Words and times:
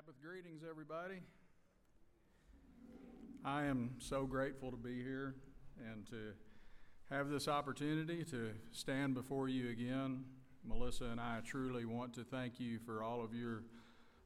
Sabbath 0.00 0.22
greetings, 0.22 0.62
everybody. 0.68 1.20
I 3.44 3.64
am 3.64 3.96
so 3.98 4.24
grateful 4.24 4.70
to 4.70 4.76
be 4.78 5.02
here 5.02 5.34
and 5.90 6.06
to 6.06 6.32
have 7.10 7.28
this 7.28 7.48
opportunity 7.48 8.24
to 8.24 8.52
stand 8.72 9.12
before 9.14 9.50
you 9.50 9.68
again. 9.68 10.24
Melissa 10.64 11.04
and 11.04 11.20
I 11.20 11.40
truly 11.44 11.84
want 11.84 12.14
to 12.14 12.24
thank 12.24 12.58
you 12.58 12.78
for 12.78 13.02
all 13.02 13.22
of 13.22 13.34
your 13.34 13.64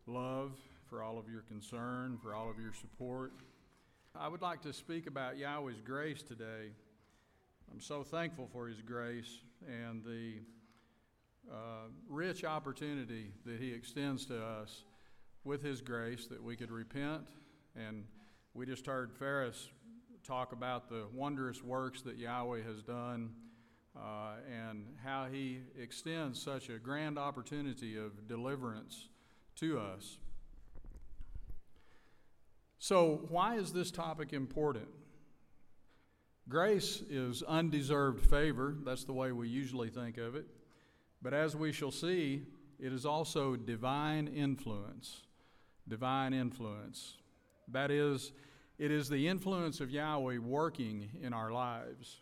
love, 0.06 0.52
for 0.88 1.02
all 1.02 1.18
of 1.18 1.29
your 1.29 1.42
concern, 1.42 2.18
for 2.22 2.36
all 2.36 2.48
of 2.48 2.61
your 2.61 2.72
support. 2.72 3.32
I 4.14 4.29
would 4.29 4.43
like 4.43 4.62
to 4.62 4.72
speak 4.72 5.09
about 5.09 5.38
Yahweh's 5.38 5.80
grace 5.80 6.22
today. 6.22 6.70
I'm 7.72 7.80
so 7.80 8.04
thankful 8.04 8.48
for 8.52 8.68
His 8.68 8.80
grace 8.80 9.41
and 9.66 10.04
the 10.04 10.34
uh, 11.52 11.88
rich 12.09 12.45
opportunity 12.45 13.32
that 13.45 13.59
He 13.59 13.72
extends 13.72 14.25
to 14.27 14.41
us 14.41 14.84
with 15.45 15.62
His 15.62 15.80
grace 15.80 16.26
that 16.26 16.42
we 16.42 16.56
could 16.56 16.70
repent. 16.70 17.22
And 17.77 18.05
we 18.55 18.66
just 18.66 18.87
heard 18.87 19.12
Ferris 19.12 19.69
talk 20.27 20.52
about 20.52 20.88
the 20.88 21.06
wondrous 21.12 21.62
works 21.62 22.02
that 22.02 22.16
Yahweh 22.16 22.62
has 22.62 22.82
done 22.82 23.30
uh, 23.96 24.36
and 24.50 24.86
how 25.05 25.27
He 25.30 25.60
extends 25.78 26.41
such 26.41 26.69
a 26.70 26.78
grand 26.78 27.19
opportunity 27.19 27.96
of 27.96 28.27
deliverance 28.27 29.09
to 29.56 29.78
us. 29.78 30.19
So, 32.78 33.27
why 33.28 33.56
is 33.56 33.72
this 33.72 33.91
topic 33.91 34.33
important? 34.33 34.88
Grace 36.48 37.02
is 37.08 37.42
undeserved 37.42 38.28
favor. 38.28 38.77
That's 38.84 39.05
the 39.05 39.14
way 39.14 39.33
we 39.33 39.48
usually 39.48 39.88
think 39.88 40.19
of 40.19 40.34
it. 40.34 40.47
But 41.22 41.33
as 41.33 41.56
we 41.56 41.72
shall 41.72 41.91
see, 41.91 42.42
it 42.78 42.92
is 42.92 43.06
also 43.06 43.56
divine 43.56 44.28
influence 44.28 45.22
divine 45.88 46.33
influence. 46.33 47.15
That 47.69 47.91
is, 47.91 48.33
it 48.79 48.91
is 48.91 49.09
the 49.09 49.28
influence 49.28 49.81
of 49.81 49.91
Yahweh 49.91 50.39
working 50.39 51.08
in 51.22 51.33
our 51.33 51.50
lives. 51.50 52.20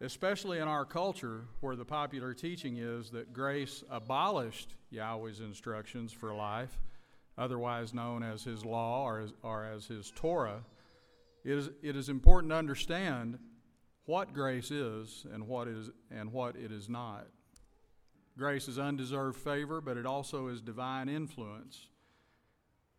Especially 0.00 0.58
in 0.58 0.68
our 0.68 0.84
culture, 0.84 1.44
where 1.60 1.74
the 1.74 1.84
popular 1.84 2.32
teaching 2.32 2.76
is 2.76 3.10
that 3.10 3.32
grace 3.32 3.82
abolished 3.90 4.76
Yahweh's 4.90 5.40
instructions 5.40 6.12
for 6.12 6.32
life, 6.34 6.78
otherwise 7.36 7.92
known 7.92 8.22
as 8.22 8.44
His 8.44 8.64
law 8.64 9.04
or 9.04 9.20
as, 9.20 9.32
or 9.42 9.64
as 9.64 9.86
His 9.86 10.12
Torah, 10.14 10.62
it 11.44 11.52
is, 11.52 11.70
it 11.82 11.96
is 11.96 12.08
important 12.08 12.50
to 12.50 12.56
understand 12.56 13.38
what 14.04 14.32
grace 14.32 14.70
is 14.70 15.26
and 15.32 15.46
what, 15.46 15.68
is, 15.68 15.90
and 16.10 16.32
what 16.32 16.56
it 16.56 16.72
is 16.72 16.88
not. 16.88 17.26
Grace 18.36 18.68
is 18.68 18.78
undeserved 18.78 19.36
favor, 19.36 19.80
but 19.80 19.96
it 19.96 20.06
also 20.06 20.48
is 20.48 20.60
divine 20.60 21.08
influence. 21.08 21.88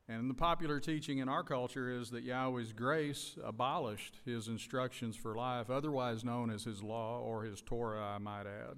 And 0.09 0.27
the 0.27 0.33
popular 0.33 0.79
teaching 0.79 1.19
in 1.19 1.29
our 1.29 1.43
culture 1.43 1.91
is 1.91 2.09
that 2.09 2.23
Yahweh's 2.23 2.73
grace 2.73 3.35
abolished 3.45 4.15
his 4.25 4.47
instructions 4.47 5.15
for 5.15 5.35
life, 5.35 5.69
otherwise 5.69 6.23
known 6.23 6.49
as 6.49 6.63
his 6.63 6.81
law 6.81 7.19
or 7.19 7.43
his 7.43 7.61
Torah, 7.61 8.15
I 8.15 8.17
might 8.17 8.47
add. 8.47 8.77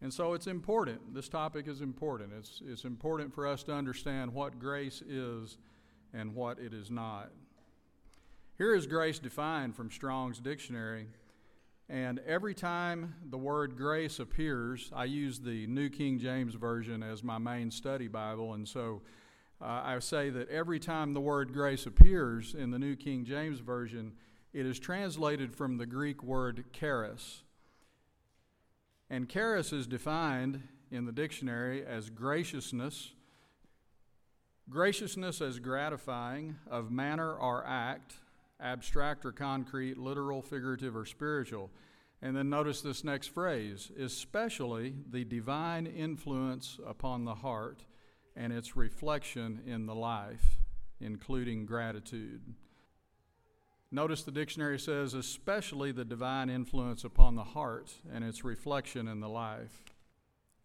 And 0.00 0.12
so 0.12 0.32
it's 0.32 0.46
important. 0.46 1.14
This 1.14 1.28
topic 1.28 1.68
is 1.68 1.82
important. 1.82 2.32
It's, 2.38 2.62
it's 2.66 2.84
important 2.84 3.34
for 3.34 3.46
us 3.46 3.64
to 3.64 3.74
understand 3.74 4.32
what 4.32 4.58
grace 4.58 5.02
is 5.06 5.58
and 6.14 6.34
what 6.34 6.58
it 6.58 6.72
is 6.72 6.90
not. 6.90 7.32
Here 8.56 8.74
is 8.74 8.86
grace 8.86 9.18
defined 9.18 9.76
from 9.76 9.90
Strong's 9.90 10.38
dictionary. 10.38 11.08
And 11.90 12.18
every 12.26 12.54
time 12.54 13.14
the 13.28 13.36
word 13.36 13.76
grace 13.76 14.20
appears, 14.20 14.90
I 14.96 15.04
use 15.04 15.38
the 15.38 15.66
New 15.66 15.90
King 15.90 16.18
James 16.18 16.54
Version 16.54 17.02
as 17.02 17.22
my 17.22 17.36
main 17.36 17.70
study 17.70 18.08
Bible. 18.08 18.54
And 18.54 18.66
so 18.66 19.02
uh, 19.60 19.82
I 19.84 19.98
say 20.00 20.30
that 20.30 20.50
every 20.50 20.78
time 20.78 21.14
the 21.14 21.20
word 21.20 21.52
grace 21.52 21.86
appears 21.86 22.54
in 22.54 22.70
the 22.70 22.78
New 22.78 22.94
King 22.94 23.24
James 23.24 23.60
Version, 23.60 24.12
it 24.52 24.66
is 24.66 24.78
translated 24.78 25.54
from 25.54 25.78
the 25.78 25.86
Greek 25.86 26.22
word 26.22 26.64
charis. 26.72 27.42
And 29.08 29.28
charis 29.28 29.72
is 29.72 29.86
defined 29.86 30.62
in 30.90 31.06
the 31.06 31.12
dictionary 31.12 31.84
as 31.86 32.10
graciousness, 32.10 33.12
graciousness 34.68 35.40
as 35.40 35.58
gratifying 35.58 36.56
of 36.70 36.90
manner 36.90 37.32
or 37.32 37.64
act, 37.66 38.14
abstract 38.60 39.24
or 39.24 39.32
concrete, 39.32 39.96
literal, 39.96 40.42
figurative, 40.42 40.96
or 40.96 41.06
spiritual. 41.06 41.70
And 42.20 42.36
then 42.36 42.50
notice 42.50 42.80
this 42.80 43.04
next 43.04 43.28
phrase, 43.28 43.90
especially 43.98 44.94
the 45.10 45.24
divine 45.24 45.86
influence 45.86 46.78
upon 46.86 47.24
the 47.24 47.36
heart 47.36 47.84
and 48.36 48.52
its 48.52 48.76
reflection 48.76 49.60
in 49.66 49.86
the 49.86 49.94
life, 49.94 50.58
including 51.00 51.66
gratitude. 51.66 52.42
Notice 53.90 54.22
the 54.22 54.30
dictionary 54.30 54.78
says, 54.78 55.14
especially 55.14 55.92
the 55.92 56.04
divine 56.04 56.50
influence 56.50 57.04
upon 57.04 57.34
the 57.34 57.44
heart 57.44 57.92
and 58.12 58.24
its 58.24 58.44
reflection 58.44 59.08
in 59.08 59.20
the 59.20 59.28
life. 59.28 59.84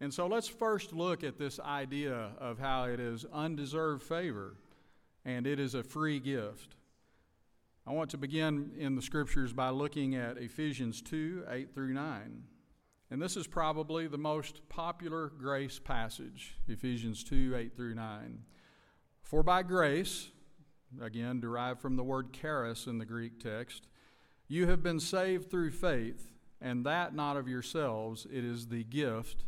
And 0.00 0.12
so 0.12 0.26
let's 0.26 0.48
first 0.48 0.92
look 0.92 1.22
at 1.22 1.38
this 1.38 1.60
idea 1.60 2.32
of 2.38 2.58
how 2.58 2.84
it 2.84 2.98
is 2.98 3.24
undeserved 3.32 4.02
favor 4.02 4.56
and 5.24 5.46
it 5.46 5.60
is 5.60 5.74
a 5.74 5.82
free 5.82 6.18
gift. 6.18 6.74
I 7.86 7.92
want 7.92 8.10
to 8.10 8.18
begin 8.18 8.72
in 8.78 8.96
the 8.96 9.02
scriptures 9.02 9.52
by 9.52 9.70
looking 9.70 10.14
at 10.14 10.38
Ephesians 10.38 11.00
2 11.02 11.44
8 11.48 11.74
through 11.74 11.94
9. 11.94 12.44
And 13.12 13.20
this 13.20 13.36
is 13.36 13.46
probably 13.46 14.06
the 14.06 14.16
most 14.16 14.66
popular 14.70 15.28
grace 15.28 15.78
passage, 15.78 16.56
Ephesians 16.66 17.22
2 17.22 17.54
8 17.54 17.76
through 17.76 17.94
9. 17.94 18.38
For 19.22 19.42
by 19.42 19.62
grace, 19.64 20.30
again 20.98 21.38
derived 21.38 21.82
from 21.82 21.96
the 21.96 22.02
word 22.02 22.32
charis 22.32 22.86
in 22.86 22.96
the 22.96 23.04
Greek 23.04 23.38
text, 23.38 23.86
you 24.48 24.66
have 24.66 24.82
been 24.82 24.98
saved 24.98 25.50
through 25.50 25.72
faith, 25.72 26.32
and 26.58 26.86
that 26.86 27.14
not 27.14 27.36
of 27.36 27.48
yourselves, 27.48 28.26
it 28.32 28.46
is 28.46 28.68
the 28.68 28.82
gift. 28.82 29.44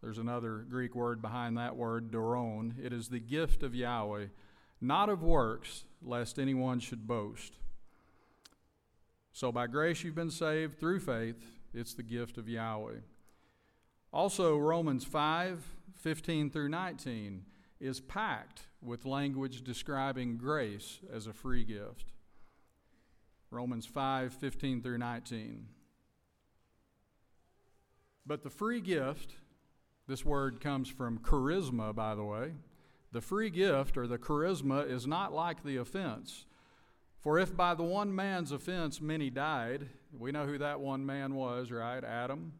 There's 0.00 0.16
another 0.16 0.64
Greek 0.66 0.94
word 0.94 1.20
behind 1.20 1.58
that 1.58 1.76
word, 1.76 2.10
doron. 2.10 2.82
It 2.82 2.94
is 2.94 3.10
the 3.10 3.20
gift 3.20 3.62
of 3.62 3.74
Yahweh, 3.74 4.28
not 4.80 5.10
of 5.10 5.22
works, 5.22 5.84
lest 6.00 6.38
anyone 6.38 6.80
should 6.80 7.06
boast. 7.06 7.58
So 9.34 9.52
by 9.52 9.66
grace 9.66 10.02
you've 10.02 10.14
been 10.14 10.30
saved 10.30 10.80
through 10.80 11.00
faith 11.00 11.44
it's 11.74 11.94
the 11.94 12.02
gift 12.02 12.38
of 12.38 12.48
Yahweh. 12.48 13.00
Also, 14.12 14.58
Romans 14.58 15.04
5 15.04 15.76
15 15.96 16.50
through 16.50 16.68
19 16.68 17.44
is 17.80 18.00
packed 18.00 18.62
with 18.82 19.04
language 19.04 19.62
describing 19.62 20.36
grace 20.36 20.98
as 21.12 21.26
a 21.26 21.32
free 21.32 21.64
gift. 21.64 22.12
Romans 23.50 23.86
5 23.86 24.32
15 24.32 24.82
through 24.82 24.98
19. 24.98 25.66
But 28.24 28.42
the 28.42 28.50
free 28.50 28.80
gift, 28.80 29.36
this 30.06 30.24
word 30.24 30.60
comes 30.60 30.88
from 30.88 31.18
charisma, 31.18 31.94
by 31.94 32.14
the 32.14 32.24
way. 32.24 32.52
The 33.12 33.20
free 33.20 33.50
gift 33.50 33.96
or 33.96 34.06
the 34.06 34.18
charisma 34.18 34.88
is 34.88 35.06
not 35.06 35.32
like 35.32 35.64
the 35.64 35.76
offense. 35.76 36.46
For 37.22 37.38
if 37.38 37.56
by 37.56 37.74
the 37.74 37.84
one 37.84 38.12
man's 38.12 38.50
offense 38.50 39.00
many 39.00 39.30
died, 39.30 39.86
we 40.18 40.32
know 40.32 40.44
who 40.44 40.58
that 40.58 40.80
one 40.80 41.06
man 41.06 41.36
was, 41.36 41.70
right? 41.70 42.02
Adam. 42.02 42.52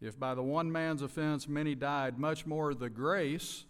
If 0.00 0.18
by 0.18 0.34
the 0.34 0.42
one 0.42 0.72
man's 0.72 1.02
offense 1.02 1.48
many 1.48 1.76
died, 1.76 2.18
much 2.18 2.44
more 2.44 2.74
the 2.74 2.90
grace 2.90 3.64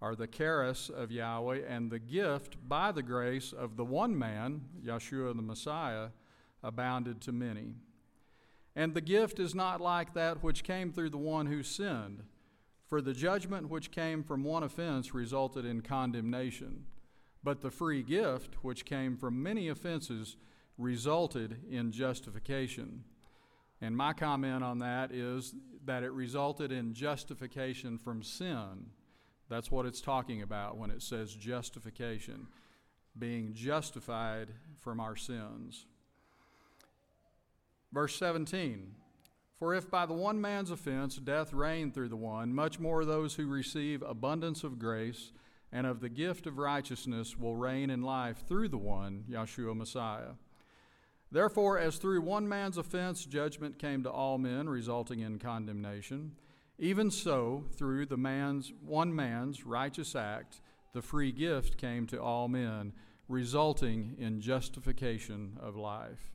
or 0.00 0.14
the 0.14 0.26
charis 0.26 0.90
of 0.90 1.10
Yahweh 1.10 1.60
and 1.66 1.90
the 1.90 1.98
gift 1.98 2.56
by 2.68 2.92
the 2.92 3.02
grace 3.02 3.54
of 3.54 3.76
the 3.76 3.84
one 3.84 4.16
man, 4.16 4.60
Yeshua 4.84 5.34
the 5.34 5.42
Messiah, 5.42 6.08
abounded 6.62 7.22
to 7.22 7.32
many. 7.32 7.74
And 8.76 8.92
the 8.92 9.00
gift 9.00 9.40
is 9.40 9.54
not 9.54 9.80
like 9.80 10.12
that 10.12 10.42
which 10.42 10.64
came 10.64 10.92
through 10.92 11.10
the 11.10 11.16
one 11.16 11.46
who 11.46 11.62
sinned, 11.62 12.24
for 12.86 13.00
the 13.00 13.14
judgment 13.14 13.70
which 13.70 13.90
came 13.90 14.22
from 14.22 14.44
one 14.44 14.62
offense 14.62 15.14
resulted 15.14 15.64
in 15.64 15.80
condemnation 15.80 16.84
but 17.42 17.60
the 17.60 17.70
free 17.70 18.02
gift, 18.02 18.62
which 18.62 18.84
came 18.84 19.16
from 19.16 19.42
many 19.42 19.68
offenses, 19.68 20.36
resulted 20.76 21.58
in 21.70 21.92
justification. 21.92 23.04
And 23.80 23.96
my 23.96 24.12
comment 24.12 24.64
on 24.64 24.80
that 24.80 25.12
is 25.12 25.54
that 25.84 26.02
it 26.02 26.12
resulted 26.12 26.72
in 26.72 26.94
justification 26.94 27.98
from 27.98 28.22
sin. 28.22 28.90
That's 29.48 29.70
what 29.70 29.86
it's 29.86 30.00
talking 30.00 30.42
about 30.42 30.76
when 30.76 30.90
it 30.90 31.02
says 31.02 31.34
justification, 31.34 32.48
being 33.18 33.54
justified 33.54 34.48
from 34.80 35.00
our 35.00 35.16
sins. 35.16 35.86
Verse 37.92 38.14
17 38.16 38.94
For 39.58 39.74
if 39.74 39.90
by 39.90 40.06
the 40.06 40.12
one 40.12 40.40
man's 40.40 40.70
offense 40.70 41.16
death 41.16 41.52
reigned 41.52 41.94
through 41.94 42.08
the 42.10 42.16
one, 42.16 42.54
much 42.54 42.78
more 42.78 43.04
those 43.04 43.36
who 43.36 43.46
receive 43.46 44.02
abundance 44.02 44.64
of 44.64 44.78
grace 44.78 45.32
and 45.72 45.86
of 45.86 46.00
the 46.00 46.08
gift 46.08 46.46
of 46.46 46.58
righteousness 46.58 47.36
will 47.36 47.56
reign 47.56 47.90
in 47.90 48.02
life 48.02 48.44
through 48.46 48.68
the 48.68 48.78
one, 48.78 49.24
Yeshua 49.30 49.76
Messiah. 49.76 50.32
Therefore, 51.30 51.78
as 51.78 51.96
through 51.96 52.22
one 52.22 52.48
man's 52.48 52.78
offense 52.78 53.24
judgment 53.24 53.78
came 53.78 54.02
to 54.02 54.10
all 54.10 54.38
men, 54.38 54.68
resulting 54.68 55.20
in 55.20 55.38
condemnation, 55.38 56.32
even 56.78 57.10
so, 57.10 57.64
through 57.76 58.06
the 58.06 58.16
man's 58.16 58.72
one 58.80 59.14
man's 59.14 59.66
righteous 59.66 60.14
act, 60.14 60.60
the 60.94 61.02
free 61.02 61.32
gift 61.32 61.76
came 61.76 62.06
to 62.06 62.22
all 62.22 62.48
men, 62.48 62.92
resulting 63.28 64.14
in 64.18 64.40
justification 64.40 65.58
of 65.60 65.76
life. 65.76 66.32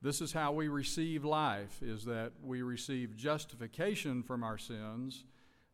This 0.00 0.20
is 0.20 0.32
how 0.32 0.52
we 0.52 0.68
receive 0.68 1.24
life 1.24 1.82
is 1.82 2.04
that 2.04 2.32
we 2.42 2.62
receive 2.62 3.16
justification 3.16 4.22
from 4.22 4.44
our 4.44 4.56
sins 4.56 5.24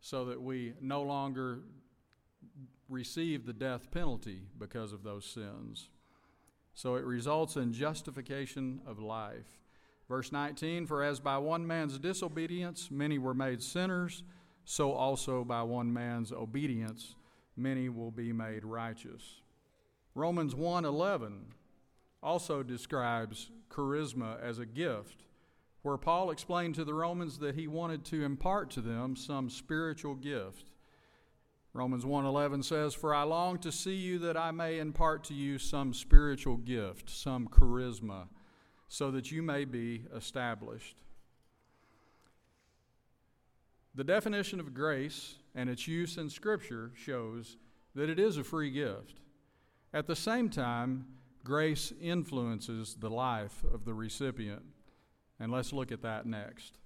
so 0.00 0.24
that 0.24 0.40
we 0.40 0.72
no 0.80 1.02
longer 1.02 1.60
receive 2.92 3.46
the 3.46 3.52
death 3.52 3.90
penalty 3.90 4.42
because 4.58 4.92
of 4.92 5.02
those 5.02 5.24
sins. 5.24 5.88
So 6.74 6.94
it 6.96 7.04
results 7.04 7.56
in 7.56 7.72
justification 7.72 8.80
of 8.86 8.98
life. 8.98 9.58
Verse 10.08 10.32
19 10.32 10.86
For 10.86 11.02
as 11.02 11.20
by 11.20 11.38
one 11.38 11.66
man's 11.66 11.98
disobedience 11.98 12.90
many 12.90 13.18
were 13.18 13.34
made 13.34 13.62
sinners, 13.62 14.22
so 14.64 14.92
also 14.92 15.44
by 15.44 15.62
one 15.62 15.92
man's 15.92 16.32
obedience 16.32 17.14
many 17.56 17.88
will 17.88 18.10
be 18.10 18.32
made 18.32 18.64
righteous. 18.64 19.40
Romans 20.14 20.54
1:11 20.54 21.54
also 22.22 22.62
describes 22.62 23.50
charisma 23.68 24.40
as 24.40 24.58
a 24.58 24.66
gift, 24.66 25.24
where 25.82 25.96
Paul 25.96 26.30
explained 26.30 26.74
to 26.76 26.84
the 26.84 26.94
Romans 26.94 27.38
that 27.38 27.54
he 27.54 27.66
wanted 27.66 28.04
to 28.06 28.22
impart 28.22 28.70
to 28.70 28.80
them 28.80 29.16
some 29.16 29.50
spiritual 29.50 30.14
gift. 30.14 30.71
Romans 31.74 32.04
1:11 32.04 32.62
says, 32.62 32.94
"For 32.94 33.14
I 33.14 33.22
long 33.22 33.58
to 33.60 33.72
see 33.72 33.96
you 33.96 34.18
that 34.18 34.36
I 34.36 34.50
may 34.50 34.78
impart 34.78 35.24
to 35.24 35.34
you 35.34 35.58
some 35.58 35.94
spiritual 35.94 36.58
gift, 36.58 37.08
some 37.08 37.48
charisma, 37.48 38.28
so 38.88 39.10
that 39.10 39.32
you 39.32 39.42
may 39.42 39.64
be 39.64 40.06
established." 40.12 40.96
The 43.94 44.04
definition 44.04 44.60
of 44.60 44.74
grace 44.74 45.38
and 45.54 45.70
its 45.70 45.86
use 45.88 46.18
in 46.18 46.28
Scripture 46.28 46.92
shows 46.94 47.56
that 47.94 48.10
it 48.10 48.18
is 48.18 48.36
a 48.36 48.44
free 48.44 48.70
gift. 48.70 49.20
At 49.94 50.06
the 50.06 50.16
same 50.16 50.50
time, 50.50 51.18
grace 51.44 51.92
influences 51.92 52.96
the 52.96 53.10
life 53.10 53.64
of 53.64 53.84
the 53.84 53.94
recipient. 53.94 54.64
And 55.38 55.50
let's 55.50 55.72
look 55.72 55.90
at 55.90 56.02
that 56.02 56.24
next. 56.26 56.78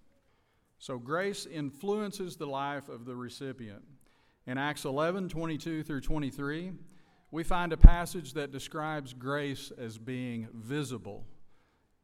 So, 0.78 0.98
grace 0.98 1.46
influences 1.46 2.36
the 2.36 2.46
life 2.46 2.88
of 2.88 3.04
the 3.04 3.16
recipient. 3.16 3.84
In 4.46 4.58
Acts 4.58 4.84
11 4.84 5.28
22 5.28 5.82
through 5.82 6.02
23, 6.02 6.72
we 7.32 7.42
find 7.42 7.72
a 7.72 7.76
passage 7.76 8.34
that 8.34 8.52
describes 8.52 9.12
grace 9.12 9.72
as 9.76 9.98
being 9.98 10.46
visible. 10.54 11.26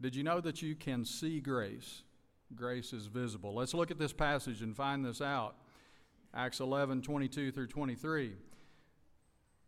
Did 0.01 0.17
you 0.17 0.25
know 0.25 0.41
that 0.41 0.61
you 0.61 0.75
can 0.75 1.05
see 1.05 1.39
grace? 1.39 2.03
Grace 2.57 2.93
is 2.93 3.07
visible. 3.07 3.55
Let's 3.55 3.75
look 3.75 3.93
at 3.93 3.99
this 3.99 4.13
passage 4.13 4.61
and 4.61 4.77
find 4.77 5.05
this 5.05 5.21
out. 5.21 5.55
Acts 6.35 6.59
11 6.59 7.03
22 7.03 7.53
through 7.53 7.69
23. 7.69 8.33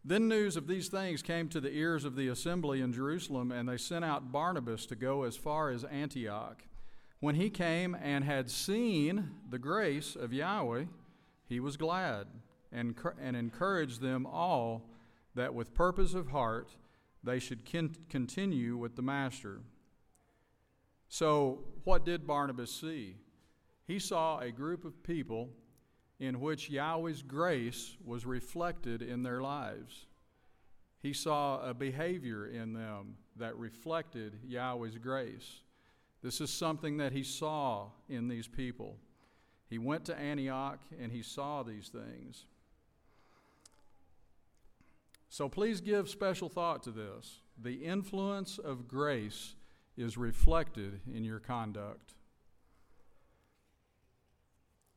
Then 0.05 0.27
news 0.27 0.57
of 0.57 0.67
these 0.67 0.89
things 0.89 1.23
came 1.23 1.49
to 1.51 1.61
the 1.61 1.73
ears 1.73 2.05
of 2.05 2.17
the 2.17 2.27
assembly 2.27 2.81
in 2.81 2.93
Jerusalem, 2.93 3.53
and 3.53 3.69
they 3.69 3.77
sent 3.77 4.05
out 4.05 4.33
Barnabas 4.33 4.85
to 4.87 4.97
go 4.97 5.23
as 5.23 5.37
far 5.37 5.71
as 5.71 5.85
Antioch. 5.85 6.65
When 7.21 7.37
he 7.37 7.51
came 7.51 7.95
and 7.95 8.25
had 8.25 8.51
seen 8.51 9.31
the 9.49 9.61
grace 9.61 10.17
of 10.17 10.33
Yahweh, 10.33 10.87
he 11.47 11.61
was 11.61 11.77
glad 11.77 12.27
and, 12.75 12.95
and 13.21 13.37
encouraged 13.37 14.01
them 14.01 14.27
all 14.27 14.91
that 15.35 15.55
with 15.55 15.75
purpose 15.75 16.15
of 16.15 16.29
heart 16.29 16.77
they 17.23 17.39
should 17.39 17.65
continue 17.65 18.77
with 18.77 18.97
the 18.97 19.03
Master. 19.03 19.61
So, 21.09 21.61
what 21.85 22.05
did 22.05 22.27
Barnabas 22.27 22.71
see? 22.71 23.17
He 23.87 23.99
saw 23.99 24.41
a 24.41 24.51
group 24.51 24.85
of 24.85 25.03
people 25.03 25.51
in 26.19 26.41
which 26.41 26.71
Yahweh's 26.71 27.23
grace 27.23 27.97
was 28.05 28.27
reflected 28.27 29.03
in 29.03 29.23
their 29.23 29.41
lives. 29.41 30.07
He 31.01 31.13
saw 31.13 31.67
a 31.67 31.75
behavior 31.75 32.47
in 32.47 32.73
them 32.73 33.17
that 33.37 33.57
reflected 33.57 34.39
Yahweh's 34.47 34.99
grace. 34.99 35.61
This 36.23 36.41
is 36.41 36.51
something 36.51 36.97
that 36.99 37.13
he 37.13 37.23
saw 37.23 37.89
in 38.09 38.29
these 38.29 38.49
people. 38.49 38.97
He 39.69 39.79
went 39.79 40.07
to 40.07 40.19
Antioch 40.19 40.81
and 41.01 41.13
he 41.13 41.23
saw 41.23 41.63
these 41.63 41.89
things. 41.89 42.47
So 45.35 45.49
please 45.49 45.81
give 45.81 46.09
special 46.09 46.49
thought 46.49 46.85
to 46.85 46.93
this. 46.93 47.41
The 47.61 47.85
influence 47.85 48.57
of 48.57 48.87
grace 48.87 49.57
is 49.97 50.17
reflected 50.17 51.01
in 51.13 51.25
your 51.25 51.41
conduct. 51.41 52.15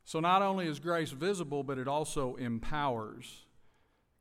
So, 0.06 0.20
not 0.20 0.44
only 0.44 0.68
is 0.68 0.80
grace 0.80 1.10
visible, 1.10 1.64
but 1.64 1.80
it 1.80 1.88
also 1.88 2.36
empowers. 2.36 3.46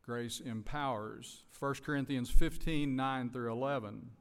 Grace 0.07 0.41
empowers. 0.41 1.43
1 1.59 1.75
Corinthians 1.85 2.31
15 2.31 2.97
9 2.97 3.29
through 3.29 3.53
11. 3.53 4.13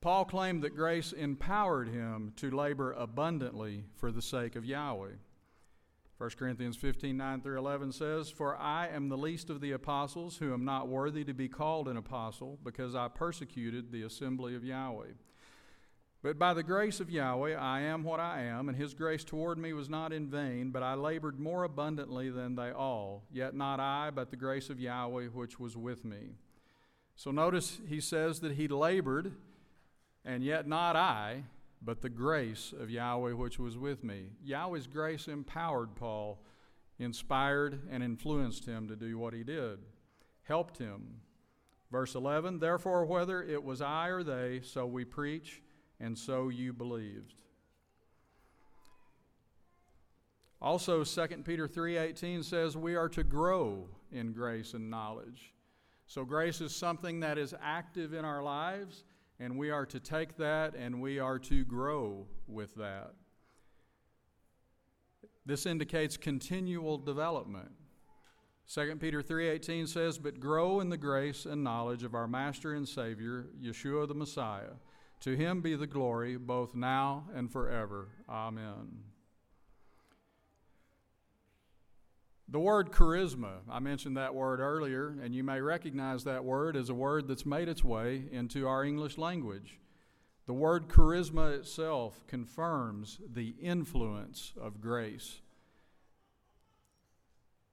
Paul 0.00 0.24
claimed 0.24 0.62
that 0.62 0.76
grace 0.76 1.12
empowered 1.12 1.88
him 1.88 2.32
to 2.36 2.48
labor 2.48 2.92
abundantly 2.92 3.86
for 3.96 4.12
the 4.12 4.22
sake 4.22 4.54
of 4.54 4.64
Yahweh. 4.64 5.14
1 6.22 6.30
Corinthians 6.38 6.76
15 6.76 7.16
9 7.16 7.40
through 7.40 7.58
11 7.58 7.90
says, 7.90 8.30
For 8.30 8.56
I 8.56 8.86
am 8.86 9.08
the 9.08 9.16
least 9.16 9.50
of 9.50 9.60
the 9.60 9.72
apostles, 9.72 10.36
who 10.36 10.52
am 10.52 10.64
not 10.64 10.86
worthy 10.86 11.24
to 11.24 11.34
be 11.34 11.48
called 11.48 11.88
an 11.88 11.96
apostle, 11.96 12.60
because 12.62 12.94
I 12.94 13.08
persecuted 13.08 13.90
the 13.90 14.04
assembly 14.04 14.54
of 14.54 14.64
Yahweh. 14.64 15.14
But 16.22 16.38
by 16.38 16.54
the 16.54 16.62
grace 16.62 17.00
of 17.00 17.10
Yahweh, 17.10 17.56
I 17.56 17.80
am 17.80 18.04
what 18.04 18.20
I 18.20 18.42
am, 18.42 18.68
and 18.68 18.78
his 18.78 18.94
grace 18.94 19.24
toward 19.24 19.58
me 19.58 19.72
was 19.72 19.88
not 19.88 20.12
in 20.12 20.28
vain, 20.28 20.70
but 20.70 20.84
I 20.84 20.94
labored 20.94 21.40
more 21.40 21.64
abundantly 21.64 22.30
than 22.30 22.54
they 22.54 22.70
all. 22.70 23.24
Yet 23.32 23.56
not 23.56 23.80
I, 23.80 24.10
but 24.14 24.30
the 24.30 24.36
grace 24.36 24.70
of 24.70 24.78
Yahweh 24.78 25.26
which 25.26 25.58
was 25.58 25.76
with 25.76 26.04
me. 26.04 26.36
So 27.16 27.32
notice 27.32 27.80
he 27.88 28.00
says 28.00 28.38
that 28.42 28.52
he 28.52 28.68
labored, 28.68 29.32
and 30.24 30.44
yet 30.44 30.68
not 30.68 30.94
I, 30.94 31.42
but 31.84 32.00
the 32.00 32.08
grace 32.08 32.72
of 32.78 32.90
Yahweh 32.90 33.32
which 33.32 33.58
was 33.58 33.76
with 33.76 34.04
me. 34.04 34.30
Yahweh's 34.44 34.86
grace 34.86 35.28
empowered 35.28 35.94
Paul, 35.96 36.44
inspired 36.98 37.80
and 37.90 38.02
influenced 38.02 38.66
him 38.66 38.88
to 38.88 38.96
do 38.96 39.18
what 39.18 39.34
he 39.34 39.42
did, 39.42 39.80
helped 40.42 40.78
him. 40.78 41.20
Verse 41.90 42.14
11 42.14 42.58
Therefore, 42.58 43.04
whether 43.04 43.42
it 43.42 43.62
was 43.62 43.82
I 43.82 44.08
or 44.08 44.22
they, 44.22 44.60
so 44.62 44.86
we 44.86 45.04
preach 45.04 45.62
and 46.00 46.16
so 46.16 46.48
you 46.48 46.72
believed. 46.72 47.42
Also 50.60 51.02
2 51.02 51.44
Peter 51.44 51.66
3:18 51.66 52.44
says 52.44 52.76
we 52.76 52.94
are 52.94 53.08
to 53.08 53.24
grow 53.24 53.88
in 54.12 54.32
grace 54.32 54.74
and 54.74 54.88
knowledge. 54.88 55.52
So 56.06 56.24
grace 56.24 56.60
is 56.60 56.74
something 56.74 57.20
that 57.20 57.38
is 57.38 57.54
active 57.60 58.12
in 58.12 58.24
our 58.24 58.42
lives 58.42 59.04
and 59.38 59.58
we 59.58 59.70
are 59.70 59.86
to 59.86 60.00
take 60.00 60.36
that 60.36 60.74
and 60.74 61.00
we 61.00 61.18
are 61.18 61.38
to 61.38 61.64
grow 61.64 62.26
with 62.46 62.74
that. 62.76 63.14
This 65.44 65.66
indicates 65.66 66.16
continual 66.16 66.98
development. 66.98 67.72
2 68.66 69.00
Peter 69.00 69.22
3:18 69.22 69.86
says, 69.86 70.18
"But 70.18 70.40
grow 70.40 70.80
in 70.80 70.88
the 70.88 70.96
grace 70.96 71.46
and 71.46 71.64
knowledge 71.64 72.04
of 72.04 72.14
our 72.14 72.28
master 72.28 72.72
and 72.72 72.88
savior, 72.88 73.48
Yeshua 73.60 74.06
the 74.06 74.14
Messiah." 74.14 74.76
To 75.20 75.36
him 75.36 75.60
be 75.60 75.74
the 75.74 75.86
glory 75.86 76.36
both 76.36 76.74
now 76.74 77.28
and 77.32 77.50
forever. 77.50 78.10
Amen. 78.28 79.11
The 82.48 82.60
word 82.60 82.90
charisma, 82.90 83.60
I 83.70 83.78
mentioned 83.78 84.16
that 84.16 84.34
word 84.34 84.60
earlier, 84.60 85.16
and 85.22 85.34
you 85.34 85.42
may 85.42 85.60
recognize 85.60 86.24
that 86.24 86.44
word 86.44 86.76
as 86.76 86.90
a 86.90 86.94
word 86.94 87.28
that's 87.28 87.46
made 87.46 87.68
its 87.68 87.84
way 87.84 88.24
into 88.30 88.66
our 88.66 88.84
English 88.84 89.16
language. 89.16 89.78
The 90.46 90.52
word 90.52 90.88
charisma 90.88 91.56
itself 91.56 92.26
confirms 92.26 93.20
the 93.32 93.54
influence 93.60 94.52
of 94.60 94.80
grace. 94.80 95.40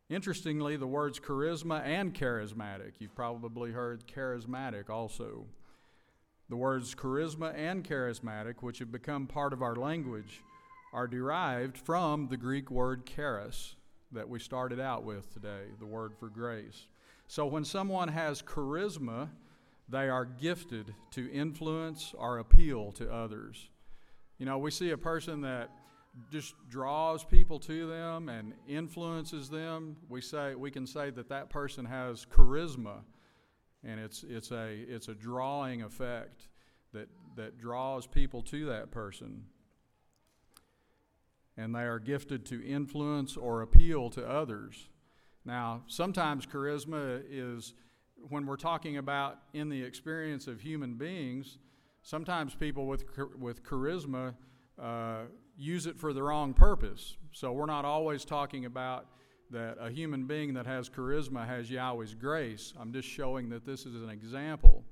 Interestingly, 0.08 0.78
the 0.78 0.88
words 0.88 1.20
charisma 1.20 1.84
and 1.84 2.14
charismatic, 2.14 2.94
you've 3.00 3.16
probably 3.16 3.72
heard 3.72 4.08
charismatic 4.08 4.90
also. 4.90 5.46
The 6.48 6.56
words 6.56 6.96
charisma 6.96 7.54
and 7.56 7.84
charismatic, 7.84 8.62
which 8.62 8.80
have 8.80 8.92
become 8.92 9.28
part 9.28 9.52
of 9.52 9.62
our 9.62 9.76
language, 9.76 10.42
are 10.94 11.08
derived 11.08 11.78
from 11.78 12.28
the 12.28 12.38
Greek 12.38 12.72
word 12.72 13.06
charis 13.06 13.76
that 14.12 14.28
we 14.28 14.40
started 14.40 14.80
out 14.80 15.04
with 15.04 15.32
today, 15.34 15.66
the 15.80 15.86
word 15.86 16.14
for 16.18 16.30
grace. 16.30 16.88
So 17.28 17.46
when 17.46 17.64
someone 17.64 18.08
has 18.08 18.42
charisma, 18.42 19.30
they 19.88 20.10
are 20.10 20.26
gifted 20.26 20.94
to 21.12 21.32
influence 21.32 22.14
or 22.18 22.40
appeal 22.40 22.92
to 22.94 23.12
others. 23.12 23.70
You 24.38 24.46
know, 24.46 24.58
we 24.58 24.72
see 24.72 24.92
a 24.92 24.98
person 24.98 25.42
that 25.42 25.70
just 26.32 26.56
draws 26.70 27.24
people 27.24 27.60
to 27.60 27.88
them 27.88 28.30
and 28.30 28.54
influences 28.68 29.50
them. 29.50 29.98
We 30.08 30.22
say 30.22 30.56
we 30.56 30.72
can 30.72 30.88
say 30.88 31.12
that 31.12 31.30
that 31.30 31.50
person 31.50 31.86
has 31.86 32.26
charisma 32.26 33.02
and 33.84 34.00
it's 34.00 34.24
it's 34.28 34.52
a 34.52 34.86
it's 34.88 35.08
a 35.08 35.14
drawing 35.14 35.84
effect 35.84 36.48
that 36.94 37.08
that 37.36 37.58
draws 37.58 38.08
people 38.08 38.42
to 38.44 38.66
that 38.66 38.92
person. 38.92 39.44
And 41.60 41.76
they 41.76 41.84
are 41.84 42.00
gifted 42.00 42.46
to 42.46 42.66
influence 42.66 43.36
or 43.36 43.62
appeal 43.62 44.10
to 44.12 44.26
others. 44.26 44.88
Now, 45.44 45.84
sometimes 45.88 46.46
charisma 46.46 47.22
is 47.30 47.74
when 48.30 48.46
we're 48.46 48.56
talking 48.56 48.98
about 48.98 49.40
in 49.54 49.68
the 49.68 49.82
experience 49.82 50.48
of 50.48 50.62
human 50.62 50.96
beings, 50.96 51.58
sometimes 52.02 52.56
people 52.56 52.88
with, 52.88 53.04
with 53.38 53.64
charisma 53.64 54.36
uh, 54.82 55.24
use 55.58 55.86
it 55.86 56.00
for 56.00 56.14
the 56.14 56.24
wrong 56.24 56.54
purpose. 56.54 57.18
So 57.34 57.52
we're 57.52 57.66
not 57.66 57.84
always 57.84 58.24
talking 58.24 58.64
about 58.66 59.08
that 59.52 59.78
a 59.82 59.90
human 59.90 60.28
being 60.28 60.54
that 60.54 60.66
has 60.66 60.90
charisma 60.90 61.46
has 61.46 61.70
Yahweh's 61.70 62.14
grace. 62.14 62.74
I'm 62.80 62.94
just 62.94 63.08
showing 63.08 63.50
that 63.50 63.66
this 63.66 63.86
is 63.86 64.02
an 64.02 64.10
example 64.10 64.86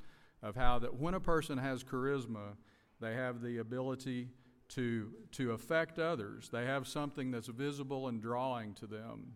of 0.43 0.55
how 0.55 0.79
that 0.79 0.93
when 0.93 1.13
a 1.13 1.19
person 1.19 1.57
has 1.57 1.83
charisma, 1.83 2.55
they 2.99 3.13
have 3.13 3.41
the 3.41 3.59
ability 3.59 4.29
to, 4.69 5.11
to 5.33 5.51
affect 5.51 5.99
others. 5.99 6.49
They 6.51 6.65
have 6.65 6.87
something 6.87 7.31
that's 7.31 7.47
visible 7.47 8.07
and 8.07 8.21
drawing 8.21 8.73
to 8.75 8.87
them. 8.87 9.33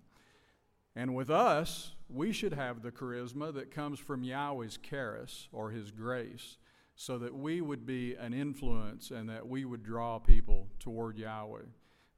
And 0.95 1.15
with 1.15 1.29
us, 1.29 1.93
we 2.09 2.33
should 2.33 2.53
have 2.53 2.81
the 2.81 2.91
charisma 2.91 3.53
that 3.53 3.71
comes 3.71 3.99
from 3.99 4.23
Yahweh's 4.23 4.77
charis 4.77 5.47
or 5.51 5.71
His 5.71 5.91
grace, 5.91 6.57
so 6.95 7.17
that 7.17 7.33
we 7.33 7.61
would 7.61 7.85
be 7.85 8.15
an 8.15 8.33
influence 8.33 9.11
and 9.11 9.29
that 9.29 9.47
we 9.47 9.63
would 9.65 9.83
draw 9.83 10.19
people 10.19 10.67
toward 10.79 11.17
Yahweh. 11.17 11.61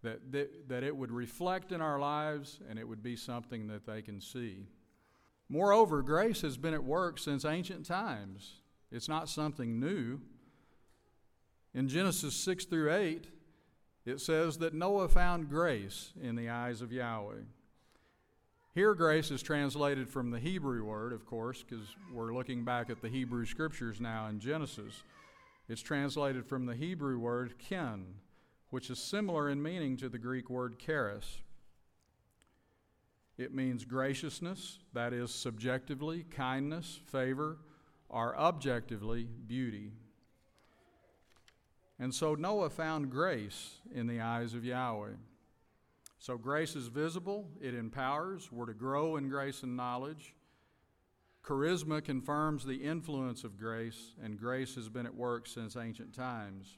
That, 0.01 0.32
that, 0.34 0.67
that 0.67 0.84
it 0.84 0.96
would 0.96 1.12
reflect 1.12 1.72
in 1.72 1.79
our 1.79 1.98
lives 1.98 2.60
and 2.70 2.77
it 2.77 2.86
would 2.86 3.01
be 3.01 3.15
something 3.15 3.67
that 3.67 3.86
they 3.86 4.01
can 4.01 4.20
see. 4.20 4.67
Moreover, 5.48 6.01
grace 6.01 6.41
has 6.41 6.58
been 6.58 6.74
at 6.74 6.84
work 6.84 7.17
since 7.20 7.46
ancient 7.46 7.86
times. 7.86 8.55
It's 8.91 9.08
not 9.08 9.29
something 9.29 9.79
new. 9.79 10.20
In 11.75 11.88
Genesis 11.88 12.36
6 12.36 12.65
through 12.65 12.94
8, 12.94 13.27
it 14.06 14.22
says 14.22 14.58
that 14.60 14.74
Noah 14.74 15.08
found 15.10 15.50
grace 15.50 16.13
in 16.22 16.36
the 16.36 16.50
eyes 16.50 16.82
of 16.82 16.92
Yahweh. 16.92 17.42
Here, 18.75 18.94
grace 18.94 19.32
is 19.32 19.42
translated 19.42 20.10
from 20.10 20.32
the 20.32 20.39
Hebrew 20.39 20.84
word, 20.84 21.13
of 21.13 21.25
course, 21.25 21.63
because 21.63 21.96
we're 22.12 22.34
looking 22.34 22.65
back 22.65 22.89
at 22.89 23.01
the 23.01 23.10
Hebrew 23.10 23.46
scriptures 23.46 24.01
now 24.01 24.27
in 24.27 24.39
Genesis. 24.39 25.03
It's 25.70 25.82
translated 25.82 26.46
from 26.46 26.65
the 26.65 26.75
Hebrew 26.75 27.18
word 27.18 27.53
chen, 27.60 28.06
which 28.70 28.89
is 28.89 29.00
similar 29.00 29.50
in 29.50 29.62
meaning 29.62 29.96
to 29.98 30.10
the 30.10 30.18
Greek 30.18 30.50
word 30.50 30.80
charis. 30.80 31.39
It 33.38 33.53
means 33.53 33.86
graciousness, 33.86 34.80
that 34.94 35.13
is, 35.13 35.34
subjectively, 35.34 36.25
kindness, 36.30 37.00
favor, 37.06 37.58
or 38.10 38.38
objectively, 38.38 39.27
beauty. 39.48 39.94
And 42.03 42.13
so 42.13 42.36
Noah 42.36 42.69
found 42.69 43.10
grace 43.10 43.75
in 43.95 44.07
the 44.07 44.19
eyes 44.19 44.53
of 44.53 44.65
Yahweh. 44.65 45.13
So 46.19 46.38
grace 46.38 46.75
is 46.75 46.88
visible, 46.88 47.50
it 47.62 47.74
empowers. 47.74 48.51
We're 48.51 48.65
to 48.65 48.74
grow 48.74 49.15
in 49.15 49.29
grace 49.29 49.63
and 49.63 49.77
knowledge. 49.77 50.36
Charisma 51.45 52.03
confirms 52.03 52.65
the 52.65 52.83
influence 52.83 53.45
of 53.45 53.57
grace, 53.57 54.15
and 54.22 54.38
grace 54.38 54.75
has 54.75 54.89
been 54.89 55.05
at 55.05 55.15
work 55.15 55.48
since 55.48 55.77
ancient 55.77 56.13
times. 56.13 56.77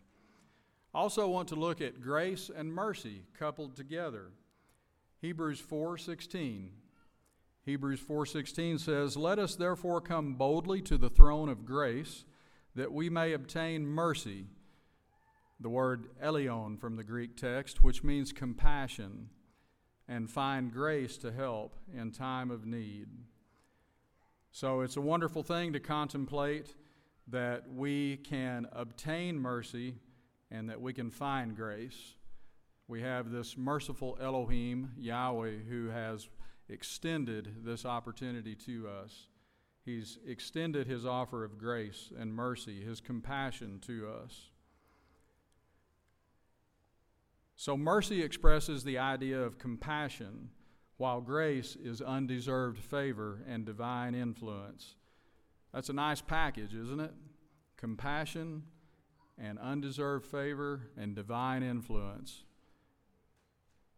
Also 0.94 1.28
want 1.28 1.48
to 1.48 1.56
look 1.56 1.82
at 1.82 2.02
grace 2.02 2.52
and 2.56 2.72
mercy 2.72 3.24
coupled 3.34 3.76
together. 3.76 4.28
Hebrews 5.22 5.60
4:16. 5.60 6.70
Hebrews 7.64 8.00
4:16 8.00 8.78
says, 8.78 9.18
"Let 9.18 9.40
us 9.40 9.56
therefore 9.56 10.02
come 10.02 10.36
boldly 10.36 10.84
to 10.84 11.00
the 11.00 11.10
throne 11.10 11.50
of 11.50 11.66
grace, 11.66 12.26
that 12.76 12.94
we 12.94 13.10
may 13.10 13.34
obtain 13.34 13.88
mercy." 13.88 14.50
The 15.60 15.70
word 15.70 16.08
eleon 16.22 16.80
from 16.80 16.96
the 16.96 17.04
Greek 17.04 17.38
text, 17.38 17.84
which 17.84 18.04
means 18.04 18.34
compassion 18.34 19.30
and 20.08 20.30
find 20.30 20.72
grace 20.72 21.18
to 21.18 21.32
help 21.32 21.76
in 21.94 22.12
time 22.12 22.52
of 22.52 22.66
need. 22.66 23.08
So 24.52 24.82
it's 24.82 24.98
a 24.98 25.02
wonderful 25.02 25.44
thing 25.44 25.74
to 25.74 25.80
contemplate 25.80 26.76
that 27.28 27.64
we 27.74 28.18
can 28.18 28.68
obtain 28.72 29.40
mercy 29.40 29.96
and 30.52 30.70
that 30.70 30.80
we 30.80 30.94
can 30.94 31.10
find 31.10 31.56
grace. 31.56 32.14
We 32.88 33.02
have 33.02 33.32
this 33.32 33.58
merciful 33.58 34.18
Elohim, 34.22 34.92
Yahweh, 34.98 35.64
who 35.68 35.90
has 35.90 36.30
extended 36.70 37.66
this 37.66 37.86
opportunity 37.86 38.56
to 38.56 38.88
us. 38.88 39.28
He's 39.84 40.20
extended 40.26 40.88
his 40.88 41.06
offer 41.06 41.44
of 41.44 41.58
grace 41.58 42.12
and 42.18 42.34
mercy, 42.34 42.84
his 42.84 43.02
compassion 43.02 43.80
to 43.88 44.10
us. 44.24 44.50
So, 47.56 47.78
mercy 47.78 48.22
expresses 48.22 48.84
the 48.84 48.98
idea 48.98 49.42
of 49.42 49.58
compassion, 49.58 50.50
while 50.98 51.22
grace 51.22 51.78
is 51.82 52.02
undeserved 52.02 52.80
favor 52.80 53.42
and 53.48 53.66
divine 53.66 54.14
influence. 54.14 54.96
That's 55.74 55.90
a 55.90 55.94
nice 55.94 56.22
package, 56.22 56.74
isn't 56.74 57.00
it? 57.00 57.14
Compassion 57.78 58.64
and 59.38 59.60
undeserved 59.60 60.26
favor 60.26 60.90
and 60.98 61.16
divine 61.16 61.64
influence. 61.64 62.44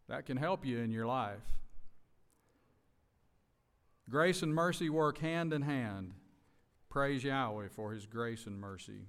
That 0.08 0.26
can 0.26 0.38
help 0.38 0.66
you 0.66 0.80
in 0.80 0.92
your 0.92 1.06
life. 1.06 1.44
Grace 4.10 4.42
and 4.42 4.54
mercy 4.54 4.90
work 4.90 5.18
hand 5.18 5.52
in 5.52 5.64
hand. 5.64 6.14
Praise 6.90 7.24
Yahweh 7.24 7.68
for 7.68 7.92
his 7.92 8.06
grace 8.06 8.46
and 8.46 8.60
mercy. 8.60 9.08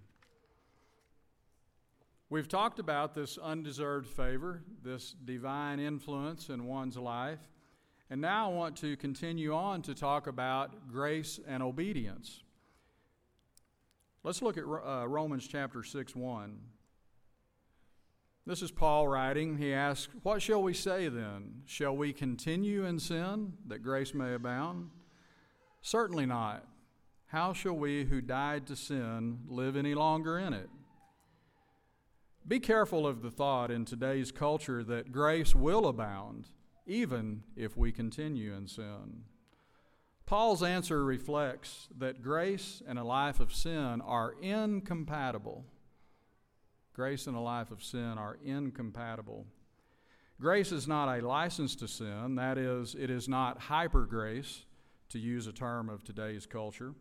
We've 2.30 2.48
talked 2.48 2.78
about 2.78 3.14
this 3.14 3.38
undeserved 3.38 4.06
favor, 4.06 4.62
this 4.84 5.14
divine 5.24 5.80
influence 5.80 6.50
in 6.50 6.66
one's 6.66 6.98
life. 6.98 7.40
And 8.10 8.20
now 8.20 8.50
I 8.50 8.54
want 8.54 8.76
to 8.78 8.96
continue 8.96 9.54
on 9.54 9.80
to 9.82 9.94
talk 9.94 10.26
about 10.26 10.88
grace 10.90 11.40
and 11.46 11.62
obedience. 11.62 12.42
Let's 14.24 14.42
look 14.42 14.58
at 14.58 14.64
uh, 14.64 15.06
Romans 15.08 15.48
chapter 15.48 15.82
6 15.82 16.14
1. 16.14 16.58
This 18.44 18.62
is 18.62 18.70
Paul 18.70 19.08
writing. 19.08 19.56
He 19.56 19.72
asks, 19.72 20.12
What 20.22 20.42
shall 20.42 20.62
we 20.62 20.74
say 20.74 21.08
then? 21.08 21.62
Shall 21.64 21.96
we 21.96 22.12
continue 22.12 22.84
in 22.84 22.98
sin 22.98 23.54
that 23.66 23.82
grace 23.82 24.12
may 24.12 24.34
abound? 24.34 24.90
Certainly 25.80 26.26
not. 26.26 26.66
How 27.26 27.52
shall 27.54 27.76
we 27.76 28.04
who 28.04 28.20
died 28.20 28.66
to 28.66 28.76
sin 28.76 29.40
live 29.48 29.76
any 29.76 29.94
longer 29.94 30.38
in 30.38 30.52
it? 30.52 30.68
Be 32.48 32.60
careful 32.60 33.06
of 33.06 33.20
the 33.20 33.30
thought 33.30 33.70
in 33.70 33.84
today's 33.84 34.32
culture 34.32 34.82
that 34.82 35.12
grace 35.12 35.54
will 35.54 35.86
abound, 35.86 36.48
even 36.86 37.42
if 37.54 37.76
we 37.76 37.92
continue 37.92 38.54
in 38.54 38.66
sin. 38.66 39.24
Paul's 40.24 40.62
answer 40.62 41.04
reflects 41.04 41.88
that 41.98 42.22
grace 42.22 42.82
and 42.88 42.98
a 42.98 43.04
life 43.04 43.38
of 43.38 43.52
sin 43.52 44.00
are 44.00 44.34
incompatible. 44.40 45.66
Grace 46.94 47.26
and 47.26 47.36
a 47.36 47.40
life 47.40 47.70
of 47.70 47.82
sin 47.82 48.16
are 48.16 48.38
incompatible. 48.42 49.46
Grace 50.40 50.72
is 50.72 50.88
not 50.88 51.18
a 51.18 51.26
license 51.26 51.76
to 51.76 51.86
sin, 51.86 52.36
that 52.36 52.56
is, 52.56 52.94
it 52.94 53.10
is 53.10 53.28
not 53.28 53.60
hyper 53.60 54.06
grace, 54.06 54.64
to 55.10 55.18
use 55.18 55.46
a 55.46 55.52
term 55.52 55.90
of 55.90 56.02
today's 56.02 56.46
culture. 56.46 56.94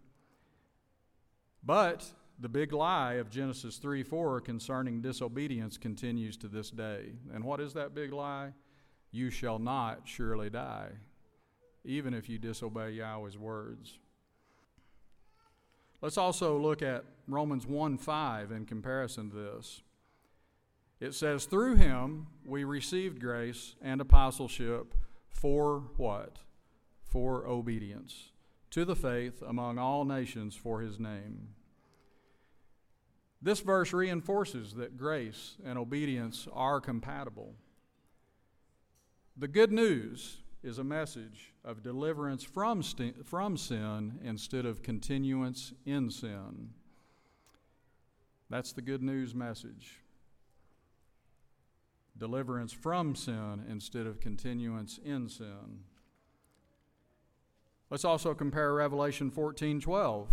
But 1.63 2.05
the 2.39 2.49
big 2.49 2.71
lie 2.71 3.13
of 3.13 3.29
Genesis 3.29 3.77
3 3.77 4.03
4 4.03 4.41
concerning 4.41 5.01
disobedience 5.01 5.77
continues 5.77 6.37
to 6.37 6.47
this 6.47 6.69
day. 6.69 7.13
And 7.33 7.43
what 7.43 7.59
is 7.59 7.73
that 7.73 7.95
big 7.95 8.13
lie? 8.13 8.53
You 9.11 9.29
shall 9.29 9.59
not 9.59 10.01
surely 10.05 10.49
die, 10.49 10.89
even 11.83 12.13
if 12.13 12.29
you 12.29 12.37
disobey 12.37 12.91
Yahweh's 12.91 13.37
words. 13.37 13.99
Let's 16.01 16.17
also 16.17 16.59
look 16.59 16.81
at 16.83 17.05
Romans 17.27 17.65
1 17.65 17.97
5 17.97 18.51
in 18.51 18.65
comparison 18.65 19.31
to 19.31 19.35
this. 19.35 19.81
It 20.99 21.13
says, 21.13 21.45
Through 21.45 21.75
him 21.75 22.27
we 22.45 22.63
received 22.63 23.19
grace 23.19 23.75
and 23.81 23.99
apostleship 24.01 24.93
for 25.29 25.83
what? 25.97 26.39
For 27.03 27.47
obedience 27.47 28.31
to 28.71 28.85
the 28.85 28.95
faith 28.95 29.41
among 29.41 29.77
all 29.77 30.05
nations 30.05 30.55
for 30.55 30.81
his 30.81 30.99
name. 30.99 31.49
This 33.41 33.59
verse 33.59 33.93
reinforces 33.93 34.73
that 34.73 34.97
grace 34.97 35.57
and 35.63 35.77
obedience 35.77 36.47
are 36.53 36.81
compatible. 36.81 37.53
The 39.37 39.47
good 39.47 39.71
news 39.71 40.37
is 40.63 40.79
a 40.79 40.83
message 40.83 41.53
of 41.63 41.83
deliverance 41.83 42.43
from, 42.43 42.81
st- 42.81 43.25
from 43.25 43.55
sin 43.55 44.19
instead 44.23 44.65
of 44.65 44.81
continuance 44.81 45.73
in 45.85 46.09
sin. 46.09 46.71
That's 48.49 48.71
the 48.71 48.81
good 48.81 49.03
news 49.03 49.35
message. 49.35 49.99
Deliverance 52.17 52.73
from 52.73 53.15
sin 53.15 53.63
instead 53.69 54.07
of 54.07 54.19
continuance 54.19 54.99
in 55.05 55.29
sin. 55.29 55.83
Let's 57.89 58.05
also 58.05 58.33
compare 58.33 58.73
Revelation 58.73 59.29
14 59.29 59.79
12 59.79 60.29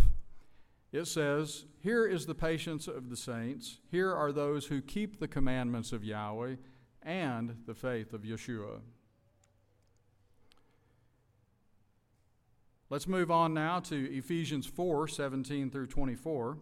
it 0.95 1.07
says, 1.07 1.65
Here 1.81 2.07
is 2.07 2.25
the 2.25 2.35
patience 2.35 2.87
of 2.87 3.09
the 3.09 3.17
saints. 3.17 3.79
Here 3.91 4.13
are 4.13 4.31
those 4.31 4.67
who 4.67 4.81
keep 4.81 5.19
the 5.19 5.27
commandments 5.27 5.91
of 5.91 6.03
Yahweh 6.03 6.55
and 7.03 7.57
the 7.65 7.73
faith 7.73 8.13
of 8.13 8.21
Yeshua. 8.21 8.79
Let's 12.89 13.07
move 13.07 13.29
on 13.29 13.53
now 13.53 13.79
to 13.81 14.15
Ephesians 14.15 14.65
4 14.65 15.07
17 15.07 15.69
through 15.69 15.87
24. 15.87 16.57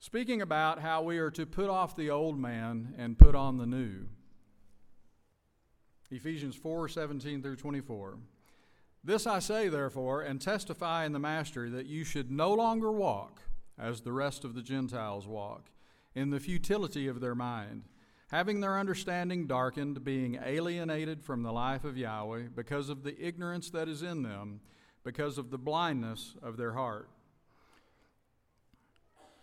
Speaking 0.00 0.42
about 0.42 0.80
how 0.80 1.02
we 1.02 1.18
are 1.18 1.30
to 1.30 1.46
put 1.46 1.70
off 1.70 1.96
the 1.96 2.10
old 2.10 2.38
man 2.38 2.94
and 2.98 3.18
put 3.18 3.34
on 3.34 3.58
the 3.58 3.66
new. 3.66 4.06
Ephesians 6.10 6.56
4 6.56 6.88
17 6.88 7.42
through 7.42 7.56
24. 7.56 8.18
This 9.02 9.26
I 9.26 9.38
say, 9.38 9.68
therefore, 9.68 10.22
and 10.22 10.40
testify 10.40 11.04
in 11.04 11.12
the 11.12 11.18
Master 11.18 11.70
that 11.70 11.86
you 11.86 12.04
should 12.04 12.30
no 12.30 12.52
longer 12.52 12.92
walk 12.92 13.42
as 13.78 14.02
the 14.02 14.12
rest 14.12 14.44
of 14.44 14.54
the 14.54 14.62
Gentiles 14.62 15.26
walk, 15.26 15.70
in 16.14 16.30
the 16.30 16.40
futility 16.40 17.08
of 17.08 17.20
their 17.20 17.34
mind 17.34 17.84
having 18.30 18.60
their 18.60 18.78
understanding 18.78 19.46
darkened, 19.46 20.04
being 20.04 20.38
alienated 20.44 21.22
from 21.22 21.42
the 21.42 21.52
life 21.52 21.84
of 21.84 21.98
Yahweh 21.98 22.44
because 22.54 22.88
of 22.88 23.02
the 23.02 23.20
ignorance 23.20 23.70
that 23.70 23.88
is 23.88 24.02
in 24.02 24.22
them, 24.22 24.60
because 25.02 25.36
of 25.36 25.50
the 25.50 25.58
blindness 25.58 26.36
of 26.42 26.56
their 26.56 26.72
heart. 26.72 27.10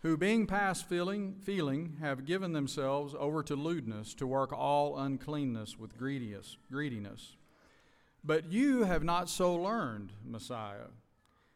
Who, 0.04 0.16
being 0.16 0.48
past 0.48 0.88
feeling, 0.88 1.36
feeling, 1.42 1.98
have 2.00 2.26
given 2.26 2.54
themselves 2.54 3.14
over 3.20 3.44
to 3.44 3.56
lewdness, 3.56 4.14
to 4.16 4.28
work 4.28 4.54
all 4.54 4.98
uncleanness 4.98 5.78
with 5.78 5.98
greediness. 5.98 7.36
But 8.24 8.52
you 8.52 8.84
have 8.84 9.04
not 9.04 9.30
so 9.30 9.56
learned 9.56 10.12
Messiah. 10.26 10.88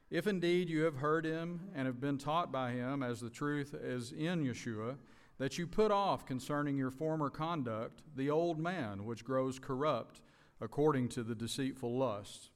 If 0.10 0.28
indeed 0.28 0.70
you 0.70 0.84
have 0.84 0.98
heard 0.98 1.26
him 1.26 1.70
and 1.74 1.86
have 1.86 2.02
been 2.02 2.18
taught 2.18 2.52
by 2.52 2.72
him, 2.72 3.02
as 3.02 3.20
the 3.20 3.30
truth 3.30 3.74
is 3.74 4.12
in 4.12 4.44
Yeshua, 4.44 4.98
that 5.38 5.58
you 5.58 5.66
put 5.66 5.90
off 5.90 6.26
concerning 6.26 6.78
your 6.78 6.92
former 6.92 7.30
conduct 7.30 8.02
the 8.16 8.30
old 8.30 8.60
man 8.60 9.06
which 9.06 9.24
grows 9.24 9.58
corrupt 9.58 10.22
according 10.60 11.10
to 11.10 11.24
the 11.24 11.34
deceitful 11.34 11.98
lusts. 11.98 12.52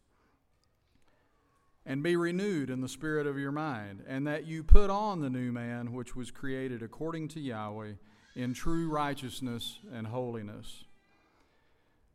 And 1.85 2.03
be 2.03 2.15
renewed 2.15 2.69
in 2.69 2.81
the 2.81 2.89
spirit 2.89 3.25
of 3.25 3.39
your 3.39 3.51
mind, 3.51 4.03
and 4.07 4.27
that 4.27 4.45
you 4.45 4.63
put 4.63 4.89
on 4.89 5.21
the 5.21 5.29
new 5.29 5.51
man 5.51 5.93
which 5.93 6.15
was 6.15 6.31
created 6.31 6.83
according 6.83 7.29
to 7.29 7.39
Yahweh 7.39 7.93
in 8.35 8.53
true 8.53 8.89
righteousness 8.89 9.79
and 9.93 10.07
holiness. 10.07 10.83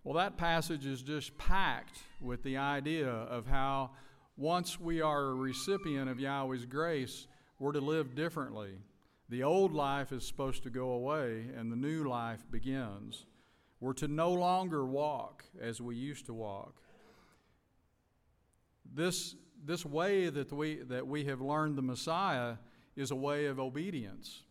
Well, 0.03 0.15
that 0.15 0.37
passage 0.37 0.87
is 0.87 1.03
just 1.03 1.37
packed 1.37 1.99
with 2.21 2.43
the 2.43 2.57
idea 2.57 3.11
of 3.11 3.47
how 3.47 3.91
once 4.37 4.81
we 4.81 5.01
are 5.01 5.27
a 5.27 5.35
recipient 5.35 6.09
of 6.09 6.19
Yahweh's 6.19 6.65
grace, 6.65 7.27
we're 7.59 7.73
to 7.73 7.81
live 7.81 8.15
differently 8.15 8.79
the 9.31 9.45
old 9.45 9.73
life 9.73 10.11
is 10.11 10.27
supposed 10.27 10.65
to 10.65 10.71
go 10.71 10.91
away 10.91 11.47
and 11.57 11.71
the 11.71 11.77
new 11.77 12.03
life 12.03 12.45
begins. 12.51 13.27
We're 13.79 13.93
to 13.95 14.09
no 14.09 14.33
longer 14.33 14.85
walk 14.85 15.45
as 15.61 15.81
we 15.81 15.95
used 15.95 16.27
to 16.27 16.35
walk. 16.35 16.83
This, 18.93 19.37
this 19.65 19.87
way 19.87 20.29
that 20.29 20.53
we, 20.53 20.81
that 20.89 21.07
we 21.07 21.25
have 21.27 21.41
learned 21.41 21.79
the 21.79 21.83
Messiah 21.83 22.57
is 22.97 23.13
a 23.13 23.17
way 23.17 23.47
of 23.47 23.61
obedience. 23.61 24.43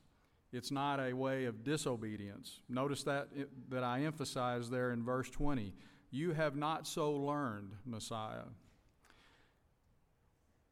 It's 0.52 0.72
not 0.72 1.00
a 1.00 1.14
way 1.14 1.46
of 1.46 1.64
disobedience. 1.64 2.62
Notice 2.68 3.04
that, 3.04 3.30
eh, 3.36 3.44
that 3.70 3.84
I 3.84 4.02
emphasize 4.02 4.70
there 4.70 4.92
in 4.92 5.04
verse 5.04 5.30
20. 5.30 5.74
You 6.10 6.34
have 6.34 6.56
not 6.56 6.88
so 6.88 7.12
learned 7.12 7.76
Messiah. 7.86 8.46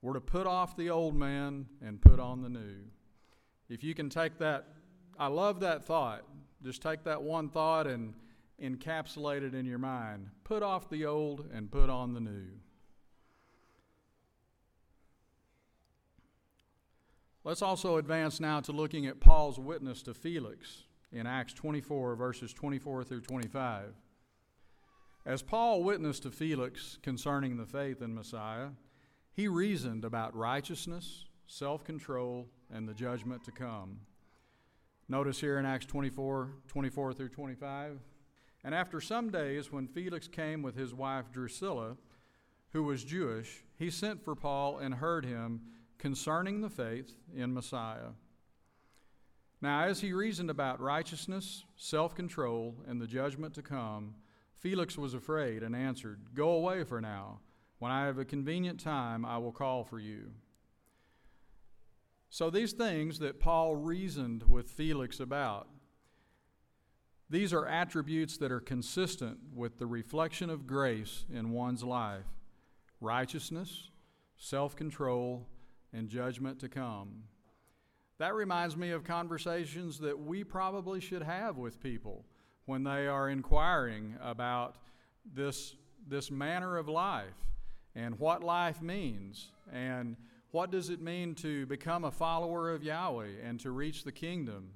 We're 0.01 0.13
to 0.13 0.21
put 0.21 0.47
off 0.47 0.75
the 0.75 0.89
old 0.89 1.15
man 1.15 1.67
and 1.81 2.01
put 2.01 2.19
on 2.19 2.41
the 2.41 2.49
new. 2.49 2.85
If 3.69 3.83
you 3.83 3.93
can 3.93 4.09
take 4.09 4.37
that, 4.39 4.67
I 5.19 5.27
love 5.27 5.59
that 5.59 5.83
thought. 5.83 6.23
Just 6.63 6.81
take 6.81 7.03
that 7.03 7.21
one 7.21 7.49
thought 7.49 7.85
and 7.85 8.13
encapsulate 8.61 9.43
it 9.43 9.53
in 9.53 9.65
your 9.65 9.77
mind. 9.77 10.29
Put 10.43 10.63
off 10.63 10.89
the 10.89 11.05
old 11.05 11.49
and 11.53 11.71
put 11.71 11.89
on 11.89 12.13
the 12.13 12.19
new. 12.19 12.47
Let's 17.47 17.61
also 17.61 17.95
advance 17.95 18.41
now 18.41 18.59
to 18.59 18.73
looking 18.73 19.05
at 19.05 19.21
Paul's 19.21 19.57
witness 19.57 20.01
to 20.01 20.13
Felix 20.13 20.83
in 21.13 21.25
Acts 21.25 21.53
24, 21.53 22.17
verses 22.17 22.51
24 22.51 23.05
through 23.05 23.21
25. 23.21 23.93
As 25.25 25.41
Paul 25.43 25.81
witnessed 25.81 26.23
to 26.23 26.29
Felix 26.29 26.97
concerning 27.01 27.55
the 27.55 27.65
faith 27.65 28.01
in 28.01 28.13
Messiah, 28.13 28.71
he 29.31 29.47
reasoned 29.47 30.03
about 30.03 30.35
righteousness, 30.35 31.23
self 31.47 31.85
control, 31.85 32.49
and 32.69 32.85
the 32.85 32.93
judgment 32.93 33.45
to 33.45 33.51
come. 33.51 34.01
Notice 35.07 35.39
here 35.39 35.57
in 35.57 35.65
Acts 35.65 35.85
24 35.85 36.49
24 36.67 37.13
through 37.13 37.29
25. 37.29 37.99
And 38.65 38.75
after 38.75 38.99
some 38.99 39.29
days, 39.29 39.71
when 39.71 39.87
Felix 39.87 40.27
came 40.27 40.63
with 40.63 40.75
his 40.75 40.93
wife 40.93 41.31
Drusilla, 41.31 41.95
who 42.73 42.83
was 42.83 43.05
Jewish, 43.05 43.63
he 43.79 43.89
sent 43.89 44.21
for 44.21 44.35
Paul 44.35 44.79
and 44.79 44.95
heard 44.95 45.23
him 45.23 45.61
concerning 45.97 46.61
the 46.61 46.69
faith 46.69 47.13
in 47.35 47.53
Messiah. 47.53 48.11
Now, 49.61 49.83
as 49.85 50.01
he 50.01 50.13
reasoned 50.13 50.49
about 50.49 50.79
righteousness, 50.79 51.65
self 51.75 52.13
control, 52.13 52.75
and 52.87 53.01
the 53.01 53.07
judgment 53.07 53.55
to 53.55 53.61
come, 53.61 54.15
Felix 54.53 54.97
was 54.97 55.13
afraid 55.13 55.63
and 55.63 55.75
answered, 55.75 56.19
Go 56.33 56.49
away 56.51 56.83
for 56.83 57.01
now. 57.01 57.39
When 57.79 57.91
I 57.91 58.05
have 58.05 58.17
a 58.17 58.25
convenient 58.25 58.79
time, 58.79 59.25
I 59.25 59.37
will 59.37 59.51
call 59.51 59.83
for 59.83 59.99
you. 59.99 60.31
So, 62.29 62.49
these 62.49 62.73
things 62.73 63.19
that 63.19 63.39
Paul 63.39 63.75
reasoned 63.75 64.43
with 64.43 64.69
Felix 64.69 65.19
about, 65.19 65.67
these 67.29 67.53
are 67.53 67.65
attributes 67.65 68.37
that 68.37 68.51
are 68.51 68.59
consistent 68.59 69.39
with 69.53 69.79
the 69.79 69.87
reflection 69.87 70.49
of 70.49 70.67
grace 70.67 71.25
in 71.33 71.51
one's 71.51 71.83
life 71.83 72.25
righteousness, 72.99 73.89
self 74.37 74.75
control, 74.75 75.47
and 75.93 76.09
judgment 76.09 76.59
to 76.59 76.69
come. 76.69 77.23
That 78.17 78.33
reminds 78.33 78.75
me 78.75 78.91
of 78.91 79.03
conversations 79.03 79.99
that 79.99 80.19
we 80.19 80.43
probably 80.43 80.99
should 80.99 81.23
have 81.23 81.57
with 81.57 81.81
people 81.81 82.25
when 82.65 82.83
they 82.83 83.07
are 83.07 83.29
inquiring 83.29 84.15
about 84.21 84.77
this, 85.33 85.75
this 86.07 86.31
manner 86.31 86.77
of 86.77 86.89
life 86.89 87.35
and 87.95 88.17
what 88.19 88.43
life 88.43 88.81
means 88.81 89.49
and 89.71 90.15
what 90.51 90.71
does 90.71 90.89
it 90.89 91.01
mean 91.01 91.35
to 91.35 91.65
become 91.65 92.05
a 92.05 92.11
follower 92.11 92.71
of 92.71 92.83
Yahweh 92.83 93.41
and 93.43 93.59
to 93.59 93.71
reach 93.71 94.03
the 94.03 94.11
kingdom 94.11 94.71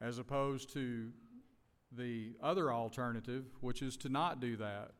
as 0.00 0.18
opposed 0.18 0.72
to 0.74 1.10
the 1.92 2.34
other 2.42 2.72
alternative, 2.72 3.44
which 3.60 3.82
is 3.82 3.96
to 3.96 4.08
not 4.08 4.40
do 4.40 4.56
that 4.56 4.92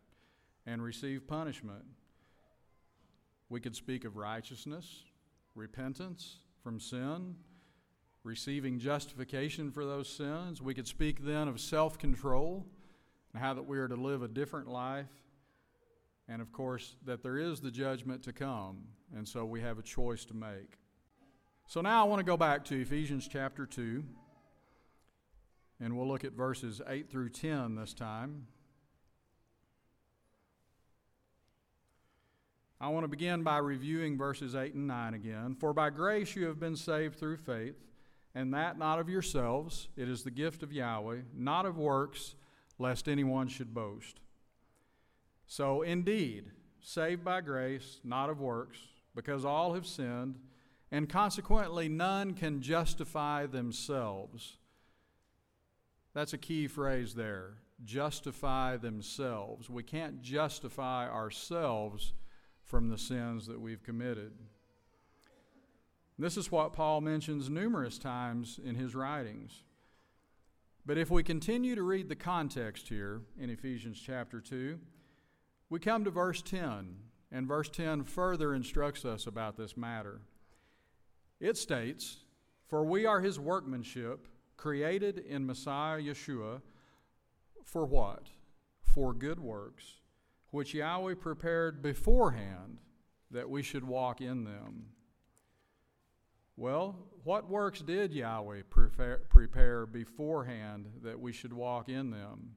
and 0.67 0.83
receive 0.83 1.27
punishment? 1.27 1.85
We 3.49 3.61
could 3.61 3.77
speak 3.77 4.05
of 4.05 4.17
righteousness, 4.17 5.05
repentance 5.57 6.37
from 6.63 6.79
sin, 6.79 7.35
receiving 8.23 8.79
justification 8.79 9.73
for 9.73 9.85
those 9.85 10.09
sins. 10.09 10.63
We 10.63 10.75
could 10.75 10.87
speak 10.87 11.25
then 11.25 11.49
of 11.49 11.61
self 11.61 11.99
control 11.99 12.67
and 13.33 13.43
how 13.43 13.55
that 13.55 13.63
we 13.63 13.79
are 13.79 13.89
to 13.89 13.97
live 13.97 14.23
a 14.23 14.29
different 14.29 14.69
life 14.69 15.11
and 16.29 16.43
of 16.43 16.53
course, 16.53 16.97
that 17.05 17.23
there 17.23 17.39
is 17.39 17.61
the 17.61 17.71
judgment 17.71 18.23
to 18.25 18.33
come, 18.33 18.83
and 19.15 19.27
so 19.27 19.45
we 19.45 19.61
have 19.61 19.79
a 19.79 19.83
choice 19.83 20.25
to 20.27 20.35
make. 20.35 20.79
So 21.69 21.81
now 21.81 22.05
I 22.05 22.09
want 22.09 22.21
to 22.21 22.25
go 22.25 22.37
back 22.37 22.65
to 22.67 22.81
Ephesians 22.81 23.29
chapter 23.31 23.65
2, 23.65 24.03
and 25.81 25.97
we'll 25.97 26.09
look 26.09 26.25
at 26.25 26.33
verses 26.33 26.81
8 26.87 27.09
through 27.11 27.29
10 27.29 27.77
this 27.77 27.95
time. 27.95 28.47
I 32.79 32.89
want 32.89 33.05
to 33.05 33.09
begin 33.09 33.43
by 33.43 33.59
reviewing 33.59 34.19
verses 34.19 34.55
8 34.55 34.75
and 34.75 34.87
9 34.87 35.15
again. 35.15 35.57
For 35.59 35.73
by 35.73 35.91
grace 35.91 36.37
you 36.37 36.47
have 36.47 36.61
been 36.61 36.77
saved 36.77 37.19
through 37.19 37.39
faith, 37.39 37.77
and 38.35 38.53
that 38.53 38.79
not 38.79 38.99
of 38.99 39.09
yourselves, 39.09 39.89
it 39.97 40.09
is 40.09 40.23
the 40.23 40.31
gift 40.31 40.63
of 40.63 40.73
Yahweh, 40.73 41.21
not 41.35 41.65
of 41.65 41.79
works, 41.79 42.35
lest 42.79 43.09
anyone 43.09 43.49
should 43.49 43.73
boast. 43.73 44.21
So, 45.47 45.81
indeed, 45.81 46.51
saved 46.81 47.25
by 47.25 47.41
grace, 47.41 48.01
not 48.05 48.29
of 48.29 48.41
works, 48.41 48.79
because 49.15 49.45
all 49.45 49.73
have 49.73 49.87
sinned, 49.87 50.39
and 50.93 51.09
consequently 51.09 51.89
none 51.89 52.35
can 52.35 52.61
justify 52.61 53.47
themselves. 53.47 54.59
That's 56.13 56.35
a 56.35 56.39
key 56.39 56.67
phrase 56.67 57.15
there 57.15 57.55
justify 57.85 58.77
themselves. 58.77 59.69
We 59.69 59.83
can't 59.83 60.23
justify 60.23 61.11
ourselves 61.11 62.15
from 62.67 62.89
the 62.89 62.99
sins 62.99 63.47
that 63.47 63.61
we've 63.61 63.83
committed. 63.83 64.33
This 66.19 66.37
is 66.37 66.51
what 66.51 66.73
Paul 66.73 67.01
mentions 67.01 67.49
numerous 67.49 67.99
times 67.99 68.59
in 68.63 68.75
his 68.75 68.95
writings. 68.95 69.63
But 70.85 70.99
if 70.99 71.11
we 71.11 71.23
continue 71.23 71.75
to 71.75 71.83
read 71.83 72.09
the 72.09 72.17
context 72.17 72.89
here 72.89 73.23
in 73.39 73.51
Ephesians 73.51 74.01
chapter 74.05 74.41
2, 74.41 74.79
we 75.69 75.79
come 75.79 76.05
to 76.05 76.11
verse 76.11 76.43
10, 76.43 76.97
and 77.33 77.47
verse 77.47 77.69
10 77.69 78.05
further 78.05 78.55
instructs 78.55 79.05
us 79.05 79.27
about 79.27 79.57
this 79.57 79.77
matter. 79.77 80.21
It 81.41 81.57
states, 81.57 82.19
For 82.67 82.85
we 82.85 83.05
are 83.07 83.21
his 83.21 83.39
workmanship, 83.39 84.27
created 84.57 85.19
in 85.19 85.47
Messiah 85.47 86.01
Yeshua 86.01 86.63
for 87.65 87.85
what? 87.85 88.29
For 88.83 89.13
good 89.13 89.39
works, 89.39 89.97
which 90.57 90.73
Yahweh 90.73 91.15
prepared 91.15 91.83
beforehand 91.83 92.79
that 93.31 93.51
we 93.51 93.63
should 93.63 93.85
walk 93.85 94.23
in 94.23 94.45
them. 94.45 94.87
Well, 96.57 96.97
what 97.25 97.51
works 97.51 97.83
did 97.83 98.15
Yahweh 98.15 98.63
prepare, 98.71 99.85
beforehand 99.85 100.87
that 101.03 101.21
we 101.21 101.35
should 101.35 101.53
walk 101.53 101.91
in 101.91 102.11
them? 102.11 102.57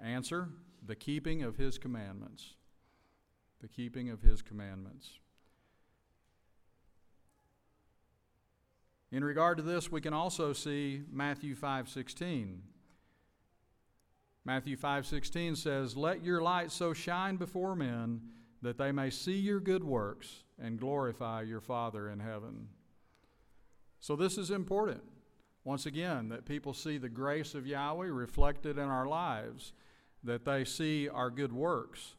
Answer 0.00 0.48
the 0.84 0.96
keeping 0.96 1.44
of 1.44 1.56
His 1.56 1.78
commandments. 1.78 2.54
The 3.60 3.68
keeping 3.68 4.10
of 4.10 4.22
His 4.22 4.42
commandments. 4.42 5.20
In 9.12 9.22
regard 9.22 9.58
to 9.58 9.62
this, 9.62 9.92
we 9.92 10.00
can 10.00 10.12
also 10.12 10.52
see 10.52 11.04
Matthew 11.08 11.54
5:16. 11.54 12.62
Matthew 14.46 14.76
5:16 14.76 15.56
says, 15.56 15.96
"Let 15.96 16.22
your 16.22 16.40
light 16.40 16.70
so 16.70 16.92
shine 16.92 17.36
before 17.36 17.74
men 17.74 18.30
that 18.62 18.78
they 18.78 18.92
may 18.92 19.10
see 19.10 19.36
your 19.36 19.58
good 19.58 19.82
works 19.82 20.44
and 20.56 20.78
glorify 20.78 21.42
your 21.42 21.60
Father 21.60 22.08
in 22.08 22.20
heaven." 22.20 22.68
So 23.98 24.14
this 24.14 24.38
is 24.38 24.52
important. 24.52 25.02
Once 25.64 25.84
again, 25.84 26.28
that 26.28 26.44
people 26.44 26.72
see 26.72 26.96
the 26.96 27.08
grace 27.08 27.56
of 27.56 27.66
Yahweh 27.66 28.06
reflected 28.06 28.78
in 28.78 28.84
our 28.84 29.06
lives, 29.06 29.72
that 30.22 30.44
they 30.44 30.64
see 30.64 31.08
our 31.08 31.28
good 31.28 31.52
works, 31.52 32.14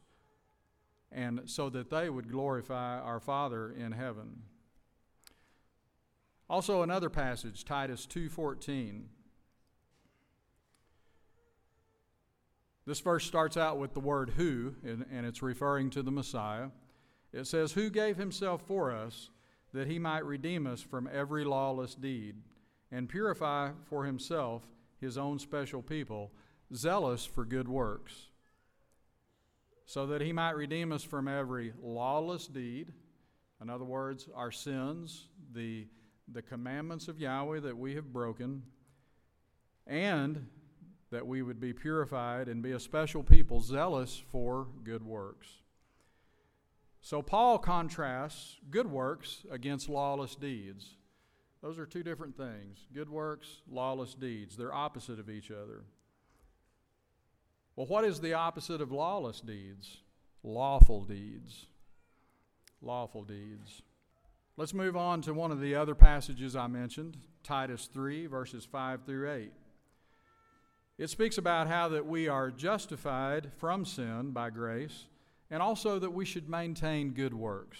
and 1.10 1.48
so 1.48 1.70
that 1.70 1.88
they 1.88 2.10
would 2.10 2.30
glorify 2.30 3.00
our 3.00 3.20
Father 3.20 3.70
in 3.70 3.92
heaven. 3.92 4.44
Also 6.46 6.82
another 6.82 7.08
passage, 7.08 7.64
Titus 7.64 8.04
2:14. 8.04 9.08
This 12.88 13.00
verse 13.00 13.26
starts 13.26 13.58
out 13.58 13.76
with 13.76 13.92
the 13.92 14.00
word 14.00 14.30
who, 14.30 14.74
and, 14.82 15.04
and, 15.12 15.26
it's 15.26 15.42
referring 15.42 15.90
to 15.90 16.02
the 16.02 16.10
Messiah. 16.10 16.68
It 17.34 17.46
says, 17.46 17.72
Who 17.72 17.90
gave 17.90 18.16
himself 18.16 18.62
for 18.66 18.90
us 18.90 19.28
that 19.74 19.88
he 19.88 19.98
might 19.98 20.24
redeem 20.24 20.66
us 20.66 20.80
from 20.80 21.06
every 21.12 21.44
lawless 21.44 21.94
deed 21.94 22.36
and 22.90 23.06
purify 23.06 23.72
for 23.90 24.06
himself 24.06 24.62
his 25.02 25.18
own 25.18 25.38
special 25.38 25.82
people, 25.82 26.32
zealous 26.74 27.26
for 27.26 27.44
good 27.44 27.68
works, 27.68 28.28
so 29.84 30.06
that 30.06 30.22
he 30.22 30.32
might 30.32 30.56
redeem 30.56 30.90
us 30.90 31.04
from 31.04 31.28
every 31.28 31.74
lawless 31.82 32.46
deed. 32.46 32.94
In 33.60 33.68
other 33.68 33.84
words, 33.84 34.30
our 34.34 34.50
sins, 34.50 35.26
the 35.52 35.88
the 36.32 36.40
commandments 36.40 37.06
of 37.06 37.20
Yahweh 37.20 37.60
that 37.60 37.76
we 37.76 37.96
have 37.96 38.14
broken, 38.14 38.62
and 39.86 40.46
that 41.10 41.26
we 41.26 41.42
would 41.42 41.60
be 41.60 41.72
purified 41.72 42.48
and 42.48 42.62
be 42.62 42.72
a 42.72 42.80
special 42.80 43.22
people, 43.22 43.60
zealous 43.60 44.22
for 44.30 44.66
good 44.84 45.02
works. 45.02 45.48
So, 47.00 47.22
Paul 47.22 47.58
contrasts 47.58 48.56
good 48.70 48.90
works 48.90 49.46
against 49.50 49.88
lawless 49.88 50.34
deeds. 50.34 50.96
Those 51.62 51.78
are 51.78 51.86
two 51.86 52.02
different 52.02 52.36
things 52.36 52.86
good 52.92 53.08
works, 53.08 53.62
lawless 53.70 54.14
deeds. 54.14 54.56
They're 54.56 54.74
opposite 54.74 55.18
of 55.18 55.30
each 55.30 55.50
other. 55.50 55.84
Well, 57.76 57.86
what 57.86 58.04
is 58.04 58.20
the 58.20 58.34
opposite 58.34 58.80
of 58.80 58.90
lawless 58.90 59.40
deeds? 59.40 59.98
Lawful 60.42 61.04
deeds. 61.04 61.66
Lawful 62.82 63.24
deeds. 63.24 63.82
Let's 64.56 64.74
move 64.74 64.96
on 64.96 65.22
to 65.22 65.32
one 65.32 65.52
of 65.52 65.60
the 65.60 65.76
other 65.76 65.94
passages 65.94 66.56
I 66.56 66.66
mentioned, 66.66 67.16
Titus 67.44 67.88
3, 67.92 68.26
verses 68.26 68.64
5 68.64 69.04
through 69.04 69.30
8. 69.30 69.52
It 70.98 71.10
speaks 71.10 71.38
about 71.38 71.68
how 71.68 71.88
that 71.90 72.06
we 72.06 72.26
are 72.26 72.50
justified 72.50 73.52
from 73.58 73.84
sin 73.84 74.32
by 74.32 74.50
grace, 74.50 75.06
and 75.48 75.62
also 75.62 76.00
that 76.00 76.10
we 76.10 76.24
should 76.24 76.48
maintain 76.48 77.10
good 77.10 77.32
works. 77.32 77.78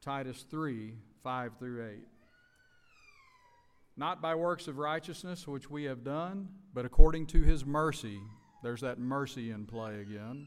Titus 0.00 0.46
3, 0.48 0.94
5 1.24 1.52
through 1.58 1.88
8. 1.88 1.98
Not 3.96 4.22
by 4.22 4.36
works 4.36 4.68
of 4.68 4.78
righteousness 4.78 5.48
which 5.48 5.68
we 5.68 5.84
have 5.84 6.04
done, 6.04 6.48
but 6.72 6.84
according 6.84 7.26
to 7.26 7.42
his 7.42 7.66
mercy. 7.66 8.20
There's 8.62 8.82
that 8.82 9.00
mercy 9.00 9.50
in 9.50 9.66
play 9.66 10.00
again. 10.00 10.46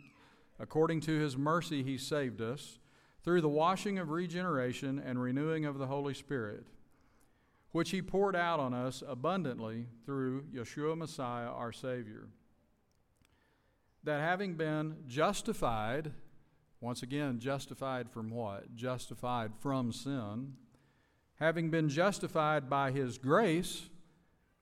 According 0.57 1.01
to 1.01 1.19
his 1.19 1.35
mercy, 1.35 1.83
he 1.83 1.97
saved 1.97 2.41
us 2.41 2.79
through 3.25 3.41
the 3.41 3.49
washing 3.49 3.99
of 3.99 4.09
regeneration 4.09 4.99
and 5.05 5.21
renewing 5.21 5.65
of 5.65 5.77
the 5.77 5.87
Holy 5.87 6.13
Spirit, 6.13 6.65
which 7.71 7.91
He 7.91 8.01
poured 8.01 8.36
out 8.36 8.60
on 8.60 8.73
us 8.73 9.03
abundantly 9.07 9.88
through 10.05 10.43
Yeshua 10.53 10.97
Messiah, 10.97 11.47
our 11.47 11.71
Savior. 11.71 12.27
That 14.03 14.19
having 14.19 14.55
been 14.55 14.97
justified, 15.07 16.12
once 16.79 17.03
again, 17.03 17.39
justified 17.39 18.10
from 18.10 18.29
what? 18.29 18.75
Justified 18.75 19.51
from 19.60 19.91
sin. 19.91 20.53
Having 21.36 21.69
been 21.69 21.88
justified 21.88 22.69
by 22.69 22.91
His 22.91 23.17
grace, 23.17 23.89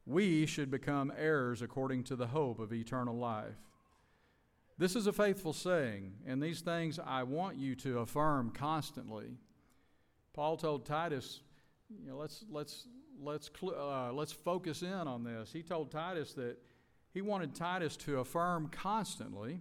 we 0.06 0.45
should 0.45 0.69
become 0.69 1.12
heirs 1.17 1.62
according 1.62 2.04
to 2.06 2.15
the 2.15 2.28
hope 2.28 2.60
of 2.60 2.74
eternal 2.74 3.17
life. 3.17 3.56
This 4.78 4.95
is 4.95 5.08
a 5.08 5.13
faithful 5.13 5.52
saying, 5.52 6.13
and 6.26 6.41
these 6.41 6.62
things 6.62 7.00
I 7.06 7.24
want 7.24 7.58
you 7.58 7.76
to 7.76 8.00
affirm 8.00 8.52
constantly. 8.52 9.38
Paul 10.34 10.56
told 10.56 10.86
Titus, 10.86 11.41
you 11.89 12.10
know, 12.10 12.17
let's 12.17 12.45
let's 12.50 12.88
let's 13.22 13.50
uh, 13.64 14.12
let's 14.14 14.32
focus 14.32 14.82
in 14.82 14.94
on 14.94 15.24
this. 15.24 15.52
He 15.52 15.62
told 15.62 15.92
Titus 15.92 16.34
that 16.34 16.58
he 17.14 17.22
wanted 17.22 17.56
Titus 17.56 17.98
to 17.98 18.20
affirm 18.20 18.68
constantly, 18.68 19.60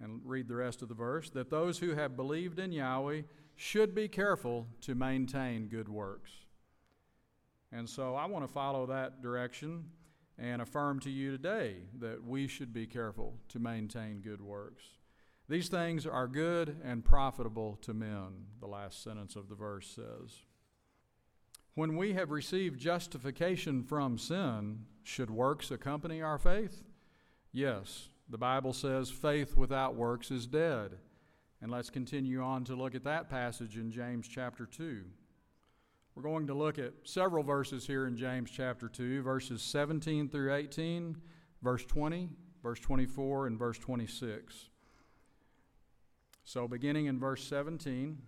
and 0.00 0.20
read 0.24 0.48
the 0.48 0.56
rest 0.56 0.82
of 0.82 0.88
the 0.88 0.94
verse, 0.94 1.30
that 1.30 1.50
those 1.50 1.78
who 1.78 1.94
have 1.94 2.16
believed 2.16 2.58
in 2.58 2.72
Yahweh 2.72 3.22
should 3.56 3.94
be 3.94 4.08
careful 4.08 4.66
to 4.80 4.94
maintain 4.94 5.68
good 5.68 5.88
works. 5.88 6.30
And 7.72 7.88
so 7.88 8.14
I 8.14 8.26
want 8.26 8.46
to 8.46 8.52
follow 8.52 8.86
that 8.86 9.22
direction 9.22 9.84
and 10.38 10.62
affirm 10.62 10.98
to 11.00 11.10
you 11.10 11.30
today 11.30 11.76
that 12.00 12.24
we 12.24 12.48
should 12.48 12.72
be 12.72 12.86
careful 12.86 13.34
to 13.50 13.58
maintain 13.58 14.20
good 14.20 14.40
works. 14.40 14.82
These 15.48 15.68
things 15.68 16.06
are 16.06 16.26
good 16.26 16.76
and 16.82 17.04
profitable 17.04 17.78
to 17.82 17.92
men, 17.92 18.46
the 18.60 18.66
last 18.66 19.02
sentence 19.02 19.36
of 19.36 19.48
the 19.48 19.54
verse 19.54 19.86
says. 19.94 20.32
When 21.80 21.96
we 21.96 22.12
have 22.12 22.30
received 22.30 22.78
justification 22.78 23.82
from 23.82 24.18
sin, 24.18 24.84
should 25.02 25.30
works 25.30 25.70
accompany 25.70 26.20
our 26.20 26.36
faith? 26.36 26.82
Yes. 27.52 28.10
The 28.28 28.36
Bible 28.36 28.74
says 28.74 29.08
faith 29.08 29.56
without 29.56 29.94
works 29.94 30.30
is 30.30 30.46
dead. 30.46 30.98
And 31.62 31.70
let's 31.70 31.88
continue 31.88 32.42
on 32.42 32.64
to 32.64 32.74
look 32.74 32.94
at 32.94 33.04
that 33.04 33.30
passage 33.30 33.78
in 33.78 33.90
James 33.90 34.28
chapter 34.28 34.66
2. 34.66 35.04
We're 36.14 36.22
going 36.22 36.46
to 36.48 36.54
look 36.54 36.78
at 36.78 36.92
several 37.04 37.42
verses 37.42 37.86
here 37.86 38.06
in 38.06 38.14
James 38.14 38.50
chapter 38.50 38.86
2, 38.86 39.22
verses 39.22 39.62
17 39.62 40.28
through 40.28 40.54
18, 40.54 41.16
verse 41.62 41.86
20, 41.86 42.28
verse 42.62 42.80
24, 42.80 43.46
and 43.46 43.58
verse 43.58 43.78
26. 43.78 44.68
So, 46.44 46.68
beginning 46.68 47.06
in 47.06 47.18
verse 47.18 47.42
17, 47.42 48.18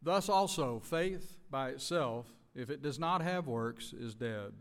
thus 0.00 0.28
also 0.28 0.78
faith 0.78 1.36
by 1.50 1.70
itself, 1.70 2.28
if 2.54 2.70
it 2.70 2.82
does 2.82 2.98
not 2.98 3.22
have 3.22 3.46
works, 3.46 3.92
is 3.92 4.14
dead. 4.14 4.52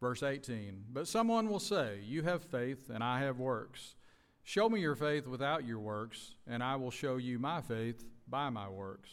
Verse 0.00 0.22
18, 0.22 0.84
but 0.92 1.08
someone 1.08 1.48
will 1.48 1.60
say, 1.60 2.00
You 2.04 2.22
have 2.22 2.42
faith, 2.42 2.90
and 2.92 3.04
I 3.04 3.20
have 3.20 3.38
works. 3.38 3.96
Show 4.42 4.68
me 4.68 4.80
your 4.80 4.96
faith 4.96 5.26
without 5.26 5.66
your 5.66 5.78
works, 5.78 6.34
and 6.46 6.62
I 6.62 6.76
will 6.76 6.90
show 6.90 7.18
you 7.18 7.38
my 7.38 7.60
faith 7.60 8.04
by 8.26 8.48
my 8.48 8.68
works. 8.68 9.10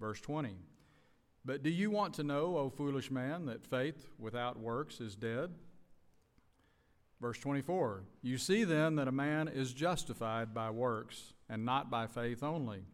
Verse 0.00 0.20
20, 0.20 0.56
but 1.44 1.62
do 1.62 1.70
you 1.70 1.90
want 1.90 2.14
to 2.14 2.24
know, 2.24 2.56
O 2.56 2.70
foolish 2.70 3.10
man, 3.10 3.46
that 3.46 3.66
faith 3.66 4.08
without 4.18 4.58
works 4.58 5.00
is 5.00 5.14
dead? 5.14 5.50
Verse 7.20 7.38
24 7.38 8.02
You 8.22 8.38
see 8.38 8.64
then 8.64 8.96
that 8.96 9.08
a 9.08 9.12
man 9.12 9.48
is 9.48 9.72
justified 9.72 10.54
by 10.54 10.70
works, 10.70 11.34
and 11.48 11.64
not 11.64 11.90
by 11.90 12.06
faith 12.06 12.42
only. 12.42 12.84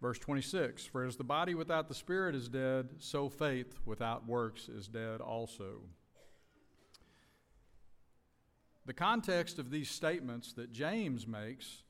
Verse 0.00 0.18
26 0.18 0.86
For 0.86 1.04
as 1.04 1.16
the 1.16 1.24
body 1.24 1.54
without 1.54 1.88
the 1.88 1.94
spirit 1.94 2.34
is 2.34 2.48
dead, 2.48 2.90
so 2.98 3.28
faith 3.28 3.78
without 3.84 4.26
works 4.26 4.68
is 4.68 4.88
dead 4.88 5.20
also. 5.20 5.82
The 8.86 8.94
context 8.94 9.58
of 9.58 9.70
these 9.70 9.90
statements 9.90 10.52
that 10.54 10.72
James 10.72 11.26
makes 11.26 11.82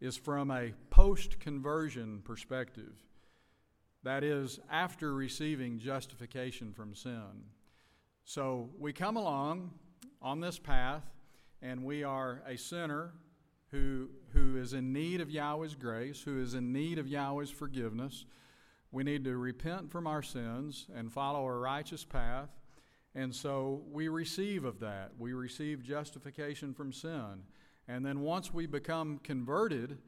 is 0.00 0.16
from 0.16 0.50
a 0.50 0.72
post 0.90 1.38
conversion 1.40 2.22
perspective. 2.24 2.94
That 4.04 4.22
is, 4.22 4.60
after 4.70 5.12
receiving 5.12 5.78
justification 5.78 6.72
from 6.72 6.94
sin. 6.94 7.50
So 8.24 8.70
we 8.78 8.92
come 8.92 9.16
along 9.16 9.72
on 10.22 10.40
this 10.40 10.58
path, 10.58 11.02
and 11.60 11.84
we 11.84 12.04
are 12.04 12.42
a 12.46 12.56
sinner 12.56 13.12
who, 13.70 14.08
who 14.32 14.56
is 14.56 14.72
in 14.72 14.92
need 14.92 15.20
of 15.20 15.30
Yahweh's 15.30 15.74
grace, 15.74 16.22
who 16.22 16.40
is 16.40 16.54
in 16.54 16.72
need 16.72 16.98
of 16.98 17.08
Yahweh's 17.08 17.50
forgiveness. 17.50 18.24
We 18.92 19.04
need 19.04 19.24
to 19.24 19.36
repent 19.36 19.90
from 19.90 20.06
our 20.06 20.22
sins 20.22 20.86
and 20.94 21.12
follow 21.12 21.46
a 21.46 21.58
righteous 21.58 22.04
path. 22.04 22.50
And 23.14 23.34
so 23.34 23.82
we 23.90 24.08
receive 24.08 24.64
of 24.64 24.80
that. 24.80 25.12
We 25.18 25.32
receive 25.32 25.82
justification 25.82 26.74
from 26.74 26.92
sin. 26.92 27.42
And 27.88 28.04
then 28.04 28.20
once 28.20 28.52
we 28.52 28.66
become 28.66 29.18
converted, 29.18 29.98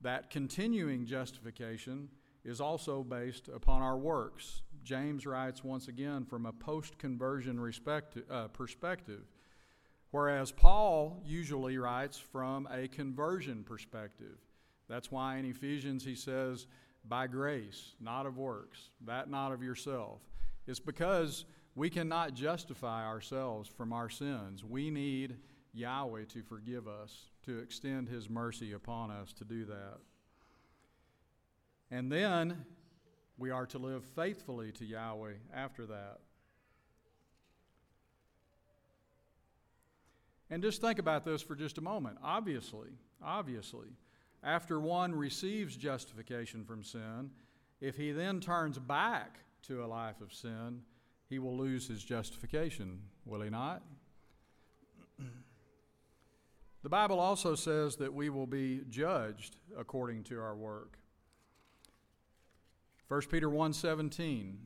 that 0.00 0.30
continuing 0.30 1.06
justification 1.06 2.08
is 2.44 2.60
also 2.60 3.02
based 3.02 3.48
upon 3.48 3.82
our 3.82 3.96
works. 3.96 4.62
James 4.84 5.26
writes 5.26 5.64
once 5.64 5.88
again 5.88 6.24
from 6.24 6.46
a 6.46 6.52
post 6.52 6.98
conversion 6.98 7.58
uh, 8.30 8.48
perspective, 8.48 9.22
whereas 10.14 10.52
Paul 10.52 11.20
usually 11.26 11.76
writes 11.76 12.16
from 12.16 12.68
a 12.70 12.86
conversion 12.86 13.64
perspective. 13.64 14.38
That's 14.88 15.10
why 15.10 15.38
in 15.38 15.44
Ephesians 15.44 16.04
he 16.04 16.14
says, 16.14 16.68
by 17.04 17.26
grace, 17.26 17.96
not 18.00 18.24
of 18.24 18.38
works, 18.38 18.90
that 19.06 19.28
not 19.28 19.50
of 19.50 19.60
yourself. 19.60 20.20
It's 20.68 20.78
because 20.78 21.46
we 21.74 21.90
cannot 21.90 22.34
justify 22.34 23.04
ourselves 23.04 23.68
from 23.68 23.92
our 23.92 24.08
sins. 24.08 24.62
We 24.62 24.88
need 24.88 25.34
Yahweh 25.72 26.26
to 26.26 26.44
forgive 26.44 26.86
us, 26.86 27.32
to 27.46 27.58
extend 27.58 28.08
his 28.08 28.30
mercy 28.30 28.72
upon 28.72 29.10
us 29.10 29.32
to 29.32 29.44
do 29.44 29.64
that. 29.64 29.98
And 31.90 32.12
then 32.12 32.64
we 33.36 33.50
are 33.50 33.66
to 33.66 33.78
live 33.78 34.04
faithfully 34.14 34.70
to 34.74 34.84
Yahweh 34.84 35.34
after 35.52 35.86
that. 35.86 36.20
And 40.50 40.62
just 40.62 40.80
think 40.80 40.98
about 40.98 41.24
this 41.24 41.42
for 41.42 41.54
just 41.54 41.78
a 41.78 41.80
moment. 41.80 42.18
Obviously, 42.22 42.90
obviously, 43.22 43.88
after 44.42 44.78
one 44.78 45.14
receives 45.14 45.76
justification 45.76 46.64
from 46.64 46.84
sin, 46.84 47.30
if 47.80 47.96
he 47.96 48.12
then 48.12 48.40
turns 48.40 48.78
back 48.78 49.38
to 49.62 49.84
a 49.84 49.86
life 49.86 50.20
of 50.20 50.32
sin, 50.32 50.82
he 51.28 51.38
will 51.38 51.56
lose 51.56 51.88
his 51.88 52.04
justification, 52.04 53.00
will 53.24 53.40
he 53.40 53.50
not? 53.50 53.82
The 56.82 56.90
Bible 56.90 57.18
also 57.18 57.54
says 57.54 57.96
that 57.96 58.12
we 58.12 58.28
will 58.28 58.46
be 58.46 58.82
judged 58.90 59.56
according 59.76 60.24
to 60.24 60.38
our 60.38 60.54
work. 60.54 60.98
1 63.08 63.22
Peter 63.30 63.48
1:17 63.48 64.56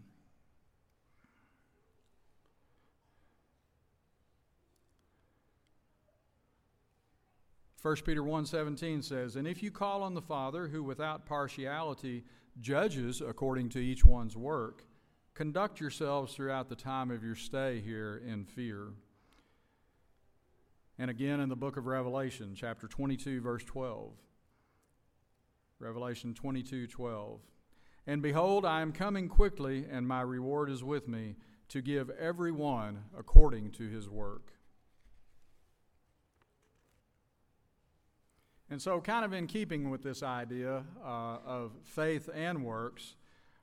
1 7.81 8.05
Peter 8.05 8.25
1:17 8.25 9.03
says, 9.03 9.37
"And 9.37 9.47
if 9.47 9.63
you 9.63 9.71
call 9.71 10.03
on 10.03 10.15
the 10.15 10.23
Father 10.23 10.67
who 10.69 10.83
without 10.83 11.27
partiality 11.27 12.25
judges 12.59 13.21
according 13.21 13.69
to 13.69 13.79
each 13.79 14.05
one's 14.05 14.37
work, 14.37 14.85
conduct 15.35 15.81
yourselves 15.81 16.35
throughout 16.35 16.69
the 16.69 16.75
time 16.75 17.13
of 17.13 17.23
your 17.23 17.37
stay 17.37 17.81
here 17.81 18.17
in 18.17 18.45
fear." 18.45 18.95
And 20.99 21.09
again 21.09 21.39
in 21.39 21.49
the 21.49 21.57
book 21.57 21.77
of 21.77 21.87
Revelation, 21.87 22.57
chapter 22.57 22.89
22 22.89 23.41
verse 23.41 23.63
12. 23.63 24.19
Revelation 25.79 26.35
22:12. 26.35 27.41
And 28.09 28.21
behold, 28.21 28.65
I 28.65 28.81
am 28.81 28.91
coming 28.93 29.29
quickly, 29.29 29.85
and 29.85 30.09
my 30.09 30.23
reward 30.23 30.69
is 30.69 30.83
with 30.83 31.07
me 31.07 31.37
to 31.69 31.81
give 31.81 32.11
every 32.11 32.51
one 32.51 33.05
according 33.17 33.71
to 33.73 33.89
his 33.89 34.09
work. 34.09 34.58
And 38.71 38.81
so, 38.81 39.01
kind 39.01 39.25
of 39.25 39.33
in 39.33 39.47
keeping 39.47 39.91
with 39.91 40.03
this 40.03 40.23
idea 40.23 40.85
uh, 41.03 41.39
of 41.47 41.73
faith 41.85 42.29
and 42.35 42.65
works, 42.65 43.15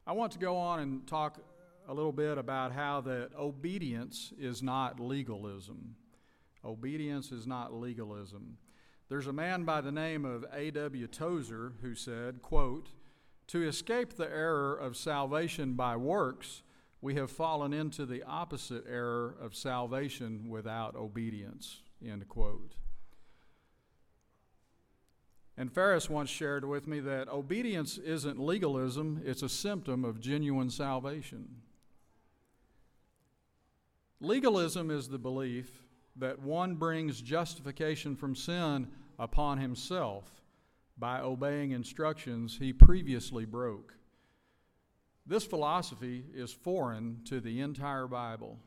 I 0.07 0.13
want 0.13 0.31
to 0.33 0.39
go 0.39 0.57
on 0.57 0.79
and 0.79 1.05
talk 1.05 1.39
a 1.87 1.93
little 1.93 2.11
bit 2.11 2.37
about 2.37 2.71
how 2.71 3.01
that 3.01 3.29
obedience 3.37 4.33
is 4.39 4.63
not 4.63 4.99
legalism. 4.99 5.95
Obedience 6.63 7.31
is 7.31 7.45
not 7.45 7.73
legalism. 7.73 8.57
There's 9.07 9.27
a 9.27 9.33
man 9.33 9.63
by 9.63 9.81
the 9.81 9.91
name 9.91 10.25
of 10.25 10.45
A.W. 10.51 11.05
Tozer 11.07 11.73
who 11.81 11.93
said, 11.93 12.41
quote, 12.41 12.89
to 13.47 13.67
escape 13.67 14.15
the 14.15 14.29
error 14.29 14.75
of 14.75 14.97
salvation 14.97 15.73
by 15.73 15.95
works, 15.95 16.63
we 17.01 17.13
have 17.15 17.29
fallen 17.29 17.73
into 17.73 18.07
the 18.07 18.23
opposite 18.23 18.83
error 18.89 19.35
of 19.39 19.55
salvation 19.55 20.49
without 20.49 20.95
obedience. 20.95 21.81
End 22.03 22.27
quote. 22.27 22.73
And 25.57 25.71
Ferris 25.71 26.09
once 26.09 26.29
shared 26.29 26.65
with 26.65 26.87
me 26.87 26.99
that 26.99 27.29
obedience 27.29 27.97
isn't 27.97 28.39
legalism, 28.39 29.21
it's 29.23 29.41
a 29.41 29.49
symptom 29.49 30.03
of 30.03 30.19
genuine 30.19 30.69
salvation. 30.69 31.61
Legalism 34.19 34.91
is 34.91 35.07
the 35.07 35.17
belief 35.17 35.83
that 36.17 36.39
one 36.39 36.75
brings 36.75 37.21
justification 37.21 38.15
from 38.15 38.35
sin 38.35 38.87
upon 39.19 39.57
himself 39.57 40.41
by 40.97 41.19
obeying 41.19 41.71
instructions 41.71 42.57
he 42.57 42.71
previously 42.71 43.45
broke. 43.45 43.93
This 45.25 45.45
philosophy 45.45 46.23
is 46.33 46.53
foreign 46.53 47.21
to 47.25 47.39
the 47.39 47.61
entire 47.61 48.07
Bible. 48.07 48.59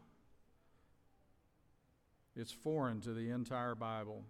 It's 2.35 2.53
foreign 2.53 3.01
to 3.03 3.13
the 3.13 3.31
entire 3.31 3.75
Bible. 3.75 4.25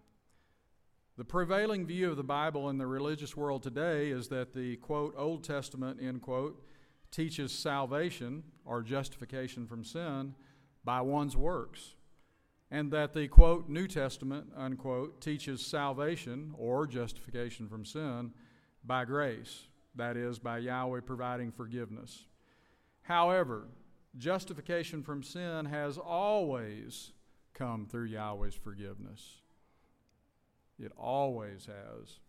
The 1.18 1.24
prevailing 1.24 1.85
view 1.85 2.12
of 2.12 2.16
the 2.16 2.22
Bible 2.22 2.70
in 2.70 2.78
the 2.78 2.87
religious 2.87 3.37
world 3.37 3.64
today 3.64 4.11
is 4.11 4.28
that 4.28 4.52
the 4.52 4.76
quote 4.76 5.16
Old 5.18 5.42
Testament 5.42 5.98
end 6.00 6.22
quote 6.22 6.64
teaches 7.11 7.50
salvation 7.50 8.44
or 8.64 8.83
justification 8.85 9.66
from 9.66 9.83
sin 9.83 10.37
by 10.85 11.00
one's 11.00 11.37
works, 11.37 11.96
and 12.70 12.92
that 12.92 13.14
the 13.14 13.26
quote 13.26 13.68
New 13.68 13.88
Testament 13.88 14.46
unquote 14.57 15.20
teaches 15.20 15.66
salvation 15.66 16.54
or 16.57 16.87
justification 16.87 17.66
from 17.66 17.85
sin 17.85 18.31
by 18.85 19.04
grace, 19.04 19.66
that 19.96 20.16
is, 20.16 20.38
by 20.38 20.59
Yahweh 20.59 21.00
providing 21.00 21.50
forgiveness. 21.50 22.26
However, 23.02 23.66
justification 24.16 25.02
from 25.02 25.24
sin 25.24 25.64
has 25.64 25.98
always 25.98 27.11
come 27.54 27.87
through 27.87 28.04
Yahweh's 28.04 28.54
forgiveness. 28.54 29.40
It 30.78 30.92
always 30.96 31.66
has 31.66 32.20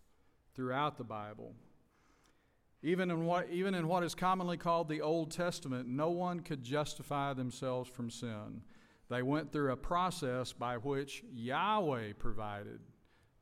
throughout 0.55 0.97
the 0.97 1.03
Bible. 1.03 1.53
Even 2.81 3.11
in, 3.11 3.25
what, 3.25 3.49
even 3.49 3.75
in 3.75 3.87
what 3.87 4.03
is 4.03 4.15
commonly 4.15 4.57
called 4.57 4.87
the 4.87 5.01
Old 5.01 5.31
Testament, 5.31 5.87
no 5.87 6.09
one 6.09 6.39
could 6.39 6.63
justify 6.63 7.33
themselves 7.33 7.89
from 7.89 8.09
sin. 8.09 8.61
They 9.09 9.21
went 9.21 9.51
through 9.51 9.71
a 9.71 9.77
process 9.77 10.53
by 10.53 10.77
which 10.77 11.23
Yahweh 11.33 12.13
provided 12.17 12.79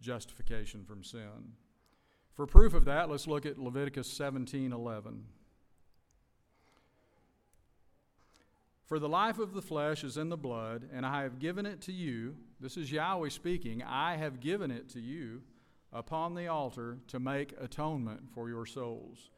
justification 0.01 0.83
from 0.85 1.03
sin. 1.03 1.53
For 2.33 2.47
proof 2.47 2.73
of 2.73 2.85
that, 2.85 3.09
let's 3.09 3.27
look 3.27 3.45
at 3.45 3.57
Leviticus 3.57 4.07
17:11. 4.17 5.23
For 8.88 9.00
the 9.00 9.10
life 9.10 9.38
of 9.38 9.54
the 9.54 9.62
flesh 9.62 10.06
is 10.06 10.15
in 10.15 10.30
the 10.30 10.38
blood, 10.38 10.88
and 10.93 11.06
I 11.06 11.23
have 11.23 11.39
given 11.39 11.65
it 11.65 11.82
to 11.82 11.91
you. 11.91 12.38
This 12.62 12.78
is 12.78 12.89
Yahweh 12.89 13.28
speaking. 13.28 13.84
I 13.84 14.15
have 14.15 14.39
given 14.39 14.71
it 14.71 14.88
to 14.91 15.02
you 15.02 15.41
upon 15.91 16.36
the 16.36 16.47
altar 16.47 16.97
to 17.08 17.19
make 17.19 17.54
atonement 17.60 18.30
for 18.34 18.47
your 18.47 18.65
souls. 18.65 19.30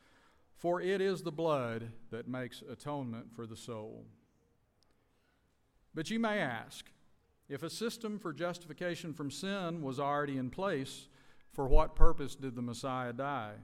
For 0.55 0.81
it 0.81 1.01
is 1.01 1.23
the 1.23 1.31
blood 1.31 1.91
that 2.11 2.27
makes 2.27 2.61
atonement 2.69 3.33
for 3.35 3.47
the 3.47 3.55
soul. 3.55 4.05
But 5.95 6.11
you 6.11 6.19
may 6.19 6.37
ask 6.37 6.85
if 7.47 7.63
a 7.63 7.71
system 7.71 8.19
for 8.19 8.31
justification 8.31 9.15
from 9.15 9.31
sin 9.31 9.81
was 9.81 9.99
already 9.99 10.37
in 10.37 10.51
place, 10.51 11.07
for 11.53 11.67
what 11.67 11.95
purpose 11.95 12.35
did 12.35 12.55
the 12.55 12.61
Messiah 12.61 13.13
die? 13.13 13.55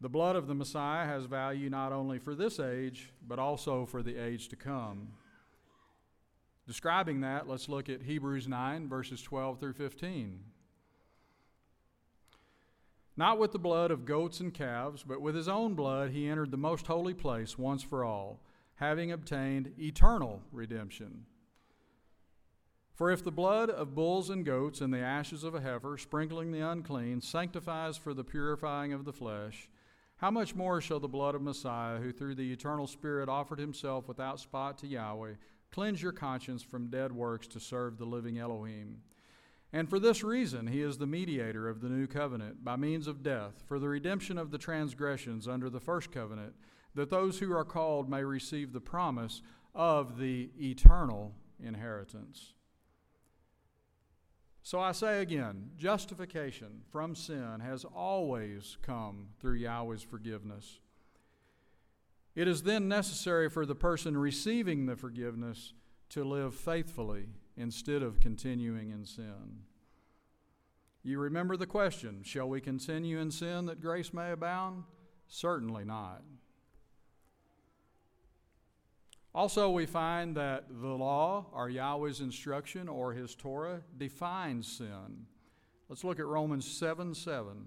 The 0.00 0.08
blood 0.08 0.34
of 0.34 0.46
the 0.46 0.54
Messiah 0.54 1.06
has 1.06 1.26
value 1.26 1.68
not 1.68 1.92
only 1.92 2.18
for 2.18 2.34
this 2.34 2.58
age, 2.58 3.12
but 3.26 3.38
also 3.38 3.84
for 3.84 4.02
the 4.02 4.16
age 4.16 4.48
to 4.48 4.56
come. 4.56 5.08
Describing 6.66 7.20
that, 7.20 7.48
let's 7.48 7.68
look 7.68 7.88
at 7.88 8.02
Hebrews 8.02 8.48
9, 8.48 8.88
verses 8.88 9.20
12 9.20 9.60
through 9.60 9.74
15. 9.74 10.40
Not 13.16 13.38
with 13.38 13.52
the 13.52 13.58
blood 13.58 13.90
of 13.90 14.06
goats 14.06 14.40
and 14.40 14.54
calves, 14.54 15.02
but 15.02 15.20
with 15.20 15.34
his 15.34 15.48
own 15.48 15.74
blood 15.74 16.10
he 16.10 16.28
entered 16.28 16.50
the 16.50 16.56
most 16.56 16.86
holy 16.86 17.12
place 17.12 17.58
once 17.58 17.82
for 17.82 18.02
all, 18.02 18.40
having 18.76 19.12
obtained 19.12 19.74
eternal 19.78 20.40
redemption. 20.52 21.26
For 22.94 23.10
if 23.10 23.22
the 23.22 23.30
blood 23.30 23.68
of 23.68 23.94
bulls 23.94 24.30
and 24.30 24.44
goats 24.44 24.80
and 24.80 24.94
the 24.94 25.00
ashes 25.00 25.44
of 25.44 25.54
a 25.54 25.60
heifer, 25.60 25.98
sprinkling 25.98 26.52
the 26.52 26.66
unclean, 26.66 27.20
sanctifies 27.20 27.98
for 27.98 28.14
the 28.14 28.24
purifying 28.24 28.92
of 28.94 29.04
the 29.04 29.12
flesh, 29.12 29.68
how 30.20 30.30
much 30.30 30.54
more 30.54 30.82
shall 30.82 31.00
the 31.00 31.08
blood 31.08 31.34
of 31.34 31.40
Messiah, 31.40 31.98
who 31.98 32.12
through 32.12 32.34
the 32.34 32.52
eternal 32.52 32.86
Spirit 32.86 33.30
offered 33.30 33.58
himself 33.58 34.06
without 34.06 34.38
spot 34.38 34.76
to 34.78 34.86
Yahweh, 34.86 35.32
cleanse 35.72 36.02
your 36.02 36.12
conscience 36.12 36.62
from 36.62 36.90
dead 36.90 37.10
works 37.10 37.46
to 37.46 37.58
serve 37.58 37.96
the 37.96 38.04
living 38.04 38.38
Elohim? 38.38 38.98
And 39.72 39.88
for 39.88 39.98
this 39.98 40.22
reason, 40.22 40.66
he 40.66 40.82
is 40.82 40.98
the 40.98 41.06
mediator 41.06 41.70
of 41.70 41.80
the 41.80 41.88
new 41.88 42.06
covenant 42.06 42.62
by 42.62 42.76
means 42.76 43.06
of 43.06 43.22
death, 43.22 43.62
for 43.66 43.78
the 43.78 43.88
redemption 43.88 44.36
of 44.36 44.50
the 44.50 44.58
transgressions 44.58 45.48
under 45.48 45.70
the 45.70 45.80
first 45.80 46.12
covenant, 46.12 46.52
that 46.94 47.08
those 47.08 47.38
who 47.38 47.56
are 47.56 47.64
called 47.64 48.10
may 48.10 48.22
receive 48.22 48.74
the 48.74 48.80
promise 48.80 49.40
of 49.74 50.18
the 50.18 50.50
eternal 50.60 51.32
inheritance. 51.64 52.52
So 54.62 54.78
I 54.78 54.92
say 54.92 55.22
again 55.22 55.70
justification 55.76 56.82
from 56.90 57.14
sin 57.14 57.60
has 57.60 57.84
always 57.84 58.76
come 58.82 59.28
through 59.40 59.54
Yahweh's 59.54 60.02
forgiveness. 60.02 60.80
It 62.34 62.46
is 62.46 62.62
then 62.62 62.88
necessary 62.88 63.48
for 63.48 63.66
the 63.66 63.74
person 63.74 64.16
receiving 64.16 64.86
the 64.86 64.96
forgiveness 64.96 65.72
to 66.10 66.24
live 66.24 66.54
faithfully 66.54 67.26
instead 67.56 68.02
of 68.02 68.20
continuing 68.20 68.90
in 68.90 69.04
sin. 69.04 69.64
You 71.02 71.18
remember 71.18 71.56
the 71.56 71.66
question 71.66 72.22
Shall 72.22 72.48
we 72.48 72.60
continue 72.60 73.18
in 73.18 73.30
sin 73.30 73.66
that 73.66 73.80
grace 73.80 74.12
may 74.12 74.30
abound? 74.30 74.84
Certainly 75.26 75.84
not. 75.86 76.22
Also, 79.32 79.70
we 79.70 79.86
find 79.86 80.36
that 80.36 80.64
the 80.68 80.88
law, 80.88 81.46
or 81.52 81.68
Yahweh's 81.68 82.20
instruction, 82.20 82.88
or 82.88 83.12
his 83.12 83.34
Torah, 83.34 83.80
defines 83.96 84.66
sin. 84.66 85.26
Let's 85.88 86.02
look 86.02 86.18
at 86.18 86.26
Romans 86.26 86.66
7 86.66 87.14
7. 87.14 87.66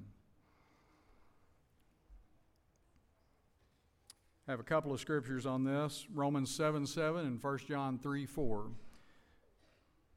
I 4.45 4.51
have 4.51 4.59
a 4.59 4.63
couple 4.63 4.91
of 4.91 4.99
scriptures 4.99 5.45
on 5.45 5.63
this 5.63 6.05
Romans 6.13 6.53
7 6.53 6.85
7 6.85 7.25
and 7.25 7.41
1 7.41 7.57
John 7.59 7.97
3 7.97 8.25
4. 8.25 8.71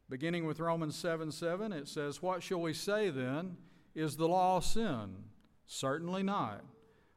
Beginning 0.09 0.46
with 0.46 0.59
Romans 0.59 0.96
7 0.96 1.30
7, 1.30 1.72
it 1.72 1.87
says, 1.87 2.22
What 2.22 2.42
shall 2.42 2.61
we 2.61 2.72
say 2.72 3.11
then? 3.11 3.56
Is 3.94 4.16
the 4.16 4.28
law 4.28 4.59
sin? 4.59 5.24
Certainly 5.66 6.24
not. 6.24 6.64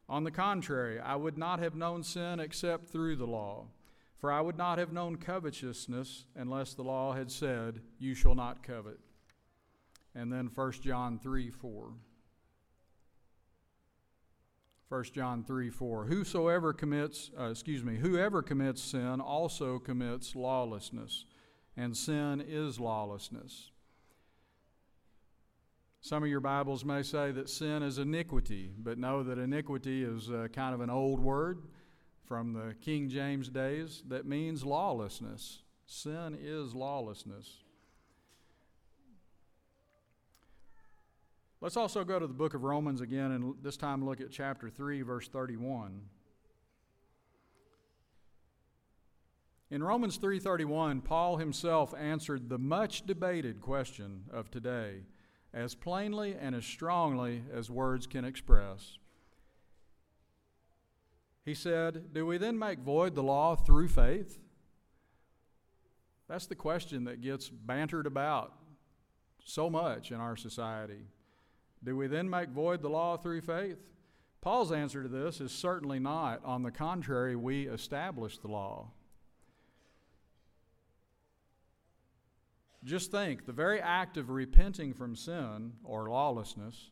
On 0.08 0.24
the 0.24 0.32
contrary, 0.32 1.00
I 1.00 1.15
would 1.15 1.38
not 1.38 1.60
have 1.60 1.76
known 1.76 2.04
sin 2.04 2.39
except 2.39 2.89
through 2.89 3.15
the 3.15 3.28
law. 3.28 3.68
For 4.20 4.32
I 4.32 4.42
would 4.42 4.58
not 4.58 4.78
have 4.80 4.92
known 4.92 5.16
covetousness 5.16 6.26
unless 6.36 6.74
the 6.74 6.84
law 6.84 7.14
had 7.14 7.32
said, 7.32 7.80
You 8.00 8.14
shall 8.14 8.36
not 8.36 8.64
covet. 8.64 9.00
And 10.14 10.32
then 10.32 10.50
1 10.54 10.72
John 10.74 11.20
3 11.20 11.50
4. 11.50 11.94
1 14.90 15.04
John 15.14 15.44
3 15.46 15.70
4. 15.70 16.06
Whosoever 16.06 16.74
commits, 16.74 17.32
uh, 17.40 17.46
excuse 17.46 17.84
me, 17.84 17.96
whoever 17.96 18.42
commits 18.42 18.82
sin 18.82 19.22
also 19.22 19.80
commits 19.80 20.36
lawlessness, 20.36 21.26
and 21.78 21.96
sin 21.96 22.44
is 22.46 22.78
lawlessness. 22.78 23.72
Some 26.02 26.24
of 26.24 26.30
your 26.30 26.40
Bibles 26.42 26.84
may 26.84 27.04
say 27.04 27.32
that 27.32 27.50
sin 27.50 27.84
is 27.84 27.98
iniquity, 27.98 28.72
but 28.78 28.98
know 28.98 29.24
that 29.24 29.38
iniquity 29.38 30.04
is 30.04 30.30
uh, 30.30 30.48
kind 30.52 30.74
of 30.74 30.82
an 30.82 30.90
old 30.90 31.20
word 31.20 31.60
from 32.30 32.54
the 32.54 32.76
King 32.80 33.10
James 33.10 33.50
days 33.50 34.04
that 34.08 34.28
means 34.28 34.63
lawlessness. 34.63 35.63
Sin 35.88 36.38
is 36.39 36.76
lawlessness. 36.76 37.63
Let's 41.60 41.76
also 41.76 42.04
go 42.04 42.20
to 42.20 42.28
the 42.28 42.34
book 42.34 42.54
of 42.54 42.63
Romans 42.63 43.02
again 43.02 43.32
and 43.32 43.56
this 43.63 43.78
time 43.78 44.06
look 44.06 44.22
at 44.22 44.30
chapter 44.30 44.70
3, 44.70 45.02
verse 45.02 45.28
31. 45.28 46.02
In 49.72 49.82
Romans 49.84 50.18
3:31, 50.18 51.04
Paul 51.04 51.38
himself 51.38 51.96
answered 51.96 52.48
the 52.48 52.60
much 52.60 53.08
debated 53.08 53.60
question 53.60 54.26
of 54.32 54.52
today 54.52 55.06
as 55.52 55.74
plainly 55.74 56.36
and 56.36 56.54
as 56.54 56.65
strongly 56.65 57.44
as 57.52 57.72
words 57.72 58.06
can 58.06 58.24
express. 58.24 59.00
He 61.50 61.56
said, 61.56 62.14
"Do 62.14 62.28
we 62.28 62.38
then 62.38 62.60
make 62.60 62.78
void 62.78 63.16
the 63.16 63.24
law 63.24 63.56
through 63.56 63.88
faith?" 63.88 64.40
That's 66.28 66.46
the 66.46 66.54
question 66.54 67.06
that 67.06 67.22
gets 67.22 67.50
bantered 67.50 68.06
about 68.06 68.54
so 69.44 69.68
much 69.68 70.12
in 70.12 70.20
our 70.20 70.36
society. 70.36 71.08
Do 71.84 71.98
we 71.98 72.06
then 72.06 72.30
make 72.30 72.50
void 72.50 72.84
the 72.84 72.90
law 72.92 73.18
through 73.18 73.42
faith? 73.42 73.80
Paul's 74.42 74.72
answer 74.72 75.02
to 75.02 75.10
this 75.10 75.42
is 75.42 75.52
certainly 75.52 75.98
not. 75.98 76.46
On 76.46 76.62
the 76.62 76.70
contrary, 76.70 77.36
we 77.36 77.68
establish 77.68 78.38
the 78.38 78.48
law. 78.48 78.92
Just 82.84 83.10
think 83.10 83.48
the 83.48 83.54
very 83.54 83.82
act 83.82 84.18
of 84.18 84.30
repenting 84.30 84.94
from 84.94 85.16
sin 85.16 85.74
or 85.84 86.12
lawlessness 86.12 86.92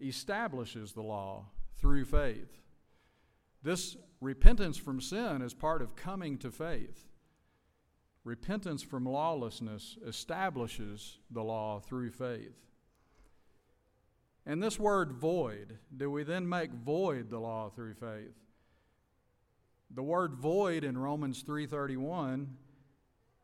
establishes 0.00 0.94
the 0.94 1.02
law 1.02 1.46
through 1.76 2.06
faith. 2.06 2.63
This 3.64 3.96
repentance 4.20 4.76
from 4.76 5.00
sin 5.00 5.40
is 5.40 5.54
part 5.54 5.80
of 5.80 5.96
coming 5.96 6.36
to 6.38 6.50
faith. 6.50 7.08
Repentance 8.22 8.82
from 8.82 9.06
lawlessness 9.06 9.96
establishes 10.06 11.18
the 11.30 11.42
law 11.42 11.80
through 11.80 12.10
faith. 12.10 12.56
And 14.44 14.62
this 14.62 14.78
word 14.78 15.12
void, 15.12 15.78
do 15.96 16.10
we 16.10 16.24
then 16.24 16.46
make 16.46 16.72
void 16.72 17.30
the 17.30 17.40
law 17.40 17.70
through 17.70 17.94
faith? 17.94 18.36
The 19.90 20.02
word 20.02 20.34
void 20.34 20.84
in 20.84 20.98
Romans 20.98 21.42
3:31 21.42 22.58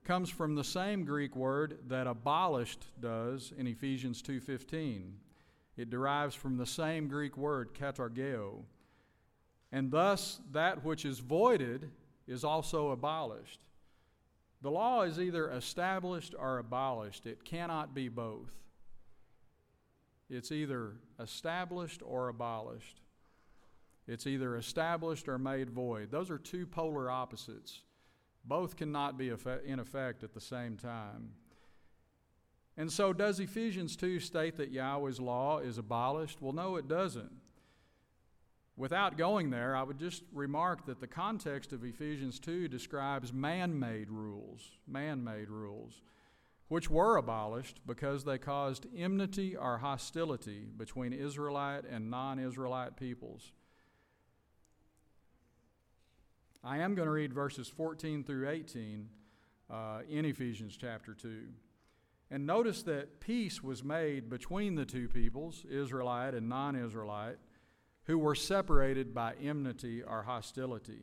comes 0.04 0.28
from 0.28 0.54
the 0.54 0.64
same 0.64 1.06
Greek 1.06 1.34
word 1.34 1.78
that 1.88 2.06
abolished 2.06 2.88
does 3.00 3.52
in 3.52 3.66
Ephesians 3.66 4.20
2:15. 4.20 5.18
It 5.78 5.88
derives 5.88 6.34
from 6.34 6.58
the 6.58 6.66
same 6.66 7.08
Greek 7.08 7.38
word 7.38 7.72
katargeo. 7.72 8.66
And 9.72 9.90
thus 9.90 10.40
that 10.52 10.84
which 10.84 11.04
is 11.04 11.20
voided 11.20 11.90
is 12.26 12.44
also 12.44 12.90
abolished. 12.90 13.60
The 14.62 14.70
law 14.70 15.02
is 15.02 15.18
either 15.18 15.50
established 15.50 16.34
or 16.38 16.58
abolished. 16.58 17.26
It 17.26 17.44
cannot 17.44 17.94
be 17.94 18.08
both. 18.08 18.52
It's 20.28 20.52
either 20.52 20.92
established 21.18 22.02
or 22.04 22.28
abolished. 22.28 23.00
It's 24.06 24.26
either 24.26 24.56
established 24.56 25.28
or 25.28 25.38
made 25.38 25.70
void. 25.70 26.10
Those 26.10 26.30
are 26.30 26.38
two 26.38 26.66
polar 26.66 27.10
opposites. 27.10 27.82
Both 28.44 28.76
cannot 28.76 29.18
be 29.18 29.32
in 29.64 29.78
effect 29.78 30.24
at 30.24 30.34
the 30.34 30.40
same 30.40 30.76
time. 30.76 31.30
And 32.76 32.90
so, 32.90 33.12
does 33.12 33.40
Ephesians 33.40 33.96
2 33.96 34.20
state 34.20 34.56
that 34.56 34.72
Yahweh's 34.72 35.20
law 35.20 35.58
is 35.58 35.78
abolished? 35.78 36.40
Well, 36.40 36.52
no, 36.52 36.76
it 36.76 36.88
doesn't. 36.88 37.30
Without 38.76 39.18
going 39.18 39.50
there, 39.50 39.76
I 39.76 39.82
would 39.82 39.98
just 39.98 40.22
remark 40.32 40.86
that 40.86 41.00
the 41.00 41.06
context 41.06 41.72
of 41.72 41.84
Ephesians 41.84 42.40
2 42.40 42.68
describes 42.68 43.32
man 43.32 43.78
made 43.78 44.10
rules. 44.10 44.78
Man 44.86 45.22
made 45.22 45.50
rules 45.50 46.02
which 46.70 46.88
were 46.88 47.16
abolished 47.16 47.80
because 47.84 48.22
they 48.22 48.38
caused 48.38 48.86
enmity 48.96 49.56
or 49.56 49.78
hostility 49.78 50.68
between 50.76 51.12
Israelite 51.12 51.84
and 51.84 52.08
non 52.08 52.38
Israelite 52.38 52.96
peoples. 52.96 53.50
I 56.62 56.78
am 56.78 56.94
going 56.94 57.06
to 57.06 57.12
read 57.12 57.32
verses 57.32 57.66
14 57.66 58.22
through 58.22 58.48
18 58.48 59.08
uh, 59.68 60.02
in 60.08 60.24
Ephesians 60.24 60.76
chapter 60.76 61.12
2. 61.12 61.48
And 62.30 62.46
notice 62.46 62.84
that 62.84 63.18
peace 63.18 63.64
was 63.64 63.82
made 63.82 64.30
between 64.30 64.76
the 64.76 64.84
two 64.84 65.08
peoples, 65.08 65.66
Israelite 65.68 66.34
and 66.34 66.48
non 66.48 66.76
Israelite, 66.76 67.38
who 68.10 68.18
were 68.18 68.34
separated 68.34 69.14
by 69.14 69.32
enmity 69.40 70.02
or 70.02 70.24
hostility. 70.24 70.98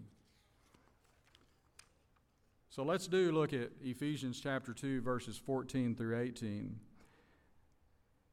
So 2.68 2.84
let's 2.84 3.08
do 3.08 3.32
look 3.32 3.54
at 3.54 3.70
Ephesians 3.82 4.42
chapter 4.42 4.74
2, 4.74 5.00
verses 5.00 5.38
14 5.38 5.96
through 5.96 6.20
18. 6.20 6.78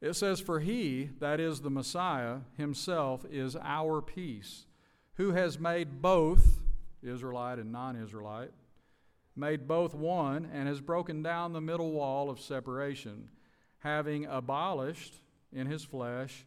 It 0.01 0.15
says, 0.15 0.41
For 0.41 0.59
he, 0.59 1.11
that 1.21 1.39
is 1.39 1.61
the 1.61 1.71
Messiah, 1.71 2.39
himself 2.57 3.25
is 3.31 3.57
our 3.63 4.03
peace, 4.03 4.67
who 5.19 5.31
has 5.31 5.61
made 5.61 6.03
both, 6.03 6.61
Israelite 7.01 7.61
and 7.61 7.71
non 7.71 7.95
Israelite, 7.95 8.51
made 9.37 9.69
both 9.69 9.95
one, 9.95 10.51
and 10.53 10.67
has 10.67 10.81
broken 10.81 11.23
down 11.23 11.53
the 11.53 11.61
middle 11.61 11.93
wall 11.93 12.29
of 12.29 12.41
separation, 12.41 13.29
having 13.79 14.27
abolished 14.27 15.21
in 15.53 15.69
his 15.69 15.85
flesh, 15.85 16.45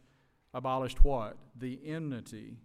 abolished 0.54 1.04
what? 1.04 1.36
The 1.56 1.78
enmity. 1.84 2.58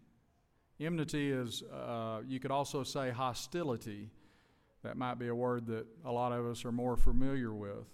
Enmity 0.79 1.31
is, 1.31 1.63
uh, 1.63 2.21
you 2.25 2.39
could 2.39 2.51
also 2.51 2.83
say 2.83 3.11
hostility 3.11 4.09
that 4.83 4.97
might 4.97 5.17
be 5.17 5.29
a 5.29 5.35
word 5.35 5.65
that 5.67 5.85
a 6.05 6.11
lot 6.11 6.31
of 6.31 6.45
us 6.45 6.65
are 6.65 6.71
more 6.71 6.97
familiar 6.97 7.53
with. 7.53 7.87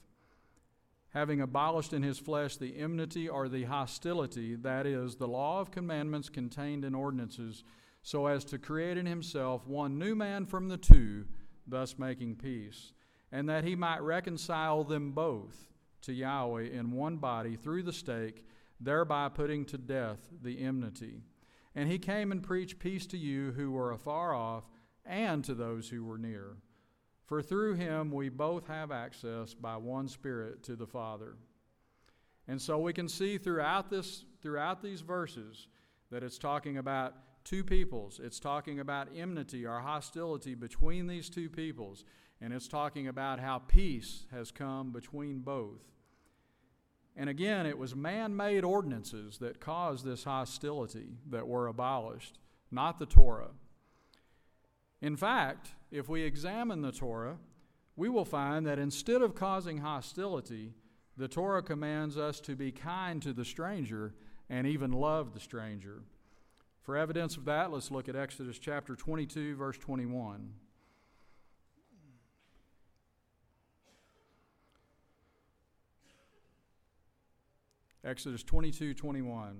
Having 1.13 1.41
abolished 1.41 1.93
in 1.93 2.03
his 2.03 2.19
flesh 2.19 2.57
the 2.57 2.77
enmity 2.77 3.27
or 3.29 3.47
the 3.47 3.63
hostility, 3.63 4.55
that 4.55 4.85
is, 4.85 5.15
the 5.15 5.27
law 5.27 5.59
of 5.59 5.71
commandments 5.71 6.29
contained 6.29 6.83
in 6.85 6.93
ordinances, 6.93 7.63
so 8.01 8.27
as 8.27 8.43
to 8.45 8.57
create 8.57 8.97
in 8.97 9.05
himself 9.05 9.67
one 9.67 9.97
new 9.97 10.15
man 10.15 10.45
from 10.45 10.67
the 10.67 10.77
two, 10.77 11.25
thus 11.67 11.97
making 11.97 12.35
peace, 12.35 12.93
and 13.31 13.47
that 13.49 13.63
he 13.63 13.75
might 13.75 14.01
reconcile 14.01 14.83
them 14.83 15.11
both 15.11 15.67
to 16.01 16.13
Yahweh 16.13 16.63
in 16.63 16.91
one 16.91 17.17
body 17.17 17.55
through 17.55 17.83
the 17.83 17.93
stake, 17.93 18.45
thereby 18.79 19.29
putting 19.29 19.65
to 19.65 19.77
death 19.77 20.19
the 20.41 20.61
enmity. 20.61 21.21
And 21.75 21.89
he 21.89 21.99
came 21.99 22.31
and 22.31 22.41
preached 22.43 22.79
peace 22.79 23.05
to 23.07 23.17
you 23.17 23.51
who 23.51 23.71
were 23.71 23.91
afar 23.91 24.33
off 24.33 24.63
and 25.05 25.43
to 25.45 25.53
those 25.53 25.89
who 25.89 26.03
were 26.03 26.17
near. 26.17 26.57
For 27.25 27.41
through 27.41 27.75
him 27.75 28.11
we 28.11 28.29
both 28.29 28.67
have 28.67 28.91
access 28.91 29.53
by 29.53 29.77
one 29.77 30.07
Spirit 30.07 30.63
to 30.63 30.75
the 30.75 30.87
Father. 30.87 31.35
And 32.47 32.59
so 32.61 32.79
we 32.79 32.93
can 32.93 33.07
see 33.07 33.37
throughout 33.37 33.89
this 33.89 34.25
throughout 34.41 34.81
these 34.81 35.01
verses 35.01 35.67
that 36.09 36.23
it's 36.23 36.39
talking 36.39 36.77
about 36.77 37.13
two 37.43 37.63
peoples. 37.63 38.19
It's 38.23 38.39
talking 38.39 38.79
about 38.79 39.09
enmity 39.15 39.65
or 39.65 39.79
hostility 39.79 40.55
between 40.55 41.07
these 41.07 41.29
two 41.29 41.49
peoples. 41.49 42.03
And 42.41 42.53
it's 42.53 42.67
talking 42.67 43.07
about 43.07 43.39
how 43.39 43.59
peace 43.59 44.25
has 44.31 44.49
come 44.49 44.91
between 44.91 45.39
both. 45.39 45.81
And 47.19 47.29
again, 47.29 47.65
it 47.65 47.77
was 47.77 47.97
man 47.97 48.37
made 48.37 48.63
ordinances 48.63 49.39
that 49.39 49.59
caused 49.59 50.05
this 50.05 50.23
hostility 50.23 51.17
that 51.29 51.49
were 51.49 51.67
abolished, 51.67 52.39
not 52.71 52.97
the 52.97 53.05
Torah. 53.05 53.49
In 55.01 55.17
fact, 55.17 55.73
if 55.91 56.07
we 56.07 56.21
examine 56.23 56.81
the 56.81 56.93
Torah, 56.93 57.35
we 57.97 58.07
will 58.07 58.23
find 58.23 58.65
that 58.65 58.79
instead 58.79 59.21
of 59.21 59.35
causing 59.35 59.79
hostility, 59.79 60.75
the 61.17 61.27
Torah 61.27 61.61
commands 61.61 62.17
us 62.17 62.39
to 62.39 62.55
be 62.55 62.71
kind 62.71 63.21
to 63.21 63.33
the 63.33 63.43
stranger 63.43 64.13
and 64.49 64.65
even 64.65 64.93
love 64.93 65.33
the 65.33 65.41
stranger. 65.41 66.03
For 66.83 66.95
evidence 66.95 67.35
of 67.35 67.43
that, 67.43 67.69
let's 67.69 67.91
look 67.91 68.07
at 68.07 68.15
Exodus 68.15 68.57
chapter 68.57 68.95
22, 68.95 69.57
verse 69.57 69.77
21. 69.77 70.53
Exodus 78.03 78.43
22 78.43 78.93
21. 78.93 79.57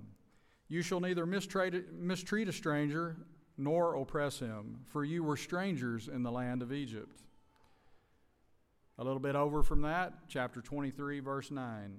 You 0.68 0.82
shall 0.82 1.00
neither 1.00 1.26
mistreat, 1.26 1.74
a 1.74 2.52
stranger 2.52 3.16
nor 3.58 3.96
oppress 3.96 4.38
him, 4.38 4.80
for 4.86 5.04
you 5.04 5.22
were 5.22 5.36
strangers 5.36 6.08
in 6.08 6.22
the 6.22 6.30
land 6.30 6.62
of 6.62 6.72
Egypt. 6.72 7.22
A 8.98 9.04
little 9.04 9.18
bit 9.18 9.34
over 9.34 9.62
from 9.62 9.82
that, 9.82 10.14
chapter 10.28 10.60
23, 10.60 11.20
verse 11.20 11.50
9. 11.50 11.96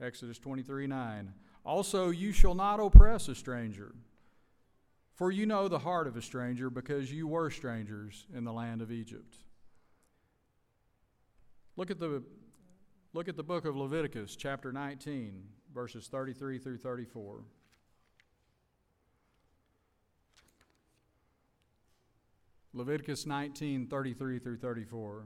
Exodus 0.00 0.38
23 0.38 0.86
9. 0.86 1.32
Also, 1.64 2.10
you 2.10 2.32
shall 2.32 2.54
not 2.54 2.80
oppress 2.80 3.28
a 3.28 3.34
stranger, 3.34 3.94
for 5.14 5.30
you 5.30 5.46
know 5.46 5.68
the 5.68 5.78
heart 5.78 6.06
of 6.06 6.16
a 6.16 6.22
stranger, 6.22 6.70
because 6.70 7.12
you 7.12 7.26
were 7.26 7.50
strangers 7.50 8.26
in 8.34 8.44
the 8.44 8.52
land 8.52 8.82
of 8.82 8.90
Egypt. 8.90 9.36
Look 11.76 11.90
at 11.90 11.98
the 11.98 12.22
Look 13.14 13.26
at 13.26 13.36
the 13.36 13.42
book 13.42 13.64
of 13.64 13.74
Leviticus, 13.74 14.36
chapter 14.36 14.70
19, 14.70 15.42
verses 15.74 16.08
33 16.08 16.58
through 16.58 16.76
34. 16.76 17.40
Leviticus 22.74 23.24
19, 23.24 23.86
33 23.86 24.38
through 24.38 24.58
34. 24.58 25.24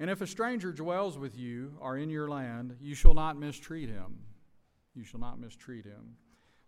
And 0.00 0.10
if 0.10 0.20
a 0.20 0.26
stranger 0.26 0.72
dwells 0.72 1.16
with 1.16 1.38
you 1.38 1.78
or 1.80 1.96
in 1.96 2.10
your 2.10 2.28
land, 2.28 2.76
you 2.80 2.96
shall 2.96 3.14
not 3.14 3.38
mistreat 3.38 3.88
him. 3.88 4.18
You 4.96 5.04
shall 5.04 5.20
not 5.20 5.38
mistreat 5.38 5.84
him. 5.84 6.16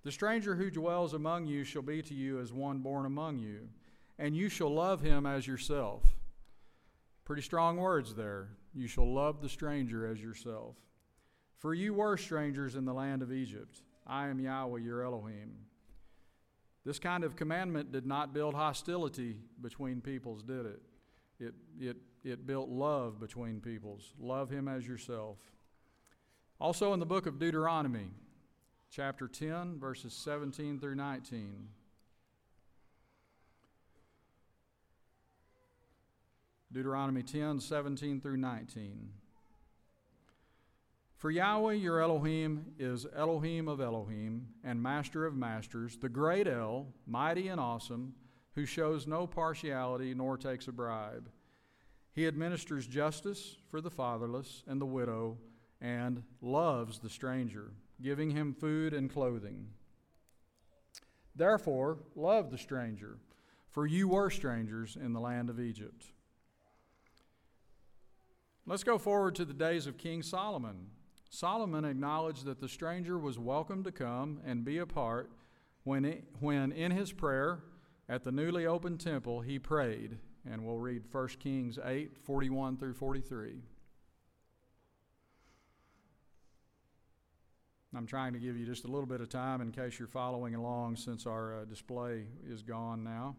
The 0.04 0.12
stranger 0.12 0.54
who 0.54 0.70
dwells 0.70 1.14
among 1.14 1.46
you 1.46 1.64
shall 1.64 1.82
be 1.82 2.00
to 2.02 2.14
you 2.14 2.38
as 2.38 2.52
one 2.52 2.78
born 2.78 3.06
among 3.06 3.38
you, 3.38 3.68
and 4.20 4.36
you 4.36 4.48
shall 4.48 4.72
love 4.72 5.00
him 5.00 5.26
as 5.26 5.48
yourself. 5.48 6.17
Pretty 7.28 7.42
strong 7.42 7.76
words 7.76 8.14
there. 8.14 8.48
You 8.74 8.86
shall 8.86 9.12
love 9.12 9.42
the 9.42 9.50
stranger 9.50 10.10
as 10.10 10.18
yourself. 10.18 10.76
For 11.58 11.74
you 11.74 11.92
were 11.92 12.16
strangers 12.16 12.74
in 12.74 12.86
the 12.86 12.94
land 12.94 13.20
of 13.20 13.30
Egypt. 13.30 13.82
I 14.06 14.28
am 14.28 14.40
Yahweh 14.40 14.80
your 14.80 15.04
Elohim. 15.04 15.52
This 16.86 16.98
kind 16.98 17.24
of 17.24 17.36
commandment 17.36 17.92
did 17.92 18.06
not 18.06 18.32
build 18.32 18.54
hostility 18.54 19.36
between 19.60 20.00
peoples, 20.00 20.42
did 20.42 20.64
it? 20.64 20.80
It, 21.38 21.54
it, 21.78 21.96
it 22.24 22.46
built 22.46 22.70
love 22.70 23.20
between 23.20 23.60
peoples. 23.60 24.14
Love 24.18 24.48
him 24.48 24.66
as 24.66 24.88
yourself. 24.88 25.36
Also 26.58 26.94
in 26.94 26.98
the 26.98 27.04
book 27.04 27.26
of 27.26 27.38
Deuteronomy, 27.38 28.08
chapter 28.90 29.28
10, 29.28 29.78
verses 29.78 30.14
17 30.14 30.80
through 30.80 30.94
19. 30.94 31.68
Deuteronomy 36.70 37.22
10 37.22 37.60
17 37.60 38.20
through 38.20 38.36
19. 38.36 39.10
For 41.16 41.30
Yahweh 41.30 41.72
your 41.72 42.00
Elohim 42.00 42.66
is 42.78 43.06
Elohim 43.16 43.68
of 43.68 43.80
Elohim 43.80 44.48
and 44.62 44.80
Master 44.80 45.24
of 45.24 45.34
Masters, 45.34 45.96
the 45.96 46.08
great 46.08 46.46
El, 46.46 46.86
mighty 47.06 47.48
and 47.48 47.60
awesome, 47.60 48.14
who 48.54 48.66
shows 48.66 49.06
no 49.06 49.26
partiality 49.26 50.14
nor 50.14 50.36
takes 50.36 50.68
a 50.68 50.72
bribe. 50.72 51.28
He 52.12 52.26
administers 52.26 52.86
justice 52.86 53.56
for 53.68 53.80
the 53.80 53.90
fatherless 53.90 54.62
and 54.66 54.80
the 54.80 54.86
widow 54.86 55.38
and 55.80 56.22
loves 56.42 56.98
the 56.98 57.10
stranger, 57.10 57.72
giving 58.02 58.30
him 58.30 58.52
food 58.52 58.92
and 58.92 59.10
clothing. 59.10 59.68
Therefore, 61.34 61.98
love 62.14 62.50
the 62.50 62.58
stranger, 62.58 63.18
for 63.70 63.86
you 63.86 64.08
were 64.08 64.30
strangers 64.30 64.96
in 65.00 65.12
the 65.12 65.20
land 65.20 65.48
of 65.50 65.58
Egypt. 65.58 66.04
Let's 68.68 68.84
go 68.84 68.98
forward 68.98 69.34
to 69.36 69.46
the 69.46 69.54
days 69.54 69.86
of 69.86 69.96
King 69.96 70.22
Solomon. 70.22 70.88
Solomon 71.30 71.86
acknowledged 71.86 72.44
that 72.44 72.60
the 72.60 72.68
stranger 72.68 73.18
was 73.18 73.38
welcome 73.38 73.82
to 73.84 73.90
come 73.90 74.42
and 74.44 74.62
be 74.62 74.76
a 74.76 74.84
part 74.84 75.30
when, 75.84 76.04
it, 76.04 76.24
when 76.40 76.72
in 76.72 76.90
his 76.90 77.10
prayer 77.10 77.60
at 78.10 78.24
the 78.24 78.30
newly 78.30 78.66
opened 78.66 79.00
temple 79.00 79.40
he 79.40 79.58
prayed. 79.58 80.18
And 80.44 80.66
we'll 80.66 80.76
read 80.76 81.04
1 81.10 81.28
Kings 81.40 81.78
8 81.82 82.18
41 82.22 82.76
through 82.76 82.92
43. 82.92 83.54
I'm 87.96 88.06
trying 88.06 88.34
to 88.34 88.38
give 88.38 88.58
you 88.58 88.66
just 88.66 88.84
a 88.84 88.88
little 88.88 89.06
bit 89.06 89.22
of 89.22 89.30
time 89.30 89.62
in 89.62 89.72
case 89.72 89.98
you're 89.98 90.08
following 90.08 90.54
along 90.54 90.96
since 90.96 91.24
our 91.24 91.60
uh, 91.60 91.64
display 91.64 92.26
is 92.46 92.62
gone 92.62 93.02
now. 93.02 93.34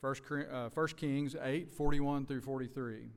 1 0.00 0.14
uh, 0.50 0.70
Kings 0.96 1.36
8 1.38 1.70
41 1.74 2.24
through 2.24 2.40
43. 2.40 3.10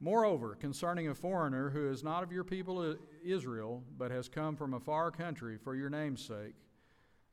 Moreover, 0.00 0.54
concerning 0.54 1.08
a 1.08 1.14
foreigner 1.14 1.70
who 1.70 1.90
is 1.90 2.04
not 2.04 2.22
of 2.22 2.30
your 2.30 2.44
people 2.44 2.96
Israel, 3.24 3.82
but 3.96 4.12
has 4.12 4.28
come 4.28 4.54
from 4.54 4.74
a 4.74 4.80
far 4.80 5.10
country 5.10 5.58
for 5.58 5.74
your 5.74 5.90
name's 5.90 6.24
sake, 6.24 6.54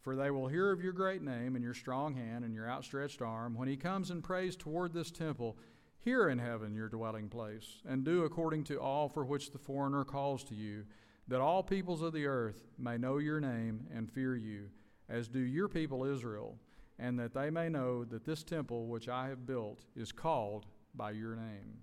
for 0.02 0.16
they 0.16 0.32
will 0.32 0.48
hear 0.48 0.72
of 0.72 0.82
your 0.82 0.94
great 0.94 1.22
name 1.22 1.56
and 1.56 1.64
your 1.64 1.76
strong 1.76 2.16
hand 2.16 2.44
and 2.44 2.56
your 2.56 2.70
outstretched 2.70 3.22
arm, 3.22 3.56
when 3.56 3.68
he 3.68 3.78
comes 3.78 4.10
and 4.10 4.24
prays 4.24 4.56
toward 4.56 4.94
this 4.94 5.12
temple, 5.12 5.58
hear 6.00 6.30
in 6.30 6.40
heaven 6.40 6.74
your 6.74 6.90
dwelling 6.90 7.30
place, 7.30 7.82
and 7.88 8.04
do 8.04 8.24
according 8.24 8.64
to 8.64 8.80
all 8.80 9.10
for 9.10 9.26
which 9.26 9.52
the 9.52 9.60
foreigner 9.60 10.04
calls 10.04 10.44
to 10.44 10.56
you, 10.56 10.86
that 11.28 11.42
all 11.42 11.64
peoples 11.64 12.02
of 12.02 12.14
the 12.14 12.26
earth 12.26 12.68
may 12.78 12.98
know 12.98 13.18
your 13.18 13.40
name 13.40 13.88
and 13.94 14.12
fear 14.12 14.36
you, 14.36 14.70
as 15.08 15.28
do 15.28 15.40
your 15.40 15.68
people 15.68 16.04
Israel, 16.04 16.58
and 16.98 17.20
that 17.20 17.34
they 17.34 17.50
may 17.50 17.70
know 17.70 18.04
that 18.04 18.26
this 18.26 18.44
temple 18.44 18.88
which 18.88 19.08
I 19.08 19.28
have 19.28 19.46
built 19.46 19.86
is 19.96 20.12
called 20.12 20.66
by 20.96 21.12
your 21.12 21.36
name. 21.36 21.78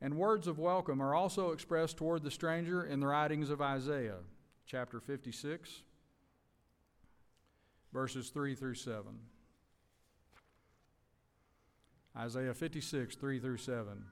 And 0.00 0.16
words 0.16 0.46
of 0.46 0.58
welcome 0.58 1.00
are 1.00 1.14
also 1.14 1.52
expressed 1.52 1.96
toward 1.96 2.22
the 2.22 2.30
stranger 2.30 2.84
in 2.84 3.00
the 3.00 3.06
writings 3.06 3.48
of 3.48 3.62
Isaiah, 3.62 4.18
chapter 4.66 5.00
56, 5.00 5.82
verses 7.92 8.28
3 8.28 8.54
through 8.54 8.74
7. 8.74 9.02
Isaiah 12.16 12.54
56, 12.54 13.14
3 13.14 13.38
through 13.40 13.56
7. 13.56 14.04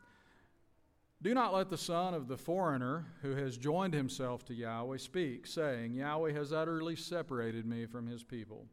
Do 1.23 1.33
not 1.33 1.55
let 1.55 1.71
the 1.71 1.79
son 1.79 2.13
of 2.13 2.29
the 2.29 2.37
foreigner 2.37 3.07
who 3.23 3.35
has 3.35 3.57
joined 3.57 3.95
himself 3.95 4.45
to 4.47 4.55
Yahweh 4.55 4.99
speak, 4.99 5.47
saying, 5.47 5.95
Yahweh 5.95 6.33
has 6.33 6.53
utterly 6.53 6.97
separated 6.97 7.65
me 7.65 7.87
from 7.87 8.07
his 8.07 8.23
people. 8.23 8.67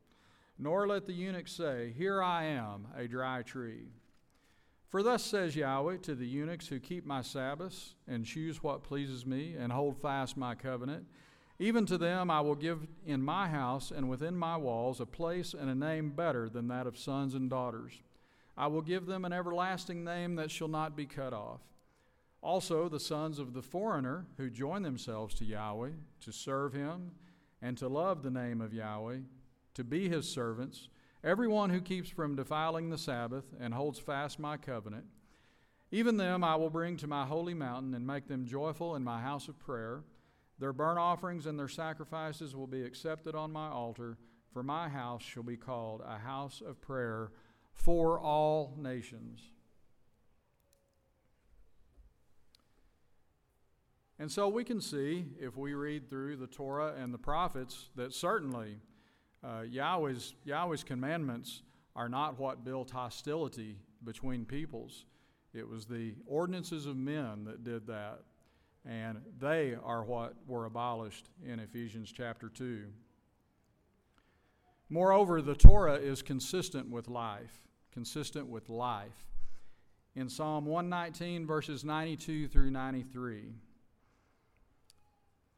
Nor 0.59 0.86
let 0.86 1.05
the 1.05 1.14
eunuch 1.14 1.47
say, 1.47 1.93
Here 1.97 2.22
I 2.22 2.43
am, 2.43 2.88
a 2.95 3.07
dry 3.07 3.41
tree. 3.41 3.88
For 4.92 5.02
thus 5.02 5.24
says 5.24 5.56
Yahweh 5.56 6.00
to 6.00 6.16
the 6.16 6.28
eunuchs 6.28 6.68
who 6.68 6.78
keep 6.78 7.06
my 7.06 7.22
Sabbaths 7.22 7.96
and 8.10 8.26
choose 8.26 8.62
what 8.62 8.84
pleases 8.84 9.26
me 9.26 9.56
and 9.58 9.72
hold 9.72 9.98
fast 10.02 10.36
my 10.36 10.54
covenant, 10.54 11.06
even 11.60 11.86
to 11.86 11.98
them 11.98 12.30
I 12.30 12.42
will 12.42 12.56
give 12.56 12.86
in 13.06 13.22
my 13.22 13.48
house 13.48 13.92
and 13.92 14.10
within 14.10 14.36
my 14.36 14.58
walls 14.58 15.00
a 15.00 15.06
place 15.06 15.54
and 15.54 15.70
a 15.70 15.76
name 15.76 16.10
better 16.10 16.50
than 16.50 16.68
that 16.68 16.88
of 16.88 16.98
sons 16.98 17.36
and 17.36 17.50
daughters. 17.50 17.94
I 18.58 18.68
will 18.68 18.82
give 18.82 19.06
them 19.06 19.24
an 19.24 19.32
everlasting 19.32 20.04
name 20.04 20.36
that 20.36 20.52
shall 20.52 20.68
not 20.68 20.98
be 20.98 21.06
cut 21.06 21.32
off. 21.32 21.62
Also, 22.42 22.89
the 22.89 23.00
sons 23.00 23.39
of 23.39 23.54
the 23.54 23.62
foreigner 23.62 24.26
who 24.36 24.50
join 24.50 24.82
themselves 24.82 25.34
to 25.36 25.46
Yahweh 25.46 25.92
to 26.20 26.34
serve 26.34 26.74
him 26.74 27.12
and 27.62 27.78
to 27.78 27.88
love 27.88 28.24
the 28.24 28.30
name 28.30 28.60
of 28.60 28.74
Yahweh, 28.74 29.20
to 29.76 29.84
be 29.86 30.10
his 30.10 30.28
servants, 30.28 30.89
everyone 31.24 31.70
who 31.70 31.82
keeps 31.82 32.10
from 32.10 32.36
defiling 32.36 32.90
the 32.90 32.98
Sabbath 32.98 33.46
and 33.60 33.74
holds 33.74 34.00
fast 34.00 34.40
my 34.40 34.58
covenant, 34.58 35.06
even 35.92 36.18
them 36.18 36.44
I 36.44 36.56
will 36.56 36.70
bring 36.70 36.98
to 36.98 37.08
my 37.08 37.26
holy 37.26 37.54
mountain 37.54 37.94
and 37.94 38.08
make 38.08 38.28
them 38.28 38.46
joyful 38.46 38.96
in 38.96 39.04
my 39.04 39.22
house 39.22 39.48
of 39.48 39.60
prayer. 39.60 40.04
Their 40.58 40.74
burnt 40.74 41.00
offerings 41.00 41.46
and 41.46 41.60
their 41.60 41.68
sacrifices 41.68 42.56
will 42.56 42.68
be 42.68 42.84
accepted 42.84 43.36
on 43.36 43.52
my 43.52 43.68
altar, 43.68 44.18
for 44.54 44.64
my 44.64 44.90
house 44.90 45.24
shall 45.24 45.44
be 45.44 45.58
called 45.58 46.02
a 46.06 46.18
house 46.18 46.62
of 46.66 46.82
prayer 46.82 47.32
for 47.74 48.20
all 48.20 48.76
nations. 48.78 49.42
And 54.20 54.32
so 54.32 54.48
we 54.48 54.64
can 54.64 54.82
see, 54.82 55.26
if 55.40 55.58
we 55.58 55.74
read 55.74 56.08
through 56.08 56.36
the 56.36 56.46
Torah 56.46 56.94
and 56.96 57.12
the 57.12 57.18
prophets, 57.18 57.90
that 57.96 58.14
certainly 58.14 58.78
uh, 59.44 59.62
Yahweh's, 59.70 60.36
Yahweh's 60.44 60.84
commandments 60.84 61.64
are 61.96 62.10
not 62.10 62.39
what 62.39 62.64
built 62.64 62.92
hostility 62.92 63.78
between 64.04 64.46
peoples. 64.46 65.06
It 65.54 65.68
was 65.68 65.86
the 65.86 66.14
ordinances 66.26 66.86
of 66.86 66.96
men 66.96 67.44
that 67.46 67.64
did 67.64 67.88
that. 67.88 68.20
And 68.86 69.22
they 69.39 69.76
are 69.84 70.04
what 70.04 70.34
were 70.48 70.66
abolished 70.66 71.30
in 71.46 71.60
Ephesians 71.60 72.12
chapter 72.12 72.50
2. 72.50 72.86
Moreover, 74.89 75.42
the 75.42 75.56
Torah 75.56 75.96
is 75.96 76.22
consistent 76.22 76.89
with 76.89 77.08
life, 77.08 77.62
consistent 77.92 78.48
with 78.48 78.70
life. 78.70 79.28
In 80.16 80.28
Psalm 80.28 80.66
119, 80.66 81.46
verses 81.46 81.86
92 81.86 82.48
through 82.48 82.72
93. 82.72 83.54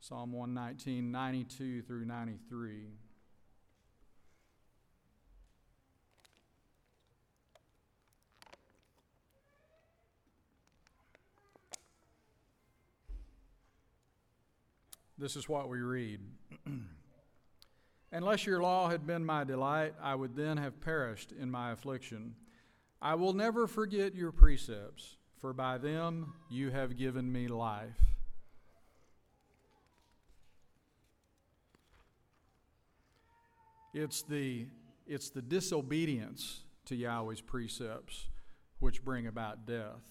Psalm 0.02 0.34
119, 0.34 1.12
92 1.12 1.82
through 1.82 2.06
93. 2.06 2.90
This 15.18 15.36
is 15.36 15.48
what 15.48 15.70
we 15.70 15.80
read. 15.80 16.20
Unless 18.12 18.46
your 18.46 18.62
law 18.62 18.90
had 18.90 19.06
been 19.06 19.26
my 19.26 19.44
delight, 19.44 19.94
I 20.02 20.16
would 20.16 20.36
then 20.36 20.58
have 20.58 20.82
perished 20.82 21.32
in 21.32 21.50
my 21.50 21.72
affliction. 21.72 22.36
I 23.02 23.16
will 23.16 23.34
never 23.34 23.68
forget 23.68 24.16
your 24.16 24.32
precepts, 24.32 25.18
for 25.40 25.54
by 25.54 25.78
them 25.78 26.34
you 26.50 26.72
have 26.72 26.98
given 26.98 27.32
me 27.32 27.48
life. 27.48 28.00
It's 33.94 34.24
the, 34.24 34.68
it's 35.06 35.30
the 35.30 35.42
disobedience 35.42 36.62
to 36.86 36.96
Yahweh's 36.96 37.42
precepts 37.42 38.28
which 38.80 39.06
bring 39.06 39.28
about 39.28 39.68
death. 39.68 40.02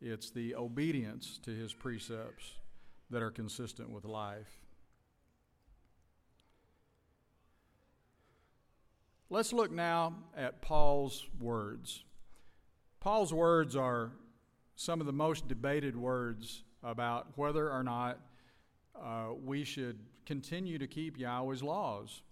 It's 0.00 0.30
the 0.30 0.54
obedience 0.54 1.40
to 1.44 1.50
his 1.50 1.72
precepts 1.72 2.52
that 3.10 3.22
are 3.22 3.30
consistent 3.30 3.90
with 3.90 4.04
life. 4.04 4.60
Let's 9.30 9.52
look 9.52 9.70
now 9.70 10.14
at 10.36 10.62
Paul's 10.62 11.26
words. 11.38 12.04
Paul's 13.00 13.32
words 13.32 13.76
are 13.76 14.12
some 14.74 15.00
of 15.00 15.06
the 15.06 15.12
most 15.12 15.48
debated 15.48 15.96
words 15.96 16.64
about 16.82 17.26
whether 17.36 17.70
or 17.70 17.82
not 17.82 18.18
uh, 18.96 19.28
we 19.44 19.64
should 19.64 19.98
continue 20.24 20.78
to 20.78 20.86
keep 20.86 21.18
Yahweh's 21.18 21.62
laws. 21.62 22.22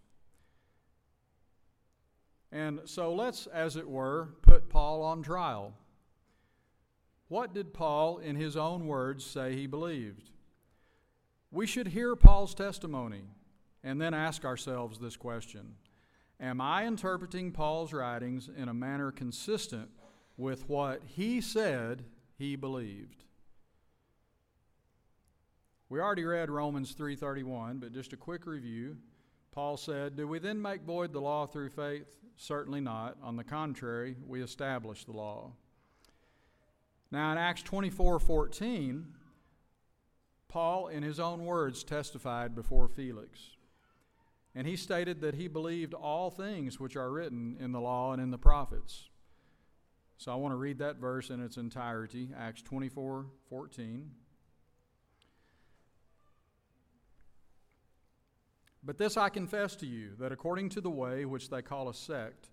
And 2.53 2.81
so 2.85 3.12
let's, 3.12 3.47
as 3.49 3.77
it 3.77 3.89
were, 3.89 4.31
put 4.43 4.70
Paul 4.70 5.03
on 5.03 5.22
trial. 5.22 5.74
What 7.29 7.53
did 7.53 7.74
Paul, 7.74 8.18
in 8.18 8.37
his 8.37 8.57
own 8.57 8.87
words, 8.87 9.24
say 9.24 9.55
he 9.55 9.66
believed? 9.66 10.31
We 11.57 11.67
should 11.67 11.87
hear 11.87 12.15
Paul's 12.17 12.55
testimony 12.55 13.23
and 13.83 13.99
then 13.99 14.13
ask 14.13 14.45
ourselves 14.45 14.99
this 14.99 15.17
question 15.17 15.77
Am 16.39 16.61
I 16.61 16.87
interpreting 16.87 17.51
Paul's 17.51 17.95
writings 17.95 18.51
in 18.55 18.69
a 18.69 18.75
manner 18.75 19.11
consistent 19.11 19.89
with 20.37 20.69
what 20.69 21.01
he 21.07 21.41
said 21.41 22.05
he 22.37 22.57
believed? 22.57 23.25
We 25.89 25.99
already 25.99 26.25
read 26.25 26.51
Romans 26.51 26.95
3:31, 26.95 27.81
but 27.81 27.95
just 27.95 28.13
a 28.13 28.19
quick 28.19 28.45
review. 28.45 28.99
Paul 29.51 29.79
said, 29.79 30.15
"Do 30.15 30.29
we 30.29 30.39
then 30.39 30.61
make 30.61 30.83
void 30.83 31.15
the 31.15 31.23
law 31.23 31.47
through 31.47 31.71
faith? 31.71 32.19
Certainly 32.37 32.83
not. 32.83 33.17
On 33.23 33.37
the 33.37 33.45
contrary, 33.45 34.19
we 34.27 34.43
establish 34.43 35.07
the 35.07 35.13
law." 35.13 35.55
Now 37.11 37.33
in 37.33 37.39
Acts 37.39 37.63
24:14, 37.63 39.15
Paul, 40.49 40.89
in 40.89 41.03
his 41.03 41.21
own 41.21 41.45
words, 41.45 41.85
testified 41.85 42.55
before 42.55 42.89
Felix. 42.89 43.57
And 44.55 44.67
he 44.67 44.77
stated 44.77 45.21
that 45.21 45.35
he 45.35 45.49
believed 45.49 45.93
all 45.93 46.31
things 46.31 46.81
which 46.81 46.97
are 46.97 47.11
written 47.11 47.57
in 47.61 47.73
the 47.73 47.81
law 47.81 48.13
and 48.13 48.23
in 48.23 48.31
the 48.31 48.39
prophets. 48.39 49.11
So 50.17 50.33
I 50.33 50.37
want 50.37 50.53
to 50.53 50.57
read 50.57 50.79
that 50.79 50.97
verse 50.97 51.29
in 51.29 51.43
its 51.43 51.59
entirety, 51.59 52.31
Acts 52.37 52.63
24 52.63 53.27
14. 53.51 54.11
But 58.83 58.99
this 58.99 59.17
I 59.17 59.29
confess 59.29 59.75
to 59.77 59.87
you, 59.87 60.13
that 60.21 60.33
according 60.33 60.69
to 60.71 60.81
the 60.81 60.89
way 60.89 61.25
which 61.25 61.51
they 61.51 61.61
call 61.61 61.89
a 61.89 61.95
sect, 61.95 62.51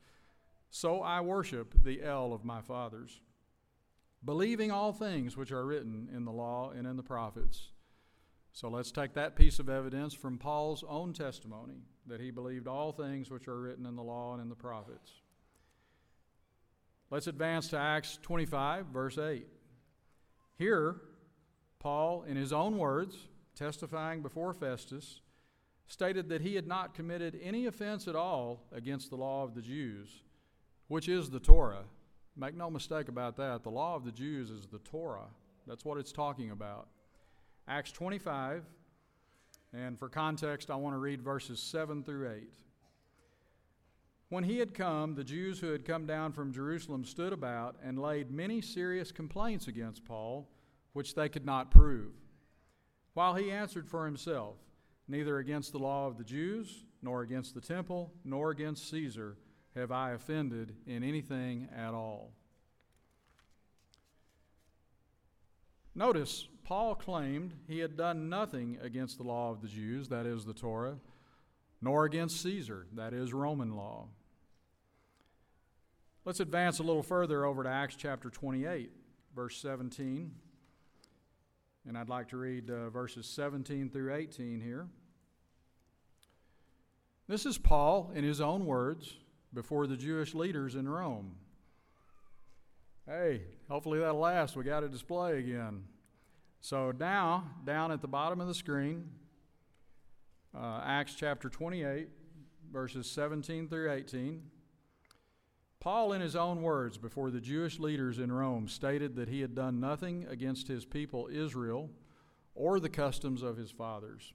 so 0.71 1.01
I 1.01 1.21
worship 1.21 1.75
the 1.83 2.03
El 2.03 2.33
of 2.33 2.43
my 2.43 2.59
fathers, 2.59 3.21
believing 4.25 4.71
all 4.71 4.91
things 4.91 5.37
which 5.37 5.51
are 5.51 5.63
written 5.63 6.09
in 6.13 6.25
the 6.25 6.31
law 6.31 6.71
and 6.71 6.87
in 6.87 6.97
the 6.97 7.03
prophets 7.03 7.69
so 8.53 8.69
let's 8.69 8.91
take 8.91 9.15
that 9.15 9.35
piece 9.35 9.57
of 9.57 9.67
evidence 9.67 10.13
from 10.13 10.37
Paul's 10.37 10.83
own 10.87 11.11
testimony 11.11 11.81
that 12.05 12.21
he 12.21 12.29
believed 12.29 12.67
all 12.67 12.91
things 12.91 13.31
which 13.31 13.47
are 13.47 13.59
written 13.59 13.87
in 13.87 13.95
the 13.95 14.03
law 14.03 14.33
and 14.33 14.41
in 14.41 14.47
the 14.47 14.55
prophets. 14.55 15.11
Let's 17.09 17.25
advance 17.25 17.69
to 17.69 17.79
Acts 17.79 18.19
25, 18.21 18.87
verse 18.87 19.17
8. 19.17 19.47
Here, 20.55 20.97
Paul, 21.79 22.23
in 22.23 22.37
his 22.37 22.53
own 22.53 22.77
words, 22.77 23.15
testifying 23.55 24.21
before 24.21 24.53
Festus, 24.53 25.21
stated 25.87 26.29
that 26.29 26.41
he 26.41 26.53
had 26.53 26.67
not 26.67 26.93
committed 26.93 27.39
any 27.41 27.65
offense 27.65 28.07
at 28.07 28.15
all 28.15 28.67
against 28.71 29.09
the 29.09 29.15
law 29.15 29.43
of 29.43 29.55
the 29.55 29.61
Jews, 29.61 30.21
which 30.89 31.09
is 31.09 31.31
the 31.31 31.39
Torah. 31.39 31.85
Make 32.35 32.55
no 32.55 32.69
mistake 32.69 33.07
about 33.09 33.35
that. 33.37 33.63
The 33.63 33.69
law 33.71 33.95
of 33.95 34.05
the 34.05 34.11
Jews 34.11 34.51
is 34.51 34.67
the 34.67 34.79
Torah. 34.79 35.27
That's 35.65 35.85
what 35.85 35.97
it's 35.97 36.11
talking 36.11 36.51
about. 36.51 36.87
Acts 37.67 37.91
25, 37.91 38.65
and 39.73 39.97
for 39.97 40.09
context, 40.09 40.69
I 40.69 40.75
want 40.75 40.95
to 40.95 40.99
read 40.99 41.21
verses 41.21 41.59
7 41.61 42.03
through 42.03 42.29
8. 42.29 42.53
When 44.29 44.43
he 44.43 44.59
had 44.59 44.73
come, 44.73 45.15
the 45.15 45.23
Jews 45.23 45.59
who 45.59 45.71
had 45.71 45.85
come 45.85 46.05
down 46.05 46.33
from 46.33 46.51
Jerusalem 46.51 47.05
stood 47.05 47.31
about 47.31 47.77
and 47.83 47.99
laid 47.99 48.31
many 48.31 48.61
serious 48.61 49.11
complaints 49.11 49.67
against 49.67 50.05
Paul, 50.05 50.49
which 50.93 51.15
they 51.15 51.29
could 51.29 51.45
not 51.45 51.71
prove. 51.71 52.13
While 53.13 53.35
he 53.35 53.51
answered 53.51 53.87
for 53.87 54.05
himself, 54.05 54.57
Neither 55.07 55.37
against 55.39 55.71
the 55.71 55.79
law 55.79 56.07
of 56.07 56.17
the 56.17 56.23
Jews, 56.23 56.85
nor 57.01 57.21
against 57.21 57.53
the 57.53 57.61
temple, 57.61 58.13
nor 58.23 58.51
against 58.51 58.89
Caesar 58.89 59.37
have 59.75 59.91
I 59.91 60.11
offended 60.11 60.75
in 60.87 61.03
anything 61.03 61.67
at 61.75 61.93
all. 61.93 62.31
Notice, 65.93 66.47
Paul 66.73 66.95
claimed 66.95 67.53
he 67.67 67.77
had 67.77 67.95
done 67.95 68.29
nothing 68.29 68.79
against 68.81 69.17
the 69.17 69.23
law 69.23 69.51
of 69.51 69.61
the 69.61 69.67
Jews, 69.67 70.07
that 70.07 70.25
is 70.25 70.43
the 70.43 70.55
Torah, 70.55 70.97
nor 71.83 72.05
against 72.05 72.41
Caesar, 72.41 72.87
that 72.93 73.13
is 73.13 73.31
Roman 73.31 73.75
law. 73.75 74.07
Let's 76.25 76.39
advance 76.39 76.79
a 76.79 76.83
little 76.83 77.03
further 77.03 77.45
over 77.45 77.61
to 77.61 77.69
Acts 77.69 77.95
chapter 77.95 78.31
28, 78.31 78.89
verse 79.35 79.61
17. 79.61 80.31
And 81.87 81.95
I'd 81.95 82.09
like 82.09 82.29
to 82.29 82.37
read 82.37 82.71
uh, 82.71 82.89
verses 82.89 83.27
17 83.27 83.91
through 83.91 84.11
18 84.11 84.59
here. 84.59 84.87
This 87.27 87.45
is 87.45 87.59
Paul, 87.59 88.11
in 88.15 88.23
his 88.23 88.41
own 88.41 88.65
words, 88.65 89.15
before 89.53 89.85
the 89.85 89.95
Jewish 89.95 90.33
leaders 90.33 90.73
in 90.73 90.89
Rome. 90.89 91.35
Hey, 93.05 93.43
hopefully 93.69 93.99
that'll 93.99 94.17
last. 94.17 94.55
We 94.55 94.63
got 94.63 94.83
a 94.83 94.89
display 94.89 95.37
again. 95.37 95.83
So 96.63 96.93
now, 96.97 97.43
down 97.65 97.91
at 97.91 98.01
the 98.01 98.07
bottom 98.07 98.39
of 98.39 98.47
the 98.47 98.53
screen, 98.53 99.09
uh, 100.55 100.79
Acts 100.85 101.13
chapter 101.13 101.49
28, 101.49 102.07
verses 102.71 103.11
17 103.11 103.67
through 103.67 103.91
18. 103.91 104.41
Paul, 105.81 106.13
in 106.13 106.21
his 106.21 106.37
own 106.37 106.61
words 106.61 106.97
before 106.97 107.31
the 107.31 107.41
Jewish 107.41 107.79
leaders 107.79 108.17
in 108.17 108.31
Rome, 108.31 108.69
stated 108.69 109.17
that 109.17 109.27
he 109.27 109.41
had 109.41 109.55
done 109.55 109.81
nothing 109.81 110.25
against 110.29 110.69
his 110.69 110.85
people 110.85 111.27
Israel 111.29 111.89
or 112.55 112.79
the 112.79 112.87
customs 112.87 113.41
of 113.41 113.57
his 113.57 113.69
fathers. 113.69 114.31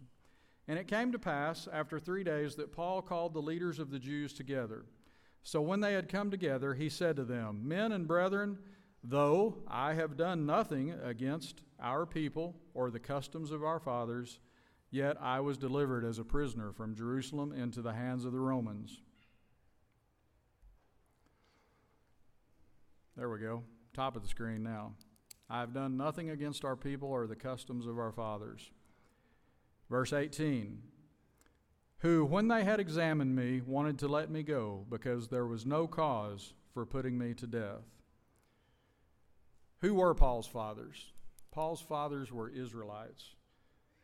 And 0.68 0.78
it 0.78 0.86
came 0.86 1.12
to 1.12 1.18
pass 1.18 1.66
after 1.72 1.98
three 1.98 2.24
days 2.24 2.56
that 2.56 2.74
Paul 2.74 3.00
called 3.00 3.32
the 3.32 3.40
leaders 3.40 3.78
of 3.78 3.90
the 3.90 3.98
Jews 3.98 4.34
together. 4.34 4.84
So 5.42 5.62
when 5.62 5.80
they 5.80 5.94
had 5.94 6.10
come 6.10 6.30
together, 6.30 6.74
he 6.74 6.90
said 6.90 7.16
to 7.16 7.24
them, 7.24 7.66
Men 7.66 7.90
and 7.90 8.06
brethren, 8.06 8.58
though 9.08 9.56
I 9.66 9.94
have 9.94 10.16
done 10.16 10.44
nothing 10.44 10.90
against 11.02 11.62
our 11.80 12.04
people 12.04 12.56
or 12.74 12.90
the 12.90 12.98
customs 12.98 13.50
of 13.50 13.64
our 13.64 13.80
fathers, 13.80 14.38
yet 14.90 15.16
I 15.20 15.40
was 15.40 15.56
delivered 15.56 16.04
as 16.04 16.18
a 16.18 16.24
prisoner 16.24 16.72
from 16.72 16.94
Jerusalem 16.94 17.52
into 17.52 17.80
the 17.80 17.94
hands 17.94 18.24
of 18.24 18.32
the 18.32 18.40
Romans. 18.40 19.00
There 23.16 23.30
we 23.30 23.38
go. 23.38 23.62
Top 23.94 24.14
of 24.14 24.22
the 24.22 24.28
screen 24.28 24.62
now. 24.62 24.92
I 25.48 25.60
have 25.60 25.72
done 25.72 25.96
nothing 25.96 26.28
against 26.28 26.64
our 26.64 26.76
people 26.76 27.08
or 27.08 27.26
the 27.26 27.34
customs 27.34 27.86
of 27.86 27.98
our 27.98 28.12
fathers. 28.12 28.70
Verse 29.88 30.12
18 30.12 30.82
Who, 32.00 32.26
when 32.26 32.48
they 32.48 32.62
had 32.64 32.78
examined 32.78 33.34
me, 33.34 33.62
wanted 33.64 33.98
to 34.00 34.08
let 34.08 34.30
me 34.30 34.42
go 34.42 34.84
because 34.90 35.28
there 35.28 35.46
was 35.46 35.64
no 35.64 35.86
cause 35.86 36.52
for 36.74 36.84
putting 36.84 37.16
me 37.16 37.32
to 37.34 37.46
death. 37.46 37.97
Who 39.80 39.94
were 39.94 40.14
Paul's 40.14 40.46
fathers? 40.46 41.12
Paul's 41.52 41.80
fathers 41.80 42.32
were 42.32 42.48
Israelites, 42.48 43.34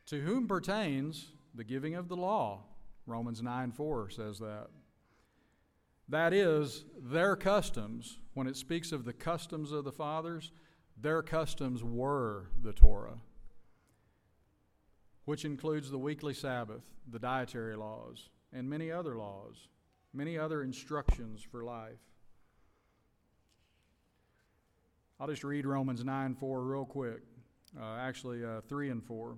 to 0.06 0.20
whom 0.20 0.46
pertains 0.46 1.32
the 1.54 1.64
giving 1.64 1.94
of 1.94 2.08
the 2.08 2.16
law. 2.16 2.62
Romans 3.06 3.42
9 3.42 3.72
4 3.72 4.10
says 4.10 4.38
that. 4.38 4.68
That 6.08 6.32
is, 6.32 6.84
their 6.98 7.34
customs, 7.34 8.18
when 8.34 8.46
it 8.46 8.56
speaks 8.56 8.92
of 8.92 9.04
the 9.04 9.12
customs 9.12 9.72
of 9.72 9.84
the 9.84 9.92
fathers, 9.92 10.52
their 10.96 11.22
customs 11.22 11.82
were 11.82 12.50
the 12.62 12.72
Torah, 12.72 13.18
which 15.24 15.44
includes 15.44 15.90
the 15.90 15.98
weekly 15.98 16.34
Sabbath, 16.34 16.82
the 17.10 17.18
dietary 17.18 17.76
laws, 17.76 18.28
and 18.52 18.68
many 18.68 18.90
other 18.92 19.16
laws, 19.16 19.68
many 20.12 20.38
other 20.38 20.62
instructions 20.62 21.42
for 21.42 21.64
life. 21.64 21.98
I'll 25.20 25.28
just 25.28 25.44
read 25.44 25.64
Romans 25.64 26.04
9 26.04 26.34
4 26.34 26.62
real 26.62 26.84
quick. 26.84 27.20
Uh, 27.80 27.96
actually, 27.98 28.44
uh, 28.44 28.60
3 28.68 28.90
and 28.90 29.02
4. 29.02 29.36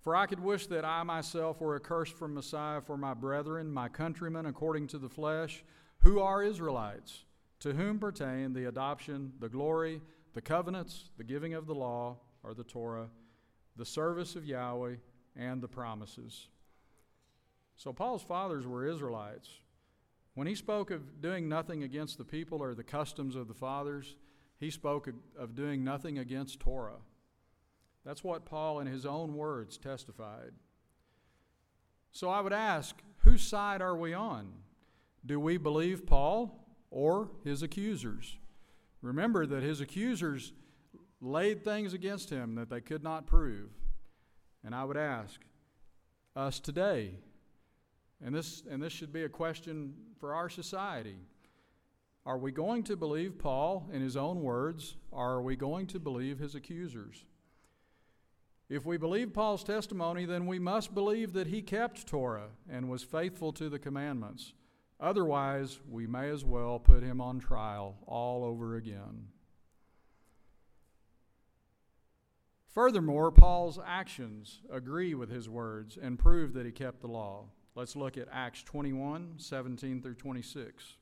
For 0.00 0.14
I 0.14 0.26
could 0.26 0.40
wish 0.40 0.66
that 0.66 0.84
I 0.84 1.02
myself 1.02 1.60
were 1.60 1.76
accursed 1.76 2.14
from 2.14 2.34
Messiah 2.34 2.82
for 2.82 2.98
my 2.98 3.14
brethren, 3.14 3.72
my 3.72 3.88
countrymen 3.88 4.44
according 4.46 4.86
to 4.88 4.98
the 4.98 5.08
flesh, 5.08 5.64
who 6.00 6.20
are 6.20 6.42
Israelites, 6.42 7.24
to 7.60 7.72
whom 7.72 7.98
pertain 7.98 8.52
the 8.52 8.66
adoption, 8.66 9.32
the 9.40 9.48
glory, 9.48 10.02
the 10.34 10.42
covenants, 10.42 11.10
the 11.16 11.24
giving 11.24 11.54
of 11.54 11.66
the 11.66 11.74
law, 11.74 12.18
or 12.42 12.52
the 12.52 12.64
Torah, 12.64 13.08
the 13.76 13.86
service 13.86 14.36
of 14.36 14.44
Yahweh, 14.44 14.96
and 15.36 15.62
the 15.62 15.68
promises. 15.68 16.48
So 17.76 17.94
Paul's 17.94 18.22
fathers 18.22 18.66
were 18.66 18.86
Israelites. 18.86 19.48
When 20.34 20.46
he 20.46 20.54
spoke 20.54 20.90
of 20.90 21.22
doing 21.22 21.48
nothing 21.48 21.82
against 21.82 22.18
the 22.18 22.24
people 22.24 22.62
or 22.62 22.74
the 22.74 22.84
customs 22.84 23.36
of 23.36 23.48
the 23.48 23.54
fathers, 23.54 24.16
he 24.64 24.70
spoke 24.70 25.10
of 25.38 25.54
doing 25.54 25.84
nothing 25.84 26.18
against 26.18 26.58
Torah. 26.58 27.02
That's 28.02 28.24
what 28.24 28.46
Paul, 28.46 28.80
in 28.80 28.86
his 28.86 29.04
own 29.04 29.34
words, 29.34 29.76
testified. 29.76 30.52
So 32.12 32.30
I 32.30 32.40
would 32.40 32.54
ask, 32.54 32.96
whose 33.18 33.42
side 33.42 33.82
are 33.82 33.96
we 33.96 34.14
on? 34.14 34.52
Do 35.26 35.38
we 35.38 35.58
believe 35.58 36.06
Paul 36.06 36.66
or 36.90 37.30
his 37.44 37.62
accusers? 37.62 38.38
Remember 39.02 39.44
that 39.44 39.62
his 39.62 39.82
accusers 39.82 40.54
laid 41.20 41.62
things 41.62 41.92
against 41.92 42.30
him 42.30 42.54
that 42.54 42.70
they 42.70 42.80
could 42.80 43.02
not 43.02 43.26
prove. 43.26 43.68
And 44.64 44.74
I 44.74 44.84
would 44.84 44.96
ask 44.96 45.42
us 46.34 46.58
today, 46.58 47.18
and 48.24 48.34
this, 48.34 48.62
and 48.70 48.82
this 48.82 48.94
should 48.94 49.12
be 49.12 49.24
a 49.24 49.28
question 49.28 49.92
for 50.18 50.34
our 50.34 50.48
society 50.48 51.16
are 52.26 52.38
we 52.38 52.52
going 52.52 52.82
to 52.84 52.96
believe 52.96 53.38
Paul 53.38 53.88
in 53.92 54.00
his 54.00 54.16
own 54.16 54.42
words, 54.42 54.96
or 55.10 55.34
are 55.34 55.42
we 55.42 55.56
going 55.56 55.86
to 55.88 56.00
believe 56.00 56.38
his 56.38 56.54
accusers? 56.54 57.24
If 58.70 58.86
we 58.86 58.96
believe 58.96 59.34
Paul's 59.34 59.62
testimony, 59.62 60.24
then 60.24 60.46
we 60.46 60.58
must 60.58 60.94
believe 60.94 61.34
that 61.34 61.48
he 61.48 61.60
kept 61.60 62.06
Torah 62.06 62.48
and 62.70 62.88
was 62.88 63.02
faithful 63.02 63.52
to 63.52 63.68
the 63.68 63.78
commandments. 63.78 64.54
Otherwise, 64.98 65.80
we 65.88 66.06
may 66.06 66.30
as 66.30 66.44
well 66.44 66.78
put 66.78 67.02
him 67.02 67.20
on 67.20 67.40
trial 67.40 67.98
all 68.06 68.42
over 68.42 68.76
again. 68.76 69.28
Furthermore, 72.68 73.30
Paul's 73.30 73.78
actions 73.86 74.60
agree 74.72 75.14
with 75.14 75.30
his 75.30 75.48
words 75.48 75.98
and 76.00 76.18
prove 76.18 76.54
that 76.54 76.66
he 76.66 76.72
kept 76.72 77.02
the 77.02 77.06
law. 77.06 77.44
Let's 77.74 77.96
look 77.96 78.16
at 78.16 78.28
Acts 78.32 78.62
21 78.62 79.34
17 79.36 80.00
through 80.00 80.14
26. 80.14 80.94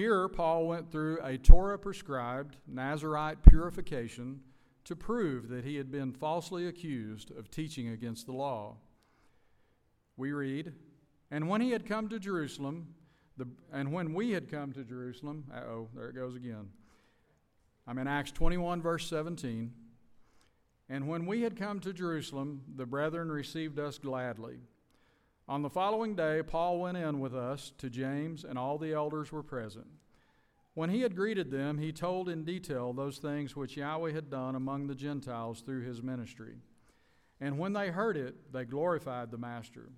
Here, 0.00 0.28
Paul 0.28 0.66
went 0.66 0.90
through 0.90 1.18
a 1.22 1.36
Torah 1.36 1.78
prescribed 1.78 2.56
Nazarite 2.66 3.42
purification 3.42 4.40
to 4.84 4.96
prove 4.96 5.50
that 5.50 5.62
he 5.62 5.76
had 5.76 5.92
been 5.92 6.14
falsely 6.14 6.66
accused 6.66 7.30
of 7.36 7.50
teaching 7.50 7.90
against 7.90 8.24
the 8.24 8.32
law. 8.32 8.78
We 10.16 10.32
read, 10.32 10.72
And 11.30 11.50
when 11.50 11.60
he 11.60 11.72
had 11.72 11.84
come 11.84 12.08
to 12.08 12.18
Jerusalem, 12.18 12.94
the, 13.36 13.46
and 13.74 13.92
when 13.92 14.14
we 14.14 14.30
had 14.30 14.50
come 14.50 14.72
to 14.72 14.84
Jerusalem, 14.84 15.44
oh, 15.54 15.88
there 15.94 16.08
it 16.08 16.14
goes 16.14 16.34
again. 16.34 16.70
I'm 17.86 17.98
in 17.98 18.06
Acts 18.06 18.32
21, 18.32 18.80
verse 18.80 19.06
17. 19.06 19.70
And 20.88 21.08
when 21.08 21.26
we 21.26 21.42
had 21.42 21.58
come 21.58 21.78
to 21.80 21.92
Jerusalem, 21.92 22.62
the 22.74 22.86
brethren 22.86 23.30
received 23.30 23.78
us 23.78 23.98
gladly. 23.98 24.60
On 25.50 25.62
the 25.62 25.68
following 25.68 26.14
day, 26.14 26.44
Paul 26.46 26.78
went 26.78 26.96
in 26.96 27.18
with 27.18 27.34
us 27.34 27.72
to 27.78 27.90
James, 27.90 28.44
and 28.44 28.56
all 28.56 28.78
the 28.78 28.92
elders 28.92 29.32
were 29.32 29.42
present. 29.42 29.88
When 30.74 30.90
he 30.90 31.00
had 31.00 31.16
greeted 31.16 31.50
them, 31.50 31.78
he 31.78 31.90
told 31.90 32.28
in 32.28 32.44
detail 32.44 32.92
those 32.92 33.18
things 33.18 33.56
which 33.56 33.76
Yahweh 33.76 34.12
had 34.12 34.30
done 34.30 34.54
among 34.54 34.86
the 34.86 34.94
Gentiles 34.94 35.60
through 35.60 35.82
his 35.82 36.04
ministry. 36.04 36.54
And 37.40 37.58
when 37.58 37.72
they 37.72 37.88
heard 37.88 38.16
it, 38.16 38.52
they 38.52 38.64
glorified 38.64 39.32
the 39.32 39.38
Master. 39.38 39.88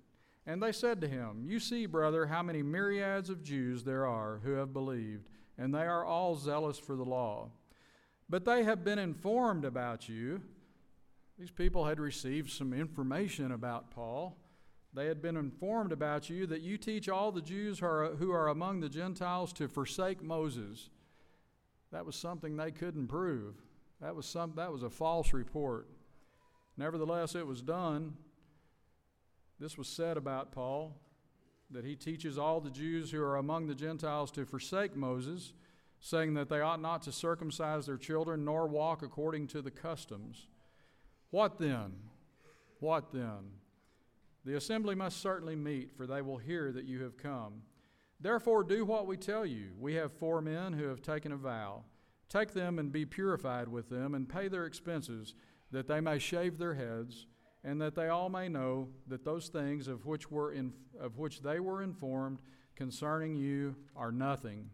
And 0.47 0.61
they 0.61 0.71
said 0.71 0.99
to 1.01 1.07
him, 1.07 1.43
You 1.45 1.59
see, 1.59 1.85
brother, 1.85 2.25
how 2.25 2.41
many 2.41 2.63
myriads 2.63 3.29
of 3.29 3.43
Jews 3.43 3.83
there 3.83 4.07
are 4.07 4.39
who 4.43 4.53
have 4.53 4.73
believed, 4.73 5.29
and 5.59 5.71
they 5.71 5.83
are 5.83 6.03
all 6.03 6.35
zealous 6.35 6.79
for 6.79 6.95
the 6.95 7.05
law. 7.05 7.51
But 8.27 8.43
they 8.43 8.63
have 8.63 8.83
been 8.83 8.97
informed 8.97 9.65
about 9.65 10.09
you. 10.09 10.41
These 11.37 11.51
people 11.51 11.85
had 11.85 11.99
received 11.99 12.49
some 12.49 12.73
information 12.73 13.51
about 13.51 13.91
Paul 13.91 14.35
they 14.93 15.07
had 15.07 15.21
been 15.21 15.37
informed 15.37 15.91
about 15.91 16.29
you 16.29 16.45
that 16.47 16.61
you 16.61 16.77
teach 16.77 17.09
all 17.09 17.31
the 17.31 17.41
Jews 17.41 17.79
who 17.79 17.85
are, 17.85 18.15
who 18.15 18.31
are 18.31 18.49
among 18.49 18.79
the 18.79 18.89
Gentiles 18.89 19.51
to 19.53 19.67
forsake 19.67 20.21
Moses. 20.21 20.89
That 21.91 22.05
was 22.05 22.15
something 22.15 22.55
they 22.55 22.71
couldn't 22.71 23.07
prove. 23.07 23.55
That 24.01 24.15
was, 24.15 24.25
some, 24.25 24.53
that 24.55 24.71
was 24.71 24.83
a 24.83 24.89
false 24.89 25.33
report. 25.33 25.87
Nevertheless, 26.77 27.35
it 27.35 27.47
was 27.47 27.61
done. 27.61 28.13
This 29.59 29.77
was 29.77 29.87
said 29.87 30.17
about 30.17 30.51
Paul 30.51 30.99
that 31.71 31.85
he 31.85 31.95
teaches 31.95 32.37
all 32.37 32.61
the 32.61 32.69
Jews 32.69 33.09
who 33.11 33.21
are 33.23 33.37
among 33.37 33.67
the 33.67 33.75
Gentiles 33.75 34.29
to 34.31 34.45
forsake 34.45 34.95
Moses, 34.95 35.53
saying 35.99 36.35
that 36.35 36.49
they 36.49 36.61
ought 36.61 36.81
not 36.81 37.01
to 37.03 37.11
circumcise 37.11 37.87
their 37.87 37.97
children 37.97 38.45
nor 38.45 38.67
walk 38.67 39.01
according 39.01 39.47
to 39.47 39.61
the 39.61 39.71
customs. 39.71 40.47
What 41.31 41.57
then? 41.57 41.93
What 42.79 43.11
then? 43.11 43.53
The 44.45 44.57
assembly 44.57 44.95
must 44.95 45.21
certainly 45.21 45.55
meet, 45.55 45.95
for 45.95 46.05
they 46.05 46.21
will 46.21 46.37
hear 46.37 46.71
that 46.71 46.85
you 46.85 47.01
have 47.03 47.17
come. 47.17 47.61
Therefore, 48.19 48.63
do 48.63 48.85
what 48.85 49.07
we 49.07 49.17
tell 49.17 49.45
you. 49.45 49.71
We 49.79 49.95
have 49.95 50.11
four 50.11 50.41
men 50.41 50.73
who 50.73 50.85
have 50.85 51.01
taken 51.01 51.31
a 51.31 51.37
vow. 51.37 51.83
Take 52.29 52.53
them 52.53 52.79
and 52.79 52.91
be 52.91 53.05
purified 53.05 53.67
with 53.67 53.89
them, 53.89 54.15
and 54.15 54.27
pay 54.27 54.47
their 54.47 54.65
expenses, 54.65 55.33
that 55.71 55.87
they 55.87 56.01
may 56.01 56.19
shave 56.19 56.57
their 56.57 56.73
heads, 56.73 57.27
and 57.63 57.81
that 57.81 57.95
they 57.95 58.09
all 58.09 58.29
may 58.29 58.49
know 58.49 58.89
that 59.07 59.23
those 59.23 59.47
things 59.47 59.87
of 59.87 60.05
which, 60.05 60.29
were 60.29 60.51
in, 60.51 60.73
of 60.99 61.17
which 61.17 61.41
they 61.41 61.59
were 61.59 61.81
informed 61.81 62.39
concerning 62.75 63.35
you 63.35 63.75
are 63.95 64.11
nothing. 64.11 64.69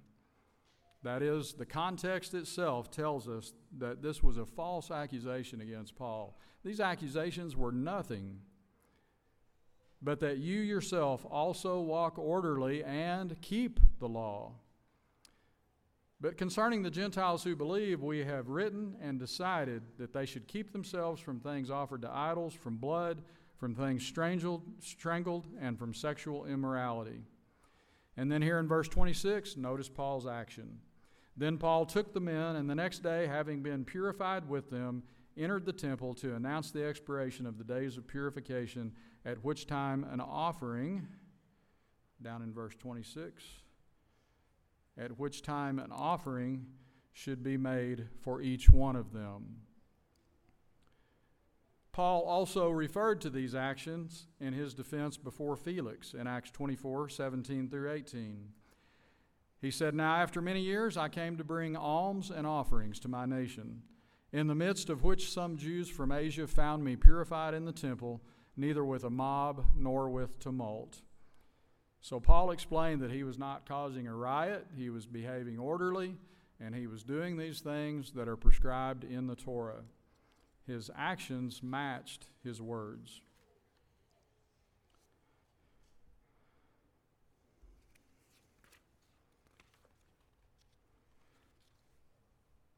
That 1.03 1.21
is, 1.21 1.53
the 1.53 1.65
context 1.65 2.33
itself 2.33 2.91
tells 2.91 3.27
us 3.27 3.53
that 3.77 4.01
this 4.01 4.21
was 4.21 4.37
a 4.37 4.45
false 4.45 4.91
accusation 4.91 5.61
against 5.61 5.95
Paul. 5.95 6.37
These 6.63 6.79
accusations 6.79 7.55
were 7.55 7.71
nothing 7.71 8.39
but 10.01 10.19
that 10.21 10.37
you 10.37 10.59
yourself 10.59 11.25
also 11.29 11.79
walk 11.79 12.17
orderly 12.17 12.83
and 12.83 13.39
keep 13.41 13.79
the 13.99 14.07
law. 14.07 14.53
But 16.21 16.37
concerning 16.37 16.83
the 16.83 16.89
Gentiles 16.89 17.43
who 17.43 17.55
believe, 17.55 18.01
we 18.01 18.19
have 18.25 18.49
written 18.49 18.95
and 19.01 19.19
decided 19.19 19.83
that 19.97 20.13
they 20.13 20.25
should 20.25 20.47
keep 20.47 20.71
themselves 20.71 21.21
from 21.21 21.39
things 21.39 21.71
offered 21.71 22.01
to 22.01 22.11
idols, 22.11 22.53
from 22.53 22.77
blood, 22.77 23.21
from 23.57 23.73
things 23.73 24.05
strangled, 24.05 24.63
strangled 24.79 25.47
and 25.59 25.79
from 25.79 25.93
sexual 25.93 26.45
immorality. 26.45 27.21
And 28.17 28.29
then 28.29 28.41
here 28.41 28.59
in 28.59 28.67
verse 28.67 28.89
26, 28.89 29.55
notice 29.55 29.87
Paul's 29.87 30.27
action. 30.27 30.79
Then 31.37 31.57
Paul 31.57 31.85
took 31.85 32.13
the 32.13 32.19
men, 32.19 32.57
and 32.57 32.69
the 32.69 32.75
next 32.75 32.99
day, 32.99 33.25
having 33.27 33.61
been 33.63 33.85
purified 33.85 34.49
with 34.49 34.69
them, 34.69 35.03
entered 35.37 35.65
the 35.65 35.71
temple 35.71 36.13
to 36.15 36.35
announce 36.35 36.71
the 36.71 36.85
expiration 36.85 37.45
of 37.45 37.57
the 37.57 37.63
days 37.63 37.95
of 37.95 38.07
purification, 38.07 38.91
at 39.25 39.43
which 39.43 39.67
time 39.67 40.05
an 40.11 40.21
offering, 40.21 41.07
down 42.21 42.41
in 42.41 42.53
verse 42.53 42.75
26, 42.75 43.43
at 44.97 45.17
which 45.17 45.41
time 45.41 45.79
an 45.79 45.91
offering 45.91 46.65
should 47.11 47.43
be 47.43 47.57
made 47.57 48.07
for 48.21 48.41
each 48.41 48.69
one 48.69 48.95
of 48.95 49.13
them. 49.13 49.61
Paul 51.91 52.21
also 52.23 52.69
referred 52.69 53.19
to 53.21 53.29
these 53.29 53.55
actions 53.55 54.27
in 54.39 54.53
his 54.53 54.73
defense 54.73 55.17
before 55.17 55.57
Felix 55.57 56.13
in 56.13 56.27
Acts 56.27 56.51
24 56.51 57.09
17 57.09 57.69
through 57.69 57.91
18. 57.91 58.49
He 59.61 59.71
said, 59.71 59.93
Now 59.93 60.15
after 60.15 60.41
many 60.41 60.61
years 60.61 60.95
I 60.95 61.09
came 61.09 61.35
to 61.37 61.43
bring 61.43 61.75
alms 61.75 62.31
and 62.31 62.47
offerings 62.47 62.99
to 63.01 63.09
my 63.09 63.25
nation, 63.25 63.81
in 64.31 64.47
the 64.47 64.55
midst 64.55 64.89
of 64.89 65.03
which 65.03 65.31
some 65.31 65.57
Jews 65.57 65.89
from 65.89 66.11
Asia 66.11 66.47
found 66.47 66.83
me 66.83 66.95
purified 66.95 67.53
in 67.53 67.65
the 67.65 67.73
temple, 67.73 68.21
neither 68.59 68.83
with 68.83 69.03
a 69.03 69.09
mob 69.09 69.65
nor 69.75 70.09
with 70.09 70.39
tumult. 70.39 71.01
So 72.01 72.19
Paul 72.19 72.51
explained 72.51 73.01
that 73.01 73.11
he 73.11 73.23
was 73.23 73.37
not 73.37 73.67
causing 73.67 74.07
a 74.07 74.13
riot, 74.13 74.67
he 74.75 74.89
was 74.89 75.05
behaving 75.05 75.57
orderly, 75.57 76.15
and 76.59 76.75
he 76.75 76.87
was 76.87 77.03
doing 77.03 77.37
these 77.37 77.61
things 77.61 78.11
that 78.11 78.27
are 78.27 78.35
prescribed 78.35 79.03
in 79.03 79.27
the 79.27 79.35
Torah. 79.35 79.83
His 80.67 80.91
actions 80.95 81.63
matched 81.63 82.27
his 82.43 82.61
words. 82.61 83.21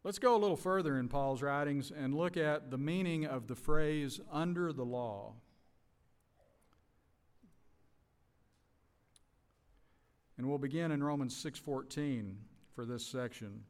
Let's 0.03 0.19
go 0.19 0.35
a 0.35 0.37
little 0.37 0.57
further 0.57 0.97
in 0.97 1.09
Paul's 1.09 1.43
writings 1.43 1.91
and 1.91 2.15
look 2.15 2.35
at 2.35 2.71
the 2.71 2.77
meaning 2.77 3.25
of 3.25 3.47
the 3.47 3.55
phrase 3.55 4.19
under 4.31 4.73
the 4.73 4.85
law. 4.85 5.33
And 10.37 10.47
we'll 10.47 10.57
begin 10.57 10.91
in 10.91 11.03
Romans 11.03 11.35
6:14 11.35 12.35
for 12.73 12.85
this 12.85 13.05
section. 13.05 13.63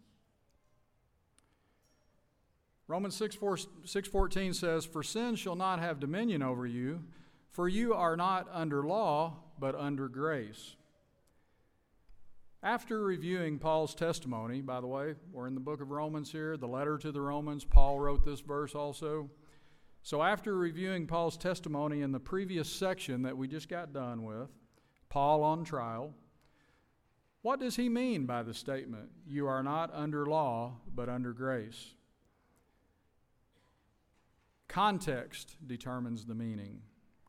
Romans 2.88 3.16
6, 3.16 3.36
4, 3.36 3.56
6.14 3.86 4.54
says, 4.54 4.86
For 4.86 5.02
sin 5.02 5.36
shall 5.36 5.56
not 5.56 5.80
have 5.80 6.02
dominion 6.02 6.44
over 6.44 6.68
you, 6.68 7.06
for 7.50 7.70
you 7.70 7.94
are 7.94 8.18
not 8.18 8.50
under 8.52 8.84
law, 8.84 9.38
but 9.58 9.76
under 9.76 10.10
grace. 10.10 10.76
After 12.62 13.02
reviewing 13.02 13.60
Paul's 13.60 13.96
testimony, 13.96 14.62
by 14.62 14.82
the 14.82 14.88
way, 14.88 15.16
we're 15.32 15.48
in 15.48 15.56
the 15.56 15.62
book 15.62 15.82
of 15.82 15.90
Romans 15.90 16.32
here, 16.32 16.58
the 16.58 16.68
letter 16.68 16.98
to 16.98 17.14
the 17.14 17.22
Romans, 17.22 17.64
Paul 17.64 18.00
wrote 18.00 18.26
this 18.26 18.42
verse 18.42 18.76
also. 18.76 19.30
So, 20.04 20.22
after 20.22 20.58
reviewing 20.58 21.08
Paul's 21.08 21.38
testimony 21.38 22.02
in 22.02 22.12
the 22.12 22.20
previous 22.20 22.70
section 22.70 23.22
that 23.22 23.38
we 23.38 23.48
just 23.48 23.70
got 23.70 23.94
done 23.94 24.24
with, 24.24 24.50
Paul 25.10 25.44
on 25.44 25.64
trial, 25.64 26.14
what 27.42 27.60
does 27.60 27.76
he 27.76 27.90
mean 27.90 28.26
by 28.26 28.44
the 28.44 28.54
statement, 28.54 29.10
You 29.28 29.48
are 29.48 29.64
not 29.64 29.92
under 29.94 30.26
law, 30.26 30.74
but 30.94 31.10
under 31.10 31.34
grace? 31.34 31.96
Context 34.68 35.58
determines 35.66 36.26
the 36.26 36.36
meaning. 36.36 36.82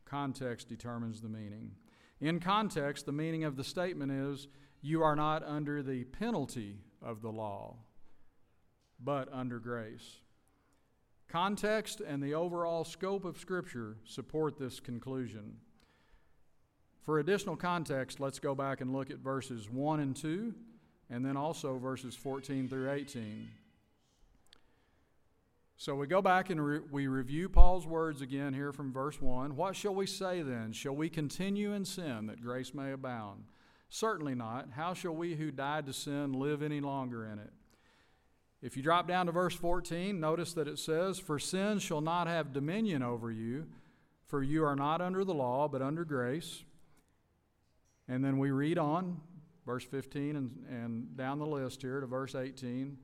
Context 0.04 0.68
determines 0.68 1.20
the 1.20 1.28
meaning. 1.28 1.72
In 2.20 2.38
context, 2.38 3.06
the 3.06 3.12
meaning 3.12 3.44
of 3.44 3.56
the 3.56 3.64
statement 3.64 4.12
is, 4.12 4.48
You 4.80 5.02
are 5.02 5.16
not 5.16 5.42
under 5.42 5.82
the 5.82 6.04
penalty 6.04 6.80
of 7.00 7.22
the 7.22 7.32
law, 7.32 7.76
but 9.02 9.28
under 9.32 9.58
grace. 9.58 10.20
Context 11.28 12.02
and 12.06 12.22
the 12.22 12.34
overall 12.34 12.84
scope 12.84 13.24
of 13.24 13.38
Scripture 13.38 13.96
support 14.04 14.58
this 14.58 14.80
conclusion. 14.80 15.56
For 17.02 17.18
additional 17.18 17.56
context, 17.56 18.20
let's 18.20 18.38
go 18.38 18.54
back 18.54 18.80
and 18.80 18.92
look 18.92 19.10
at 19.10 19.18
verses 19.18 19.68
1 19.68 20.00
and 20.00 20.14
2, 20.14 20.54
and 21.10 21.24
then 21.24 21.36
also 21.36 21.76
verses 21.78 22.14
14 22.14 22.68
through 22.68 22.90
18. 22.90 23.48
So 25.76 25.96
we 25.96 26.06
go 26.06 26.22
back 26.22 26.50
and 26.50 26.64
re- 26.64 26.80
we 26.92 27.08
review 27.08 27.48
Paul's 27.48 27.88
words 27.88 28.20
again 28.22 28.54
here 28.54 28.72
from 28.72 28.92
verse 28.92 29.20
1. 29.20 29.56
What 29.56 29.74
shall 29.74 29.96
we 29.96 30.06
say 30.06 30.42
then? 30.42 30.72
Shall 30.72 30.94
we 30.94 31.08
continue 31.08 31.72
in 31.72 31.84
sin 31.84 32.26
that 32.26 32.40
grace 32.40 32.72
may 32.72 32.92
abound? 32.92 33.46
Certainly 33.88 34.36
not. 34.36 34.68
How 34.76 34.94
shall 34.94 35.14
we 35.14 35.34
who 35.34 35.50
died 35.50 35.86
to 35.86 35.92
sin 35.92 36.34
live 36.34 36.62
any 36.62 36.80
longer 36.80 37.26
in 37.26 37.40
it? 37.40 37.50
If 38.62 38.76
you 38.76 38.82
drop 38.84 39.08
down 39.08 39.26
to 39.26 39.32
verse 39.32 39.56
14, 39.56 40.20
notice 40.20 40.52
that 40.52 40.68
it 40.68 40.78
says, 40.78 41.18
For 41.18 41.40
sin 41.40 41.80
shall 41.80 42.00
not 42.00 42.28
have 42.28 42.52
dominion 42.52 43.02
over 43.02 43.32
you, 43.32 43.66
for 44.28 44.40
you 44.40 44.64
are 44.64 44.76
not 44.76 45.00
under 45.00 45.24
the 45.24 45.34
law, 45.34 45.66
but 45.66 45.82
under 45.82 46.04
grace. 46.04 46.62
And 48.12 48.22
then 48.22 48.36
we 48.36 48.50
read 48.50 48.76
on, 48.76 49.22
verse 49.64 49.86
15 49.86 50.36
and, 50.36 50.50
and 50.68 51.16
down 51.16 51.38
the 51.38 51.46
list 51.46 51.80
here 51.80 51.98
to 51.98 52.06
verse 52.06 52.34
18. 52.34 52.98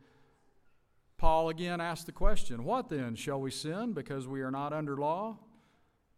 Paul 1.16 1.48
again 1.48 1.80
asks 1.80 2.04
the 2.04 2.12
question 2.12 2.62
What 2.62 2.90
then? 2.90 3.14
Shall 3.14 3.40
we 3.40 3.50
sin 3.50 3.94
because 3.94 4.28
we 4.28 4.42
are 4.42 4.50
not 4.50 4.74
under 4.74 4.98
law? 4.98 5.38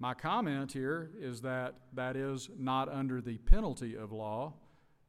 My 0.01 0.13
comment 0.13 0.73
here 0.73 1.13
is 1.21 1.41
that 1.43 1.77
that 1.93 2.17
is 2.17 2.51
not 2.59 2.89
under 2.89 3.21
the 3.21 3.39
penalty 3.39 3.97
of 3.97 4.11
law, 4.11 4.55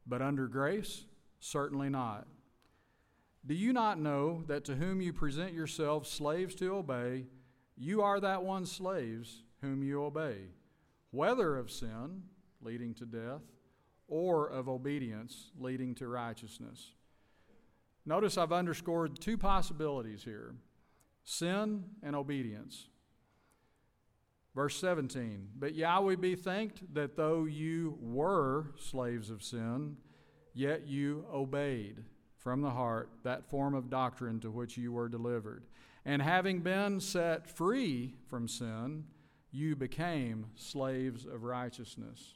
but 0.06 0.22
under 0.22 0.46
grace? 0.46 1.04
Certainly 1.40 1.88
not. 1.88 2.28
Do 3.44 3.54
you 3.54 3.72
not 3.72 3.98
know 3.98 4.44
that 4.46 4.64
to 4.66 4.76
whom 4.76 5.00
you 5.00 5.12
present 5.12 5.54
yourselves 5.54 6.08
slaves 6.08 6.54
to 6.54 6.76
obey, 6.76 7.26
you 7.76 8.00
are 8.00 8.20
that 8.20 8.44
one 8.44 8.64
slaves 8.64 9.42
whom 9.60 9.82
you 9.82 10.04
obey, 10.04 10.36
whether 11.10 11.56
of 11.58 11.68
sin, 11.68 12.22
leading 12.60 12.94
to 12.94 13.04
death, 13.04 13.42
or 14.12 14.46
of 14.46 14.68
obedience 14.68 15.52
leading 15.58 15.94
to 15.94 16.06
righteousness. 16.06 16.90
Notice 18.04 18.36
I've 18.36 18.52
underscored 18.52 19.18
two 19.18 19.38
possibilities 19.38 20.22
here 20.22 20.54
sin 21.24 21.84
and 22.02 22.14
obedience. 22.14 22.88
Verse 24.54 24.76
17, 24.76 25.48
but 25.58 25.74
Yahweh 25.74 26.16
be 26.16 26.34
thanked 26.34 26.92
that 26.92 27.16
though 27.16 27.44
you 27.44 27.96
were 28.02 28.74
slaves 28.78 29.30
of 29.30 29.42
sin, 29.42 29.96
yet 30.52 30.86
you 30.86 31.24
obeyed 31.32 32.04
from 32.36 32.60
the 32.60 32.68
heart 32.68 33.08
that 33.22 33.48
form 33.48 33.72
of 33.72 33.88
doctrine 33.88 34.40
to 34.40 34.50
which 34.50 34.76
you 34.76 34.92
were 34.92 35.08
delivered. 35.08 35.64
And 36.04 36.20
having 36.20 36.60
been 36.60 37.00
set 37.00 37.48
free 37.48 38.16
from 38.28 38.46
sin, 38.46 39.04
you 39.52 39.74
became 39.74 40.48
slaves 40.54 41.24
of 41.24 41.44
righteousness. 41.44 42.34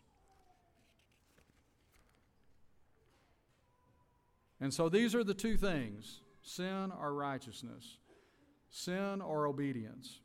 And 4.61 4.72
so 4.72 4.88
these 4.88 5.14
are 5.14 5.24
the 5.24 5.34
two 5.34 5.57
things 5.57 6.20
sin 6.42 6.92
or 7.00 7.12
righteousness, 7.12 7.98
sin 8.70 9.20
or 9.20 9.46
obedience. 9.46 10.20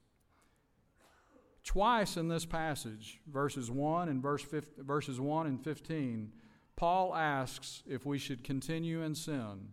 Twice 1.64 2.18
in 2.18 2.28
this 2.28 2.46
passage, 2.46 3.20
verses 3.28 3.70
1 3.70 4.10
and 4.10 4.22
verse 4.22 4.44
15, 4.44 4.84
verses 4.84 5.20
1 5.20 5.48
and 5.48 5.64
15, 5.64 6.32
Paul 6.76 7.14
asks 7.16 7.84
if 7.88 8.06
we 8.06 8.18
should 8.18 8.44
continue 8.44 9.04
in 9.04 9.14
sin. 9.14 9.70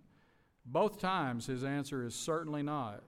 Both 0.66 1.00
times 1.00 1.46
his 1.46 1.64
answer 1.64 2.04
is 2.04 2.14
certainly 2.14 2.62
not. 2.62 3.02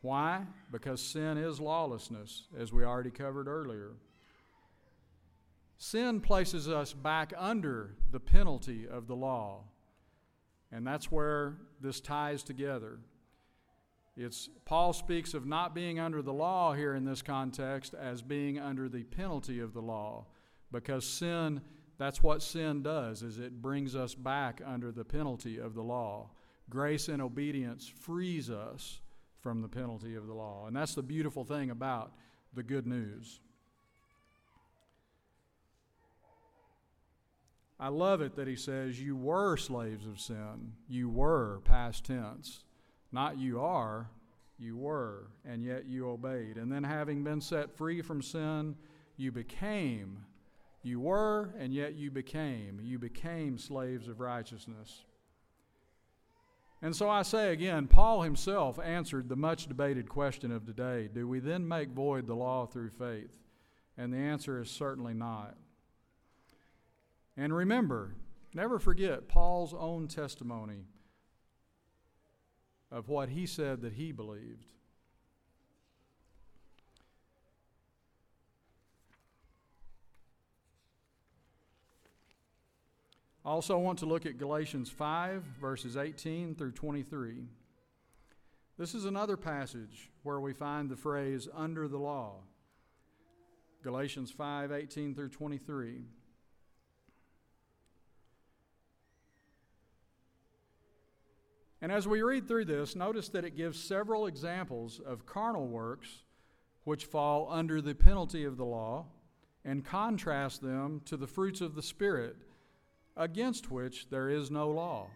Why? 0.00 0.46
Because 0.72 1.00
sin 1.00 1.38
is 1.38 1.60
lawlessness, 1.60 2.44
as 2.58 2.72
we 2.72 2.84
already 2.84 3.10
covered 3.10 3.46
earlier. 3.46 3.92
Sin 5.78 6.20
places 6.20 6.68
us 6.68 6.92
back 6.92 7.32
under 7.36 7.94
the 8.10 8.20
penalty 8.20 8.86
of 8.88 9.06
the 9.06 9.16
law. 9.16 9.64
And 10.72 10.86
that's 10.86 11.10
where 11.10 11.56
this 11.80 12.00
ties 12.00 12.42
together. 12.42 12.98
It's 14.16 14.48
Paul 14.64 14.92
speaks 14.92 15.34
of 15.34 15.46
not 15.46 15.74
being 15.74 16.00
under 16.00 16.22
the 16.22 16.32
law 16.32 16.72
here 16.72 16.94
in 16.94 17.04
this 17.04 17.22
context 17.22 17.94
as 17.94 18.22
being 18.22 18.58
under 18.58 18.88
the 18.88 19.04
penalty 19.04 19.60
of 19.60 19.74
the 19.74 19.82
law 19.82 20.26
because 20.72 21.06
sin 21.06 21.60
that's 21.98 22.22
what 22.22 22.42
sin 22.42 22.82
does 22.82 23.22
is 23.22 23.38
it 23.38 23.62
brings 23.62 23.96
us 23.96 24.14
back 24.14 24.60
under 24.64 24.92
the 24.92 25.04
penalty 25.04 25.58
of 25.58 25.74
the 25.74 25.82
law. 25.82 26.30
Grace 26.68 27.08
and 27.08 27.22
obedience 27.22 27.88
frees 27.88 28.50
us 28.50 29.00
from 29.40 29.62
the 29.62 29.68
penalty 29.68 30.14
of 30.14 30.26
the 30.26 30.34
law. 30.34 30.66
And 30.66 30.76
that's 30.76 30.94
the 30.94 31.02
beautiful 31.02 31.44
thing 31.44 31.70
about 31.70 32.12
the 32.52 32.62
good 32.62 32.86
news. 32.86 33.40
I 37.78 37.88
love 37.88 38.20
it 38.22 38.36
that 38.36 38.48
he 38.48 38.56
says, 38.56 39.00
You 39.00 39.16
were 39.16 39.56
slaves 39.56 40.06
of 40.06 40.20
sin. 40.20 40.72
You 40.88 41.08
were, 41.08 41.60
past 41.64 42.04
tense. 42.04 42.64
Not 43.12 43.38
you 43.38 43.60
are, 43.60 44.10
you 44.58 44.76
were, 44.76 45.28
and 45.44 45.62
yet 45.62 45.86
you 45.86 46.08
obeyed. 46.08 46.56
And 46.56 46.72
then, 46.72 46.84
having 46.84 47.22
been 47.22 47.40
set 47.40 47.76
free 47.76 48.00
from 48.00 48.22
sin, 48.22 48.76
you 49.16 49.30
became. 49.30 50.24
You 50.82 51.00
were, 51.00 51.54
and 51.58 51.74
yet 51.74 51.94
you 51.94 52.10
became. 52.10 52.80
You 52.82 52.98
became 52.98 53.58
slaves 53.58 54.08
of 54.08 54.20
righteousness. 54.20 55.04
And 56.82 56.94
so 56.94 57.08
I 57.08 57.22
say 57.22 57.52
again, 57.52 57.88
Paul 57.88 58.22
himself 58.22 58.78
answered 58.78 59.28
the 59.28 59.36
much 59.36 59.66
debated 59.66 60.08
question 60.08 60.52
of 60.52 60.64
today 60.64 61.08
do 61.12 61.26
we 61.26 61.40
then 61.40 61.66
make 61.66 61.90
void 61.90 62.26
the 62.26 62.34
law 62.34 62.66
through 62.66 62.90
faith? 62.90 63.38
And 63.98 64.12
the 64.12 64.18
answer 64.18 64.60
is 64.60 64.70
certainly 64.70 65.14
not. 65.14 65.56
And 67.36 67.54
remember, 67.54 68.14
never 68.54 68.78
forget 68.78 69.28
Paul's 69.28 69.74
own 69.74 70.08
testimony 70.08 70.86
of 72.90 73.08
what 73.08 73.28
he 73.28 73.46
said 73.46 73.82
that 73.82 73.92
he 73.92 74.12
believed. 74.12 74.66
I 83.44 83.50
also 83.50 83.78
want 83.78 84.00
to 84.00 84.06
look 84.06 84.26
at 84.26 84.38
Galatians 84.38 84.90
5, 84.90 85.42
verses 85.60 85.96
18 85.96 86.56
through 86.56 86.72
23. 86.72 87.44
This 88.76 88.92
is 88.92 89.04
another 89.04 89.36
passage 89.36 90.10
where 90.24 90.40
we 90.40 90.52
find 90.52 90.90
the 90.90 90.96
phrase 90.96 91.48
under 91.54 91.86
the 91.86 91.96
law. 91.96 92.40
Galatians 93.84 94.32
5, 94.32 94.72
18 94.72 95.14
through 95.14 95.28
23. 95.28 96.06
And 101.82 101.92
as 101.92 102.08
we 102.08 102.22
read 102.22 102.48
through 102.48 102.64
this, 102.64 102.96
notice 102.96 103.28
that 103.30 103.44
it 103.44 103.56
gives 103.56 103.82
several 103.82 104.26
examples 104.26 105.00
of 105.04 105.26
carnal 105.26 105.66
works 105.66 106.24
which 106.84 107.04
fall 107.04 107.48
under 107.50 107.82
the 107.82 107.94
penalty 107.94 108.44
of 108.44 108.56
the 108.56 108.64
law 108.64 109.06
and 109.64 109.84
contrast 109.84 110.62
them 110.62 111.02
to 111.04 111.16
the 111.16 111.26
fruits 111.26 111.60
of 111.60 111.74
the 111.74 111.82
Spirit 111.82 112.36
against 113.16 113.70
which 113.70 114.08
there 114.08 114.30
is 114.30 114.50
no 114.50 114.70
law. 114.70 115.08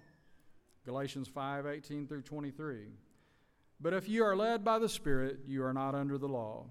Galatians 0.85 1.29
5 1.29 1.67
18 1.67 2.07
through 2.07 2.23
23. 2.23 2.89
But 3.81 3.95
if 3.95 4.09
you 4.09 4.25
are 4.25 4.37
led 4.37 4.65
by 4.65 4.79
the 4.79 4.89
Spirit, 4.89 5.41
you 5.47 5.65
are 5.65 5.73
not 5.73 5.95
under 5.95 6.19
the 6.19 6.29
law. 6.29 6.67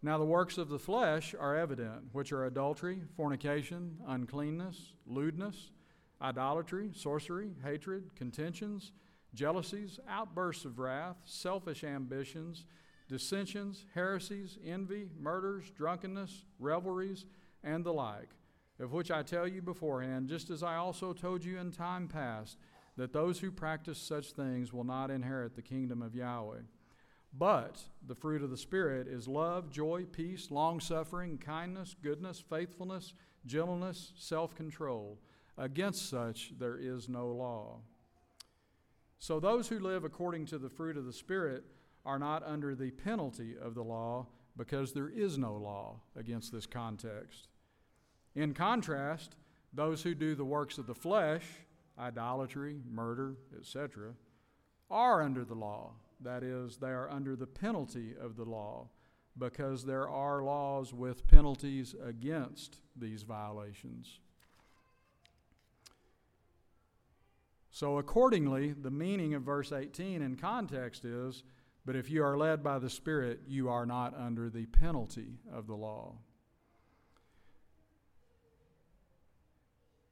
Now, 0.00 0.16
the 0.16 0.24
works 0.24 0.58
of 0.58 0.68
the 0.68 0.78
flesh 0.78 1.34
are 1.38 1.56
evident, 1.56 2.04
which 2.12 2.32
are 2.32 2.46
adultery, 2.46 3.02
fornication, 3.16 3.98
uncleanness, 4.06 4.92
lewdness, 5.06 5.70
idolatry, 6.22 6.90
sorcery, 6.94 7.50
hatred, 7.64 8.14
contentions, 8.14 8.92
jealousies, 9.34 10.00
outbursts 10.08 10.64
of 10.64 10.78
wrath, 10.78 11.16
selfish 11.24 11.84
ambitions, 11.84 12.64
dissensions, 13.08 13.84
heresies, 13.94 14.58
envy, 14.64 15.08
murders, 15.18 15.70
drunkenness, 15.76 16.44
revelries, 16.58 17.24
and 17.62 17.84
the 17.84 17.92
like 17.92 18.30
of 18.80 18.92
which 18.92 19.10
I 19.10 19.22
tell 19.22 19.46
you 19.46 19.60
beforehand, 19.60 20.28
just 20.28 20.50
as 20.50 20.62
I 20.62 20.76
also 20.76 21.12
told 21.12 21.44
you 21.44 21.58
in 21.58 21.72
time 21.72 22.08
past, 22.08 22.58
that 22.96 23.12
those 23.12 23.38
who 23.40 23.50
practice 23.50 23.98
such 23.98 24.32
things 24.32 24.72
will 24.72 24.84
not 24.84 25.10
inherit 25.10 25.54
the 25.54 25.62
kingdom 25.62 26.02
of 26.02 26.14
Yahweh. 26.14 26.60
But 27.36 27.80
the 28.06 28.14
fruit 28.14 28.42
of 28.42 28.50
the 28.50 28.56
Spirit 28.56 29.06
is 29.06 29.28
love, 29.28 29.70
joy, 29.70 30.04
peace, 30.10 30.50
long 30.50 30.80
suffering, 30.80 31.38
kindness, 31.38 31.94
goodness, 32.02 32.42
faithfulness, 32.48 33.14
gentleness, 33.46 34.12
self 34.16 34.54
control. 34.54 35.18
Against 35.56 36.08
such 36.08 36.52
there 36.58 36.78
is 36.78 37.08
no 37.08 37.28
law. 37.28 37.80
So 39.18 39.40
those 39.40 39.68
who 39.68 39.78
live 39.78 40.04
according 40.04 40.46
to 40.46 40.58
the 40.58 40.68
fruit 40.68 40.96
of 40.96 41.04
the 41.04 41.12
Spirit 41.12 41.64
are 42.04 42.18
not 42.18 42.42
under 42.46 42.74
the 42.74 42.90
penalty 42.90 43.54
of 43.60 43.74
the 43.74 43.82
law 43.82 44.26
because 44.56 44.92
there 44.92 45.08
is 45.08 45.38
no 45.38 45.54
law 45.54 46.00
against 46.16 46.52
this 46.52 46.66
context. 46.66 47.48
In 48.34 48.54
contrast, 48.54 49.36
those 49.72 50.02
who 50.02 50.14
do 50.14 50.34
the 50.34 50.44
works 50.44 50.78
of 50.78 50.86
the 50.86 50.94
flesh, 50.94 51.44
idolatry, 51.98 52.80
murder, 52.88 53.36
etc., 53.56 54.14
are 54.90 55.22
under 55.22 55.44
the 55.44 55.54
law. 55.54 55.92
That 56.20 56.42
is, 56.42 56.76
they 56.76 56.88
are 56.88 57.10
under 57.10 57.36
the 57.36 57.46
penalty 57.46 58.14
of 58.20 58.36
the 58.36 58.44
law 58.44 58.88
because 59.36 59.84
there 59.84 60.08
are 60.08 60.42
laws 60.42 60.92
with 60.92 61.28
penalties 61.28 61.94
against 62.04 62.80
these 62.96 63.22
violations. 63.22 64.18
So, 67.78 67.98
accordingly, 67.98 68.72
the 68.72 68.90
meaning 68.90 69.34
of 69.34 69.44
verse 69.44 69.70
18 69.70 70.20
in 70.20 70.34
context 70.34 71.04
is 71.04 71.44
But 71.86 71.94
if 71.94 72.10
you 72.10 72.24
are 72.24 72.36
led 72.36 72.60
by 72.60 72.80
the 72.80 72.90
Spirit, 72.90 73.42
you 73.46 73.68
are 73.68 73.86
not 73.86 74.18
under 74.18 74.50
the 74.50 74.66
penalty 74.66 75.38
of 75.52 75.68
the 75.68 75.76
law. 75.76 76.16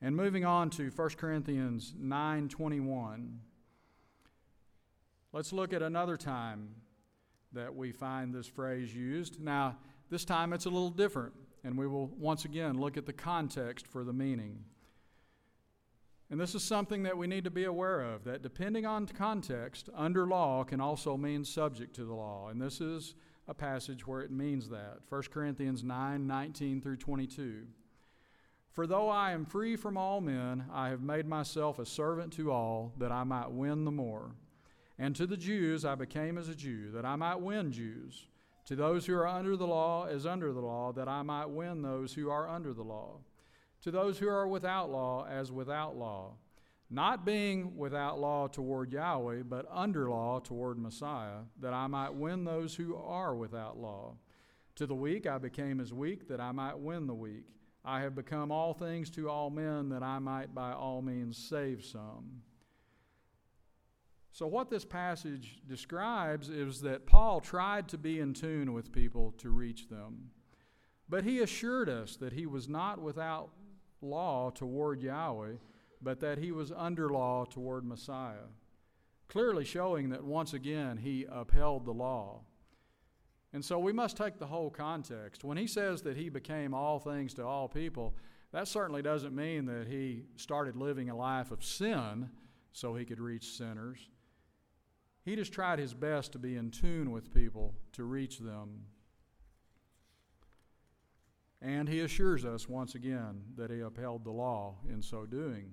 And 0.01 0.15
moving 0.15 0.45
on 0.45 0.71
to 0.71 0.93
1 0.93 1.19
Corinthians 1.19 1.93
9:21. 1.99 3.41
Let's 5.33 5.53
look 5.53 5.73
at 5.73 5.83
another 5.83 6.17
time 6.17 6.69
that 7.51 7.75
we 7.75 7.91
find 7.91 8.33
this 8.33 8.47
phrase 8.47 8.95
used. 8.95 9.41
Now, 9.41 9.77
this 10.09 10.25
time 10.25 10.53
it's 10.53 10.67
a 10.67 10.71
little 10.71 10.91
different, 10.91 11.35
and 11.65 11.77
we 11.77 11.89
will 11.89 12.07
once 12.07 12.45
again 12.45 12.79
look 12.79 12.97
at 12.97 13.07
the 13.07 13.13
context 13.13 13.89
for 13.89 14.05
the 14.05 14.13
meaning. 14.13 14.67
And 16.31 16.41
this 16.41 16.55
is 16.55 16.65
something 16.65 17.05
that 17.05 17.17
we 17.17 17.27
need 17.27 17.45
to 17.45 17.51
be 17.51 17.65
aware 17.65 18.01
of 18.01 18.25
that 18.25 18.43
depending 18.43 18.85
on 18.85 19.07
context, 19.07 19.89
under 19.95 20.27
law 20.27 20.65
can 20.65 20.81
also 20.81 21.17
mean 21.17 21.45
subject 21.45 21.95
to 21.97 22.05
the 22.05 22.15
law. 22.15 22.49
And 22.49 22.61
this 22.61 22.81
is 22.81 23.15
a 23.49 23.55
passage 23.55 24.07
where 24.07 24.23
it 24.23 24.33
means 24.33 24.69
that. 24.71 24.99
1 25.09 25.23
Corinthians 25.31 25.85
9 25.85 26.27
19 26.27 26.81
through 26.81 26.97
22. 26.97 27.63
For 28.73 28.87
though 28.87 29.09
I 29.09 29.33
am 29.33 29.47
free 29.47 29.77
from 29.77 29.97
all 29.97 30.21
men, 30.21 30.65
I 30.73 30.89
have 30.89 31.01
made 31.01 31.27
myself 31.27 31.79
a 31.79 31.87
servant 31.87 32.33
to 32.35 32.53
all, 32.53 32.93
that 32.99 33.11
I 33.11 33.25
might 33.25 33.51
win 33.51 33.85
the 33.85 33.91
more. 33.91 34.33
And 34.99 35.15
to 35.17 35.27
the 35.27 35.37
Jews 35.37 35.85
I 35.85 35.95
became 35.95 36.37
as 36.37 36.49
a 36.49 36.55
Jew, 36.55 36.91
that 36.91 37.07
I 37.07 37.17
might 37.17 37.41
win 37.41 37.73
Jews. 37.73 38.27
To 38.67 38.77
those 38.77 39.07
who 39.07 39.15
are 39.15 39.29
under 39.29 39.57
the 39.57 39.67
law, 39.67 40.07
as 40.07 40.27
under 40.27 40.53
the 40.53 40.61
law, 40.61 40.93
that 40.93 41.09
I 41.09 41.23
might 41.23 41.47
win 41.47 41.83
those 41.83 42.13
who 42.13 42.29
are 42.29 42.49
under 42.49 42.75
the 42.75 42.83
law. 42.83 43.21
To 43.83 43.91
those 43.91 44.19
who 44.19 44.29
are 44.29 44.49
without 44.49 44.91
law, 44.91 45.27
as 45.27 45.53
without 45.53 45.97
law. 45.97 46.35
Not 46.89 47.25
being 47.25 47.77
without 47.77 48.21
law 48.21 48.47
toward 48.47 48.93
Yahweh, 48.93 49.43
but 49.43 49.67
under 49.71 50.09
law 50.09 50.39
toward 50.39 50.79
Messiah, 50.79 51.41
that 51.61 51.75
I 51.75 51.87
might 51.89 52.15
win 52.15 52.45
those 52.45 52.77
who 52.77 52.97
are 52.97 53.35
without 53.35 53.77
law. 53.77 54.15
To 54.77 54.87
the 54.87 54.95
weak 54.95 55.27
I 55.27 55.39
became 55.39 55.81
as 55.81 55.93
weak, 55.93 56.29
that 56.29 56.41
I 56.41 56.53
might 56.53 56.79
win 56.79 57.07
the 57.07 57.15
weak. 57.15 57.47
I 57.85 58.01
have 58.01 58.15
become 58.15 58.51
all 58.51 58.75
things 58.75 59.11
to 59.11 59.31
all 59.31 59.51
men 59.51 59.89
that 59.91 60.03
I 60.03 60.19
might 60.19 60.55
by 60.55 60.73
all 60.73 61.03
means 61.03 61.39
save 61.39 61.85
some. 61.85 62.43
So, 64.33 64.47
what 64.47 64.69
this 64.69 64.85
passage 64.85 65.63
describes 65.67 66.51
is 66.51 66.83
that 66.83 67.07
Paul 67.07 67.41
tried 67.41 67.89
to 67.89 67.97
be 67.97 68.21
in 68.21 68.35
tune 68.35 68.75
with 68.75 68.93
people 68.93 69.33
to 69.39 69.49
reach 69.49 69.89
them. 69.89 70.31
But 71.09 71.25
he 71.25 71.41
assured 71.41 71.89
us 71.89 72.17
that 72.17 72.35
he 72.35 72.45
was 72.45 72.69
not 72.69 73.01
without 73.01 73.51
law 74.07 74.51
toward 74.51 75.03
Yahweh, 75.03 75.55
but 76.01 76.21
that 76.21 76.39
he 76.39 76.53
was 76.53 76.73
under 76.73 77.09
law 77.11 77.45
toward 77.45 77.85
Messiah, 77.85 78.49
clearly 79.29 79.65
showing 79.65 80.11
that 80.11 80.25
once 80.25 80.53
again 80.53 80.99
he 80.99 81.27
upheld 81.31 81.85
the 81.85 81.93
law. 81.93 82.43
And 83.53 83.65
so 83.65 83.79
we 83.79 83.93
must 83.93 84.17
take 84.17 84.39
the 84.39 84.47
whole 84.47 84.71
context. 84.71 85.45
When 85.45 85.57
he 85.57 85.67
says 85.67 86.03
that 86.03 86.17
he 86.17 86.29
became 86.29 86.75
all 86.75 86.99
things 86.99 87.33
to 87.35 87.45
all 87.47 87.69
people, 87.69 88.15
that 88.53 88.69
certainly 88.69 89.03
doesn't 89.03 89.35
mean 89.35 89.67
that 89.67 89.87
he 89.89 90.25
started 90.37 90.77
living 90.77 91.11
a 91.11 91.17
life 91.17 91.51
of 91.51 91.65
sin 91.65 92.31
so 92.73 92.95
he 92.95 93.05
could 93.05 93.21
reach 93.21 93.53
sinners. 93.53 94.11
He 95.25 95.35
just 95.35 95.53
tried 95.53 95.79
his 95.79 95.95
best 95.95 96.33
to 96.33 96.39
be 96.39 96.57
in 96.57 96.71
tune 96.71 97.11
with 97.11 97.35
people 97.35 97.75
to 97.93 98.05
reach 98.05 98.39
them. 98.39 98.85
And 101.63 101.89
he 101.89 102.01
assures 102.01 102.45
us 102.45 102.69
once 102.69 102.95
again 102.95 103.43
that 103.57 103.71
he 103.71 103.81
upheld 103.81 104.25
the 104.25 104.31
law 104.31 104.77
in 104.89 105.03
so 105.03 105.25
doing. 105.25 105.71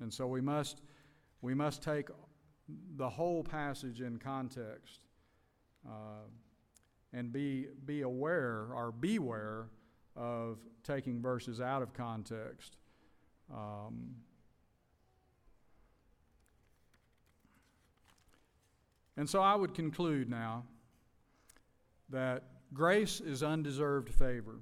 And 0.00 0.12
so 0.12 0.26
we 0.26 0.40
must, 0.40 0.82
we 1.40 1.54
must 1.54 1.82
take 1.82 2.08
the 2.96 3.08
whole 3.08 3.44
passage 3.44 4.00
in 4.00 4.18
context. 4.18 5.04
Uh, 5.86 6.26
and 7.12 7.32
be, 7.32 7.68
be 7.86 8.02
aware 8.02 8.66
or 8.74 8.90
beware 8.90 9.66
of 10.16 10.58
taking 10.82 11.22
verses 11.22 11.60
out 11.60 11.80
of 11.80 11.92
context. 11.92 12.76
Um, 13.52 14.16
and 19.16 19.28
so 19.28 19.40
I 19.40 19.54
would 19.54 19.74
conclude 19.74 20.28
now 20.28 20.64
that 22.10 22.42
grace 22.72 23.20
is 23.20 23.42
undeserved 23.42 24.08
favor, 24.08 24.58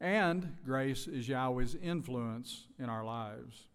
and 0.00 0.56
grace 0.64 1.06
is 1.06 1.28
Yahweh's 1.28 1.74
influence 1.74 2.66
in 2.78 2.88
our 2.88 3.04
lives. 3.04 3.68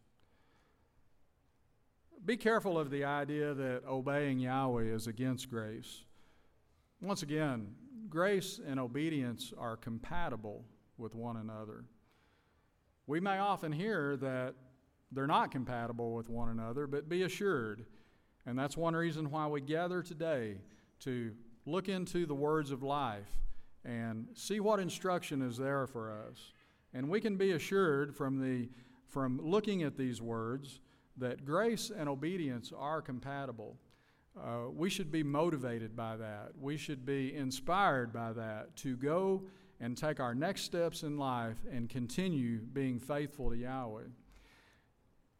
Be 2.26 2.38
careful 2.38 2.80
of 2.80 2.90
the 2.90 3.04
idea 3.04 3.54
that 3.54 3.84
obeying 3.86 4.40
Yahweh 4.40 4.84
is 4.84 5.08
against 5.08 5.50
grace. 5.50 6.06
Once 7.02 7.22
again, 7.22 7.76
grace 8.10 8.62
and 8.66 8.80
obedience 8.80 9.52
are 9.58 9.76
compatible 9.76 10.64
with 10.98 11.16
one 11.16 11.38
another. 11.38 11.84
We 13.08 13.20
may 13.20 13.40
often 13.40 13.74
hear 13.74 14.16
that 14.18 14.56
they're 15.12 15.28
not 15.28 15.52
compatible 15.52 16.14
with 16.14 16.30
one 16.30 16.50
another, 16.50 16.88
but 16.88 17.10
be 17.10 17.24
assured 17.24 17.86
And 18.46 18.60
that's 18.60 18.76
one 18.76 18.96
reason 18.96 19.32
why 19.32 19.48
we 19.48 19.62
gather 19.62 20.02
today 20.02 20.58
to 21.02 21.32
look 21.66 21.88
into 21.88 22.26
the 22.26 22.36
words 22.36 22.72
of 22.72 22.84
life 22.84 23.30
and 23.86 24.28
see 24.34 24.60
what 24.60 24.80
instruction 24.80 25.42
is 25.42 25.58
there 25.58 25.88
for 25.88 26.12
us. 26.12 26.54
And 26.94 27.10
we 27.10 27.20
can 27.20 27.38
be 27.38 27.52
assured 27.52 28.16
from, 28.16 28.40
the, 28.40 28.70
from 29.08 29.40
looking 29.44 29.84
at 29.84 29.98
these 29.98 30.22
words 30.22 30.80
that 31.18 31.46
grace 31.46 31.92
and 31.96 32.08
obedience 32.08 32.72
are 32.78 33.02
compatible. 33.02 33.78
Uh, 34.40 34.70
we 34.72 34.90
should 34.90 35.12
be 35.12 35.24
motivated 35.24 35.96
by 35.96 36.18
that. 36.18 36.52
We 36.60 36.78
should 36.78 37.06
be 37.06 37.36
inspired 37.36 38.12
by 38.12 38.34
that 38.34 38.76
to 38.78 38.96
go 38.96 39.44
and 39.80 39.98
take 39.98 40.20
our 40.20 40.34
next 40.34 40.62
steps 40.62 41.04
in 41.04 41.18
life 41.18 41.58
and 41.72 41.90
continue 41.90 42.60
being 42.60 43.00
faithful 43.00 43.50
to 43.50 43.58
Yahweh. 43.58 44.04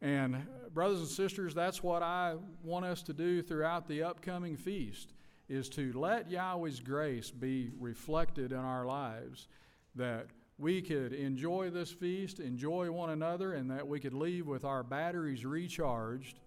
And, 0.02 0.46
brothers 0.74 1.00
and 1.00 1.08
sisters, 1.08 1.56
that's 1.56 1.82
what 1.82 2.04
I 2.04 2.36
want 2.62 2.86
us 2.86 3.02
to 3.04 3.14
do 3.14 3.42
throughout 3.42 3.88
the 3.88 4.04
upcoming 4.04 4.58
feast 4.58 5.14
is 5.54 5.70
to 5.70 5.94
let 5.94 6.32
Yahweh's 6.32 6.80
grace 6.80 7.30
be 7.30 7.72
reflected 7.80 8.52
in 8.52 8.58
our 8.58 8.86
lives, 8.86 9.48
that 9.96 10.28
we 10.58 10.82
could 10.82 11.14
enjoy 11.14 11.70
this 11.70 11.92
feast, 11.92 12.40
enjoy 12.40 12.92
one 12.92 13.12
another, 13.12 13.54
and 13.54 13.70
that 13.70 13.88
we 13.88 14.00
could 14.00 14.14
leave 14.14 14.48
with 14.48 14.66
our 14.66 14.84
batteries 14.84 15.46
recharged 15.46 16.40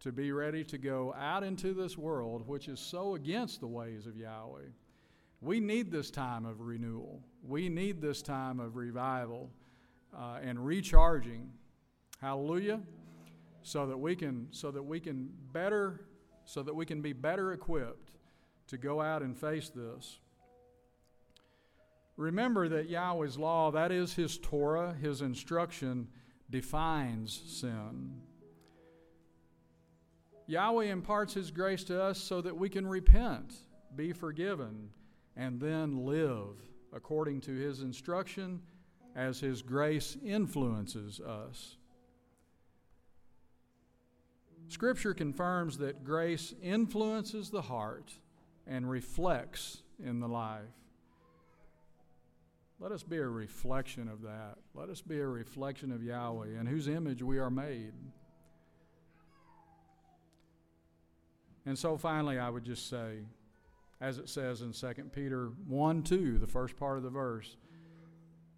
to 0.00 0.12
be 0.12 0.32
ready 0.32 0.64
to 0.64 0.78
go 0.78 1.14
out 1.18 1.42
into 1.42 1.74
this 1.74 1.98
world, 1.98 2.46
which 2.46 2.68
is 2.68 2.80
so 2.80 3.14
against 3.14 3.60
the 3.60 3.66
ways 3.66 4.06
of 4.06 4.16
Yahweh. 4.16 4.68
We 5.42 5.60
need 5.60 5.90
this 5.90 6.10
time 6.10 6.46
of 6.46 6.60
renewal. 6.60 7.22
We 7.46 7.68
need 7.68 8.00
this 8.00 8.22
time 8.22 8.60
of 8.60 8.76
revival 8.76 9.50
uh, 10.16 10.38
and 10.42 10.64
recharging. 10.64 11.50
Hallelujah. 12.20 12.80
So 13.62 13.86
that 13.86 13.98
we 13.98 14.14
can 14.16 14.48
so 14.50 14.70
that 14.70 14.82
we 14.82 15.00
can 15.00 15.30
better 15.52 16.00
so 16.44 16.62
that 16.62 16.74
we 16.74 16.84
can 16.84 17.00
be 17.00 17.14
better 17.14 17.52
equipped 17.52 18.13
to 18.68 18.78
go 18.78 19.00
out 19.00 19.22
and 19.22 19.36
face 19.36 19.70
this. 19.70 20.18
Remember 22.16 22.68
that 22.68 22.88
Yahweh's 22.88 23.36
law, 23.36 23.70
that 23.72 23.90
is 23.90 24.14
his 24.14 24.38
Torah, 24.38 24.94
his 25.00 25.20
instruction, 25.20 26.08
defines 26.48 27.42
sin. 27.46 28.20
Yahweh 30.46 30.84
imparts 30.84 31.34
his 31.34 31.50
grace 31.50 31.84
to 31.84 32.00
us 32.00 32.18
so 32.18 32.40
that 32.40 32.56
we 32.56 32.68
can 32.68 32.86
repent, 32.86 33.54
be 33.96 34.12
forgiven, 34.12 34.90
and 35.36 35.60
then 35.60 36.04
live 36.04 36.56
according 36.92 37.40
to 37.40 37.52
his 37.52 37.80
instruction 37.80 38.60
as 39.16 39.40
his 39.40 39.62
grace 39.62 40.16
influences 40.24 41.20
us. 41.20 41.76
Scripture 44.68 45.14
confirms 45.14 45.78
that 45.78 46.04
grace 46.04 46.54
influences 46.62 47.50
the 47.50 47.62
heart 47.62 48.12
and 48.66 48.88
reflects 48.88 49.82
in 50.04 50.20
the 50.20 50.28
life. 50.28 50.62
Let 52.80 52.92
us 52.92 53.02
be 53.02 53.18
a 53.18 53.26
reflection 53.26 54.08
of 54.08 54.22
that. 54.22 54.56
Let 54.74 54.88
us 54.88 55.00
be 55.00 55.20
a 55.20 55.26
reflection 55.26 55.92
of 55.92 56.02
Yahweh 56.02 56.58
in 56.58 56.66
whose 56.66 56.88
image 56.88 57.22
we 57.22 57.38
are 57.38 57.50
made. 57.50 57.92
And 61.66 61.78
so 61.78 61.96
finally, 61.96 62.38
I 62.38 62.50
would 62.50 62.64
just 62.64 62.90
say, 62.90 63.20
as 64.00 64.18
it 64.18 64.28
says 64.28 64.60
in 64.60 64.72
2 64.72 65.04
Peter 65.14 65.50
1 65.66 66.02
2, 66.02 66.38
the 66.38 66.46
first 66.46 66.76
part 66.76 66.98
of 66.98 67.04
the 67.04 67.10
verse, 67.10 67.56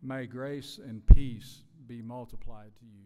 may 0.03 0.27
grace 0.27 0.79
and 0.83 1.07
peace 1.07 1.63
be 1.87 2.03
multiplied 2.03 2.75
to 2.79 2.85
you. 2.85 3.06